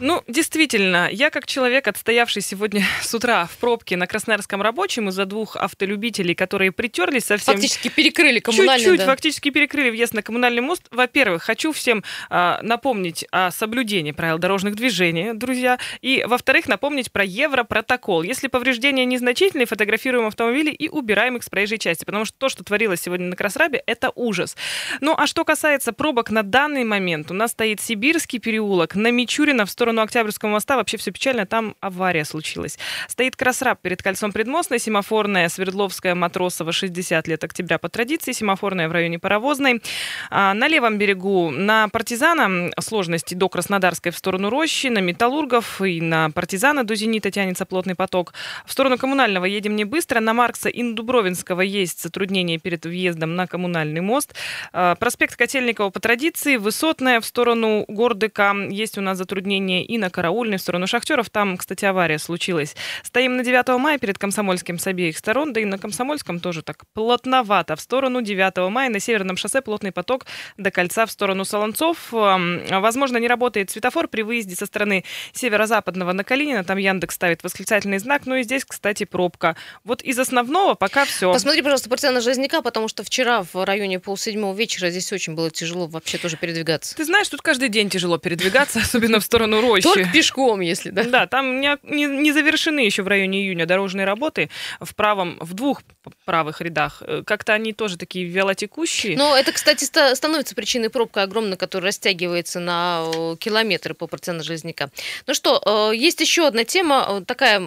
Ну, 0.04 0.20
действительно, 0.26 1.08
я 1.12 1.30
как 1.30 1.46
человек, 1.46 1.86
отстоявший 1.86 2.42
сегодня 2.42 2.84
с 3.02 3.14
утра 3.14 3.46
в 3.46 3.56
пробке 3.58 3.96
на 3.96 4.08
Красноярском 4.08 4.60
рабочем 4.60 5.08
из-за 5.08 5.26
двух 5.26 5.54
автолюбителей, 5.54 6.34
которые 6.34 6.72
притерлись 6.72 7.26
совсем... 7.26 7.54
Фактически 7.54 7.86
перекрыли 7.88 8.40
коммунальный, 8.40 8.84
Чуть-чуть 8.84 8.98
да. 8.98 9.06
фактически 9.06 9.50
перекрыли 9.50 9.90
въезд 9.90 10.12
на 10.12 10.22
коммунальный 10.22 10.60
мост. 10.60 10.88
Во-первых, 10.90 11.44
хочу 11.44 11.70
всем 11.70 12.02
а, 12.30 12.58
напомнить 12.62 13.24
о 13.30 13.52
соблюдении 13.52 14.10
правил 14.10 14.38
дорожных 14.38 14.74
движений, 14.74 15.34
друзья. 15.34 15.78
И, 16.00 16.24
во-вторых, 16.26 16.66
напомнить 16.66 17.12
про 17.12 17.22
Европротокол. 17.22 18.24
Если 18.24 18.48
повреждения 18.48 19.04
незначительные, 19.04 19.66
фотографируем 19.66 20.26
автомобили 20.26 20.72
и 20.72 20.88
убираем 20.88 21.36
их 21.36 21.44
с 21.44 21.48
проезжей 21.48 21.78
части. 21.78 22.04
Потому 22.04 22.24
что 22.24 22.36
то, 22.36 22.48
что 22.48 22.64
творилось 22.64 23.00
сегодня 23.00 23.28
на 23.28 23.36
Красрабе, 23.36 23.80
это 23.86 24.10
ужас. 24.16 24.56
Ну, 25.00 25.14
а 25.16 25.28
что 25.28 25.44
касается 25.44 25.92
пробок 25.92 26.32
на 26.32 26.42
данный 26.42 26.82
момент, 26.82 27.30
у 27.30 27.34
нас 27.34 27.52
стоит 27.52 27.80
Сибирский 27.80 28.40
переулок 28.40 28.96
на 28.96 29.12
Мичурина 29.12 29.64
в 29.64 29.70
сторону 29.70 29.91
Октябрьского 30.00 30.48
моста. 30.48 30.76
Вообще 30.76 30.96
все 30.96 31.10
печально, 31.10 31.44
там 31.44 31.74
авария 31.80 32.24
случилась. 32.24 32.78
Стоит 33.08 33.36
Красраб 33.36 33.80
перед 33.80 34.02
кольцом 34.02 34.32
Предмостной, 34.32 34.78
семафорная, 34.78 35.48
Свердловская, 35.48 36.14
Матросова, 36.14 36.72
60 36.72 37.28
лет 37.28 37.44
октября 37.44 37.78
по 37.78 37.88
традиции, 37.88 38.32
семафорная 38.32 38.88
в 38.88 38.92
районе 38.92 39.18
Паровозной. 39.18 39.82
А, 40.30 40.54
на 40.54 40.68
левом 40.68 40.98
берегу 40.98 41.50
на 41.50 41.88
Партизана 41.88 42.70
сложности 42.80 43.34
до 43.34 43.48
Краснодарской 43.48 44.12
в 44.12 44.16
сторону 44.16 44.50
Рощи, 44.50 44.86
на 44.86 44.98
Металлургов 44.98 45.80
и 45.82 46.00
на 46.00 46.30
Партизана 46.30 46.84
до 46.84 46.94
Зенита 46.94 47.30
тянется 47.30 47.66
плотный 47.66 47.94
поток. 47.94 48.34
В 48.66 48.72
сторону 48.72 48.98
Коммунального 48.98 49.44
едем 49.44 49.76
не 49.76 49.84
быстро. 49.84 50.20
На 50.20 50.34
Маркса 50.34 50.68
и 50.68 50.82
Дубровинского 50.92 51.60
есть 51.60 52.02
затруднения 52.02 52.58
перед 52.58 52.84
въездом 52.84 53.34
на 53.34 53.46
Коммунальный 53.46 54.00
мост. 54.00 54.34
А, 54.72 54.94
Проспект 54.96 55.36
Котельникова 55.36 55.90
по 55.90 56.00
традиции, 56.00 56.56
Высотная 56.56 57.20
в 57.20 57.24
сторону 57.24 57.84
Гордыка. 57.88 58.54
Есть 58.70 58.98
у 58.98 59.00
нас 59.00 59.18
затруднения 59.18 59.71
и 59.80 59.98
на 59.98 60.10
Караульной 60.10 60.58
в 60.58 60.60
сторону 60.60 60.86
Шахтеров. 60.86 61.30
Там, 61.30 61.56
кстати, 61.56 61.84
авария 61.84 62.18
случилась. 62.18 62.76
Стоим 63.02 63.36
на 63.36 63.44
9 63.44 63.68
мая 63.78 63.98
перед 63.98 64.18
Комсомольским 64.18 64.78
с 64.78 64.86
обеих 64.86 65.16
сторон, 65.16 65.52
да 65.52 65.60
и 65.60 65.64
на 65.64 65.78
Комсомольском 65.78 66.40
тоже 66.40 66.62
так 66.62 66.84
плотновато. 66.94 67.76
В 67.76 67.80
сторону 67.80 68.22
9 68.22 68.70
мая 68.70 68.90
на 68.90 69.00
Северном 69.00 69.36
шоссе 69.36 69.62
плотный 69.62 69.92
поток 69.92 70.26
до 70.56 70.70
кольца 70.70 71.06
в 71.06 71.10
сторону 71.10 71.44
Солонцов. 71.44 72.08
Возможно, 72.10 73.16
не 73.16 73.28
работает 73.28 73.70
светофор 73.70 74.08
при 74.08 74.22
выезде 74.22 74.54
со 74.54 74.66
стороны 74.66 75.04
северо-западного 75.32 76.12
на 76.12 76.24
Калинина. 76.24 76.64
Там 76.64 76.78
Яндекс 76.78 77.14
ставит 77.14 77.42
восклицательный 77.42 77.98
знак. 77.98 78.22
Ну 78.26 78.36
и 78.36 78.42
здесь, 78.42 78.64
кстати, 78.64 79.04
пробка. 79.04 79.56
Вот 79.84 80.02
из 80.02 80.18
основного 80.18 80.74
пока 80.74 81.04
все. 81.04 81.32
Посмотри, 81.32 81.62
пожалуйста, 81.62 81.88
по 81.88 81.96
цене 81.96 82.20
Железняка, 82.20 82.62
потому 82.62 82.88
что 82.88 83.04
вчера 83.04 83.42
в 83.42 83.64
районе 83.64 84.00
полседьмого 84.00 84.54
вечера 84.54 84.90
здесь 84.90 85.12
очень 85.12 85.34
было 85.34 85.50
тяжело 85.50 85.86
вообще 85.86 86.18
тоже 86.18 86.36
передвигаться. 86.36 86.96
Ты 86.96 87.04
знаешь, 87.04 87.28
тут 87.28 87.42
каждый 87.42 87.68
день 87.68 87.88
тяжело 87.88 88.18
передвигаться, 88.18 88.80
особенно 88.82 89.20
в 89.20 89.24
сторону 89.24 89.60
рощи. 89.62 89.82
Только 89.82 90.08
пешком, 90.12 90.60
если, 90.60 90.90
да? 90.90 91.04
Да, 91.04 91.26
там 91.26 91.60
не, 91.60 91.76
не- 91.82 92.06
не 92.06 92.32
завершены 92.32 92.80
еще 92.80 93.02
в 93.02 93.08
районе 93.08 93.40
июня 93.42 93.64
дорожные 93.66 94.04
работы 94.04 94.50
в 94.80 94.94
правом, 94.94 95.38
в 95.40 95.54
двух 95.54 95.82
правых 96.24 96.60
рядах. 96.60 97.02
Э, 97.06 97.22
Как-то 97.24 97.52
они 97.54 97.72
тоже 97.72 97.96
такие 97.96 98.24
вялотекущие. 98.26 99.16
Но 99.16 99.36
это, 99.36 99.52
кстати, 99.52 99.84
ста- 99.84 100.14
становится 100.14 100.54
причиной 100.54 100.90
пробка 100.90 101.22
огромной, 101.22 101.56
которая 101.56 101.88
растягивается 101.88 102.60
на 102.60 103.06
километры 103.38 103.94
по 103.94 104.06
проценту 104.06 104.44
Железняка. 104.44 104.90
Ну 105.26 105.34
что, 105.34 105.90
э, 105.92 105.96
есть 105.96 106.20
еще 106.20 106.46
одна 106.46 106.64
тема, 106.64 107.06
э, 107.08 107.24
такая 107.26 107.60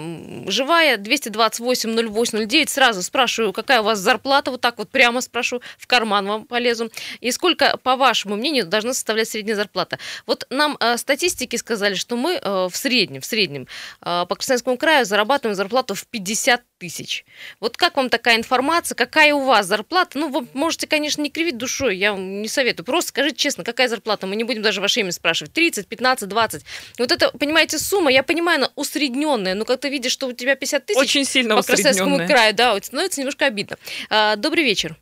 живая, 0.48 0.98
228-08-09. 0.98 2.70
Сразу 2.70 3.02
спрашиваю, 3.04 3.54
какая 3.54 3.82
у 3.82 3.84
вас 3.84 4.00
зарплата, 4.00 4.52
вот 4.52 4.62
так 4.62 4.78
вот 4.78 4.90
прямо 4.90 5.22
спрошу, 5.22 5.62
в 5.78 5.88
карман 5.88 6.26
вам 6.28 6.46
полезу. 6.46 6.90
И 7.22 7.32
сколько, 7.32 7.78
по 7.78 7.96
вашему 7.96 8.36
мнению, 8.36 8.66
должна 8.66 8.94
составлять 8.94 9.30
средняя 9.30 9.56
зарплата? 9.56 10.00
Вот 10.26 10.46
нам 10.50 10.78
статистики 10.98 11.56
сказали, 11.56 11.85
что 11.94 12.16
мы 12.16 12.40
э, 12.42 12.68
в 12.72 12.76
среднем, 12.76 13.22
в 13.22 13.26
среднем 13.26 13.68
э, 14.02 14.26
по 14.28 14.36
Красноярскому 14.36 14.78
краю 14.78 15.06
зарабатываем 15.06 15.56
зарплату 15.56 15.94
в 15.94 16.08
50 16.08 16.64
тысяч. 16.80 17.26
Вот 17.60 17.78
как 17.78 17.98
вам 17.98 18.10
такая 18.10 18.38
информация? 18.38 18.96
Какая 18.96 19.34
у 19.36 19.44
вас 19.44 19.68
зарплата? 19.68 20.18
Ну, 20.18 20.30
вы 20.30 20.48
можете, 20.54 20.88
конечно, 20.88 21.22
не 21.22 21.30
кривить 21.30 21.58
душой, 21.58 21.98
я 21.98 22.14
вам 22.14 22.42
не 22.42 22.48
советую. 22.48 22.86
Просто 22.86 23.10
скажите 23.10 23.36
честно, 23.36 23.64
какая 23.64 23.88
зарплата? 23.88 24.26
Мы 24.26 24.36
не 24.36 24.44
будем 24.44 24.62
даже 24.62 24.82
ваше 24.82 25.02
имя 25.02 25.12
спрашивать. 25.12 25.54
30, 25.54 25.88
15, 25.88 26.28
20. 26.28 26.64
Вот 26.98 27.12
это, 27.12 27.30
понимаете, 27.38 27.78
сумма, 27.78 28.12
я 28.12 28.24
понимаю, 28.24 28.58
она 28.58 28.72
усредненная, 28.76 29.54
но 29.54 29.66
как 29.66 29.80
ты 29.80 29.90
видишь, 29.90 30.12
что 30.12 30.28
у 30.28 30.34
тебя 30.34 30.56
50 30.56 30.86
тысяч 30.86 30.98
Очень 30.98 31.26
сильно 31.26 31.56
по 31.56 31.64
Красноярскому 31.64 32.26
краю, 32.26 32.54
да, 32.56 32.74
вот 32.74 32.86
становится 32.86 33.20
немножко 33.20 33.46
обидно. 33.46 33.78
А, 34.10 34.36
добрый 34.36 34.64
вечер. 34.64 34.96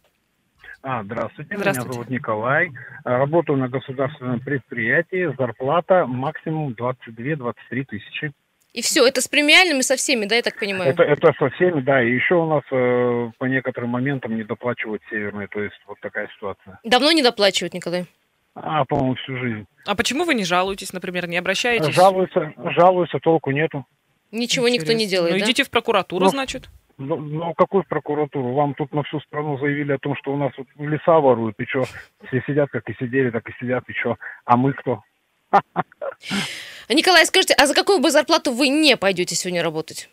А, 0.86 1.02
здравствуйте, 1.04 1.56
Здравствуйте. 1.56 1.88
меня 1.88 1.94
зовут 1.94 2.10
Николай. 2.10 2.72
А, 3.06 3.18
Работаю 3.18 3.58
на 3.58 3.70
государственном 3.70 4.42
предприятии. 4.42 5.34
Зарплата 5.38 6.06
максимум 6.06 6.74
22-23 6.78 7.54
тысячи. 7.86 8.34
И 8.74 8.82
все, 8.82 9.08
это 9.08 9.22
с 9.22 9.28
премиальными 9.30 9.80
со 9.82 9.96
всеми, 9.96 10.26
да, 10.26 10.36
я 10.36 10.42
так 10.42 10.60
понимаю? 10.60 10.90
Это, 10.92 11.04
это 11.04 11.32
со 11.40 11.50
всеми, 11.52 11.80
да. 11.82 12.04
И 12.04 12.12
еще 12.12 12.36
у 12.36 12.48
нас 12.48 12.64
э, 12.72 13.32
по 13.38 13.46
некоторым 13.46 13.92
моментам 13.92 14.36
не 14.36 14.44
доплачивают 14.44 15.02
северные. 15.10 15.48
То 15.48 15.62
есть 15.62 15.80
вот 15.88 16.00
такая 16.02 16.28
ситуация. 16.36 16.80
Давно 16.84 17.12
не 17.14 17.22
доплачивают, 17.22 17.74
Николай? 17.74 18.06
А, 18.56 18.84
по-моему, 18.84 19.16
всю 19.16 19.38
жизнь. 19.38 19.66
А 19.88 19.96
почему 19.96 20.26
вы 20.26 20.34
не 20.34 20.44
жалуетесь, 20.44 20.92
например, 20.92 21.28
не 21.30 21.38
обращаетесь? 21.38 21.94
Жалуются, 21.96 22.52
жалуются, 22.78 23.20
толку 23.20 23.52
нету. 23.52 23.86
Ничего 24.32 24.68
никто 24.68 24.88
не 24.92 25.06
Интересно. 25.06 25.12
делает, 25.12 25.34
Ну, 25.36 25.40
да? 25.40 25.46
идите 25.46 25.64
в 25.64 25.70
прокуратуру, 25.70 26.26
Ну, 26.26 26.32
значит. 26.32 26.70
Ну, 26.98 27.18
ну, 27.18 27.54
какую 27.56 27.84
прокуратуру? 27.84 28.54
Вам 28.54 28.76
тут 28.76 28.94
на 28.94 29.04
всю 29.04 29.20
страну 29.22 29.58
заявили 29.58 29.94
о 29.94 29.98
том, 29.98 30.16
что 30.16 30.34
у 30.34 30.38
нас 30.38 30.52
вот 30.58 30.68
леса 30.78 31.20
воруют, 31.20 31.60
и 31.60 31.66
что? 31.66 31.84
Все 32.28 32.44
сидят, 32.46 32.70
как 32.70 32.88
и 32.90 32.96
сидели, 33.00 33.32
так 33.32 33.48
и 33.50 33.54
сидят, 33.60 33.84
и 33.88 33.94
что? 33.94 34.18
А 34.46 34.58
мы 34.58 34.74
кто? 34.74 35.02
Николай, 36.90 37.26
скажите, 37.26 37.56
а 37.58 37.66
за 37.66 37.74
какую 37.74 38.00
бы 38.00 38.12
зарплату 38.12 38.52
вы 38.52 38.68
не 38.70 38.98
пойдете 38.98 39.36
сегодня 39.36 39.64
работать? 39.64 40.10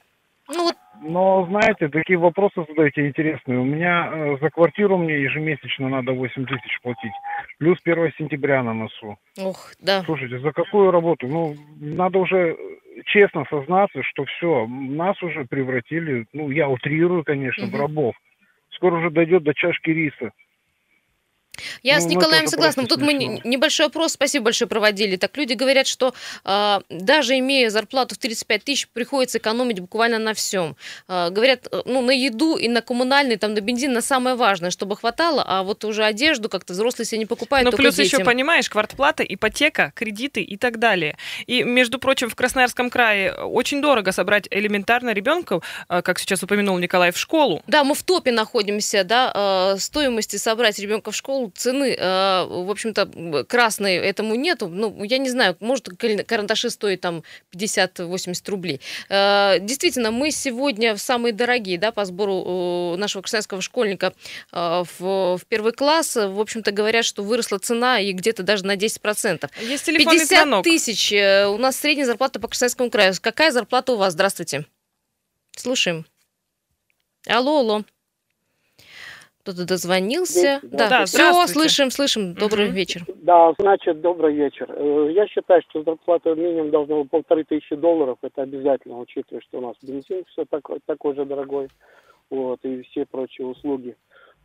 Ну 0.52 0.64
вот, 0.64 0.76
Но, 1.00 1.46
знаете, 1.48 1.88
такие 1.88 2.18
вопросы 2.18 2.64
задаете 2.68 3.06
интересные. 3.06 3.58
У 3.58 3.64
меня 3.64 4.10
э, 4.12 4.36
за 4.40 4.50
квартиру 4.50 4.98
мне 4.98 5.22
ежемесячно 5.22 5.88
надо 5.88 6.12
8 6.12 6.44
тысяч 6.44 6.80
платить. 6.82 7.12
Плюс 7.58 7.78
1 7.84 8.12
сентября 8.18 8.62
на 8.62 8.74
носу. 8.74 9.16
ох, 9.40 9.72
да. 9.80 10.02
Слушайте, 10.04 10.40
за 10.40 10.50
какую 10.52 10.90
работу? 10.90 11.28
Ну, 11.28 11.54
надо 11.78 12.18
уже 12.18 12.56
честно 13.06 13.44
сознаться, 13.48 14.02
что 14.02 14.24
все, 14.24 14.66
нас 14.66 15.20
уже 15.22 15.44
превратили, 15.44 16.26
ну, 16.32 16.50
я 16.50 16.68
утрирую, 16.68 17.24
конечно, 17.24 17.66
в 17.66 17.70
Мгм. 17.70 17.78
рабов. 17.78 18.14
Скоро 18.70 18.96
уже 18.96 19.10
дойдет 19.10 19.42
до 19.42 19.54
чашки 19.54 19.90
риса. 19.90 20.32
Я 21.82 21.96
Ну, 21.96 22.00
с 22.02 22.04
ну, 22.04 22.10
Николаем 22.10 22.46
согласна. 22.46 22.86
Тут 22.86 23.00
мы 23.00 23.12
смешно. 23.12 23.40
небольшой 23.44 23.86
опрос, 23.86 24.12
спасибо 24.12 24.46
большое, 24.46 24.68
проводили. 24.68 25.16
Так 25.16 25.36
люди 25.36 25.54
говорят, 25.54 25.86
что 25.86 26.14
а, 26.44 26.82
даже 26.88 27.38
имея 27.38 27.70
зарплату 27.70 28.14
в 28.14 28.18
35 28.18 28.64
тысяч, 28.64 28.88
приходится 28.88 29.38
экономить 29.38 29.80
буквально 29.80 30.18
на 30.18 30.34
всем. 30.34 30.76
говорят, 31.08 31.66
э, 31.70 31.82
ну, 31.84 32.02
на 32.02 32.10
еду 32.10 32.56
и 32.56 32.68
на 32.68 32.82
коммунальный, 32.82 33.36
там, 33.36 33.54
на 33.54 33.60
бензин, 33.60 33.92
на 33.92 34.00
самое 34.00 34.36
важное, 34.36 34.70
чтобы 34.70 34.96
хватало, 34.96 35.44
а 35.46 35.62
вот 35.62 35.84
уже 35.84 36.04
одежду 36.04 36.48
как-то 36.48 36.72
взрослые 36.72 37.06
себе 37.06 37.18
не 37.18 37.26
покупают, 37.26 37.70
Ну, 37.70 37.76
плюс 37.76 37.98
еще, 37.98 38.10
детям. 38.10 38.26
понимаешь, 38.26 38.68
квартплата, 38.68 39.22
ипотека, 39.22 39.92
кредиты 39.94 40.42
и 40.42 40.56
так 40.56 40.78
далее. 40.78 41.16
И, 41.46 41.62
между 41.62 41.98
прочим, 41.98 42.28
в 42.28 42.34
Красноярском 42.34 42.90
крае 42.90 43.32
очень 43.32 43.80
дорого 43.82 44.12
собрать 44.12 44.46
элементарно 44.50 45.10
ребенка, 45.10 45.60
э, 45.88 46.02
как 46.02 46.18
сейчас 46.18 46.42
упомянул 46.42 46.78
Николай, 46.78 47.12
в 47.12 47.18
школу. 47.18 47.62
Да, 47.66 47.84
мы 47.84 47.94
в 47.94 48.02
топе 48.02 48.32
находимся, 48.32 49.04
да, 49.04 49.32
э, 49.74 49.78
стоимости 49.78 50.36
собрать 50.36 50.78
ребенка 50.78 51.10
в 51.10 51.16
школу, 51.16 51.49
цены, 51.54 51.94
э, 51.98 52.44
в 52.48 52.70
общем-то, 52.70 53.44
красной 53.44 53.96
этому 53.96 54.34
нету. 54.34 54.68
Ну, 54.68 55.02
я 55.04 55.18
не 55.18 55.30
знаю, 55.30 55.56
может, 55.60 55.88
карандаши 56.26 56.70
стоят 56.70 57.00
там 57.00 57.22
50-80 57.52 58.48
рублей. 58.50 58.80
Э, 59.08 59.58
действительно, 59.60 60.10
мы 60.10 60.30
сегодня 60.30 60.96
самые 60.96 61.32
дорогие, 61.32 61.78
да, 61.78 61.92
по 61.92 62.04
сбору 62.04 62.94
э, 62.94 62.96
нашего 62.98 63.22
красноярского 63.22 63.60
школьника 63.60 64.12
э, 64.52 64.84
в, 64.98 65.36
в 65.38 65.40
первый 65.48 65.72
класс. 65.72 66.16
В 66.16 66.40
общем-то, 66.40 66.72
говорят, 66.72 67.04
что 67.04 67.22
выросла 67.22 67.58
цена 67.58 68.00
и 68.00 68.12
где-то 68.12 68.42
даже 68.42 68.64
на 68.64 68.76
10%. 68.76 69.50
Есть 69.62 69.84
телефонный 69.84 70.18
50 70.18 70.28
звонок. 70.28 70.64
тысяч. 70.64 71.12
э, 71.12 71.46
У 71.46 71.58
нас 71.58 71.76
средняя 71.76 72.06
зарплата 72.06 72.40
по 72.40 72.48
Красноярскому 72.48 72.90
краю. 72.90 73.14
Какая 73.20 73.50
зарплата 73.50 73.92
у 73.92 73.96
вас? 73.96 74.12
Здравствуйте. 74.12 74.66
Слушаем. 75.56 76.06
Алло, 77.26 77.58
алло. 77.58 77.84
Кто-то 79.50 79.66
дозвонился. 79.66 80.60
Да, 80.62 80.78
да, 80.78 80.88
да, 80.88 81.04
все, 81.06 81.46
слышим, 81.48 81.90
слышим. 81.90 82.34
Добрый 82.34 82.66
Мгм. 82.66 82.74
вечер. 82.74 83.04
Да, 83.22 83.52
значит, 83.58 84.00
добрый 84.00 84.32
вечер. 84.34 84.66
Э, 84.70 85.10
Я 85.12 85.26
считаю, 85.26 85.60
что 85.68 85.82
зарплата 85.82 86.34
минимум 86.36 86.70
должна 86.70 86.96
быть 87.00 87.10
полторы 87.10 87.42
тысячи 87.44 87.74
долларов. 87.74 88.18
Это 88.22 88.42
обязательно, 88.42 89.00
учитывая, 89.00 89.40
что 89.42 89.58
у 89.58 89.60
нас 89.62 89.76
бензин 89.82 90.24
все 90.28 90.44
такой, 90.44 90.78
такой 90.86 91.14
же 91.16 91.24
дорогой. 91.24 91.68
Вот, 92.30 92.60
и 92.62 92.82
все 92.82 93.04
прочие 93.06 93.46
услуги. 93.48 93.96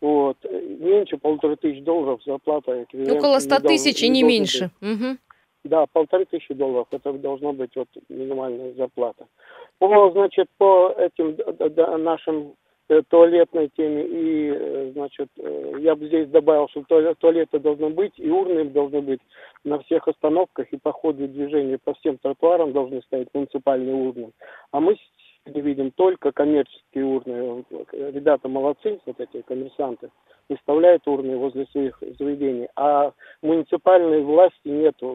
Вот. 0.02 0.38
Меньше 0.44 1.18
полторы 1.18 1.56
тысячи 1.56 1.82
долларов 1.82 2.22
зарплата. 2.26 2.84
эквивалент 2.84 3.20
Около 3.20 3.36
не 3.36 3.42
100 3.42 3.60
дол- 3.60 3.72
тысяч 3.72 4.02
и 4.02 4.10
не 4.10 4.24
меньше. 4.24 4.72
Мгм. 4.82 5.20
Да, 5.66 5.86
полторы 5.94 6.26
тысячи 6.26 6.54
долларов. 6.56 6.88
Это 6.92 7.14
должна 7.14 7.52
быть 7.54 7.76
вот 7.76 7.88
минимальная 8.10 8.74
зарплата. 8.74 9.26
По, 9.78 10.12
значит, 10.12 10.48
по 10.58 10.96
этим 10.98 11.38
нашим 12.04 12.54
туалетной 13.10 13.70
теме 13.76 14.04
и, 14.04 14.52
э, 14.54 14.92
значит, 14.94 15.30
э, 15.38 15.74
я 15.80 15.96
бы 15.96 16.08
здесь 16.08 16.30
добавил, 16.30 16.68
что 16.70 16.84
туалет- 16.84 17.18
туалеты 17.18 17.60
должны 17.60 17.90
быть 17.90 18.14
и 18.18 18.30
урны 18.30 18.66
должны 18.66 19.02
быть 19.02 19.22
на 19.64 19.80
всех 19.80 20.08
остановках 20.08 20.68
и 20.72 20.78
по 20.78 20.92
ходу 20.92 21.28
движения 21.28 21.80
по 21.84 21.94
всем 21.96 22.18
тротуарам 22.18 22.74
должны 22.74 23.02
стоять 23.04 23.30
муниципальные 23.34 23.96
урны. 23.96 24.32
А 24.72 24.80
мы 24.80 24.98
сегодня 25.46 25.62
видим 25.64 25.92
только 25.92 26.32
коммерческие 26.32 27.06
урны. 27.06 27.66
Э, 27.92 28.12
Ребята 28.12 28.48
молодцы, 28.50 29.00
вот 29.06 29.20
эти 29.20 29.42
коммерсанты, 29.42 30.10
выставляют 30.50 31.08
урны 31.08 31.38
возле 31.38 31.66
своих 31.72 31.98
заведений, 32.20 32.68
а 32.76 33.12
муниципальной 33.42 34.22
власти 34.22 34.56
нету 34.66 35.08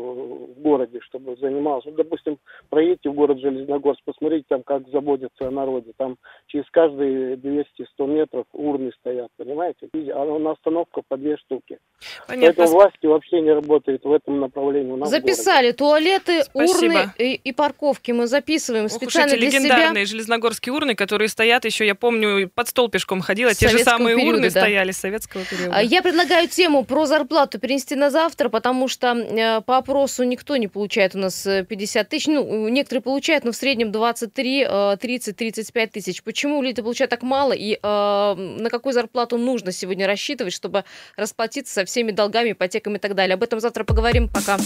в 0.56 0.60
городе, 0.60 1.00
чтобы 1.02 1.36
занималась. 1.36 1.84
Вот, 1.84 1.94
допустим, 1.96 2.38
проедьте 2.68 3.10
в 3.10 3.14
город 3.14 3.38
Железногорск, 3.40 4.00
посмотрите 4.04 4.46
там, 4.48 4.62
как 4.62 4.88
заботятся 4.88 5.48
о 5.48 5.50
народе. 5.50 5.92
Там 5.96 6.16
через 6.46 6.68
каждые 6.70 7.36
200-100 7.36 7.64
метров 8.06 8.46
урны 8.52 8.90
стоят, 9.00 9.28
понимаете? 9.36 9.88
И- 9.94 10.10
А 10.10 10.24
на 10.24 10.52
остановках 10.52 11.04
по 11.08 11.16
две 11.16 11.36
штуки. 11.36 11.78
Понятно. 12.26 12.46
Поэтому 12.46 12.78
власти 12.78 13.06
вообще 13.06 13.40
не 13.40 13.52
работают 13.52 14.04
в 14.04 14.12
этом 14.12 14.40
направлении 14.40 14.90
у 14.92 14.96
нас 14.96 15.08
в 15.08 15.12
городе. 15.12 15.32
Записали 15.34 15.72
туалеты, 15.72 16.42
Спасибо. 16.44 16.92
урны 16.92 17.12
и, 17.18 17.34
и 17.34 17.52
парковки. 17.52 18.12
Мы 18.12 18.26
записываем 18.26 18.86
Ох 18.86 18.92
уж 18.92 18.96
специально 18.96 19.32
эти 19.32 19.40
для 19.40 19.50
себя. 19.50 19.60
легендарные 19.60 20.04
железногорские 20.06 20.72
урны, 20.72 20.94
которые 20.94 21.28
стоят 21.28 21.64
еще, 21.64 21.86
я 21.86 21.94
помню, 21.94 22.48
под 22.48 22.68
стол 22.68 22.88
пешком 22.88 23.20
ходила, 23.20 23.54
те 23.54 23.68
же 23.68 23.78
самые 23.78 24.16
периода, 24.16 24.36
урны 24.36 24.50
да. 24.50 24.60
стояли 24.60 24.90
с 24.92 24.98
советского 25.20 25.44
периода. 25.44 25.76
А 25.76 25.82
Я 25.82 26.02
предлагаю 26.02 26.48
тему 26.48 26.84
про 26.84 27.06
зарплату 27.06 27.58
перенести 27.58 27.94
на 27.94 28.10
завтра, 28.10 28.48
потому 28.48 28.88
что 28.88 29.14
э, 29.14 29.60
по 29.62 29.78
опросу 29.78 30.24
никто 30.24 30.56
не 30.56 30.68
получает 30.68 31.14
у 31.14 31.18
нас 31.18 31.46
э, 31.46 31.64
50 31.64 32.08
тысяч. 32.08 32.26
Ну, 32.26 32.68
некоторые 32.68 33.02
получают, 33.02 33.44
но 33.44 33.52
в 33.52 33.56
среднем 33.56 33.92
23, 33.92 34.66
э, 34.68 34.96
30, 35.00 35.36
35 35.36 35.92
тысяч. 35.92 36.22
Почему 36.22 36.62
люди 36.62 36.82
получают 36.82 37.10
так 37.10 37.22
мало 37.22 37.52
и 37.52 37.74
э, 37.74 37.78
на 37.82 38.70
какую 38.70 38.92
зарплату 38.92 39.38
нужно 39.38 39.72
сегодня 39.72 40.06
рассчитывать, 40.06 40.52
чтобы 40.52 40.84
расплатиться 41.16 41.74
со 41.74 41.84
всеми 41.84 42.10
долгами, 42.12 42.52
ипотеками 42.52 42.96
и 42.96 43.00
так 43.00 43.14
далее. 43.14 43.34
Об 43.34 43.42
этом 43.42 43.60
завтра 43.60 43.84
поговорим. 43.84 44.28
Пока. 44.28 44.58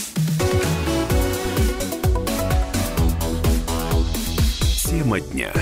Тема 4.88 5.20
дня. 5.20 5.52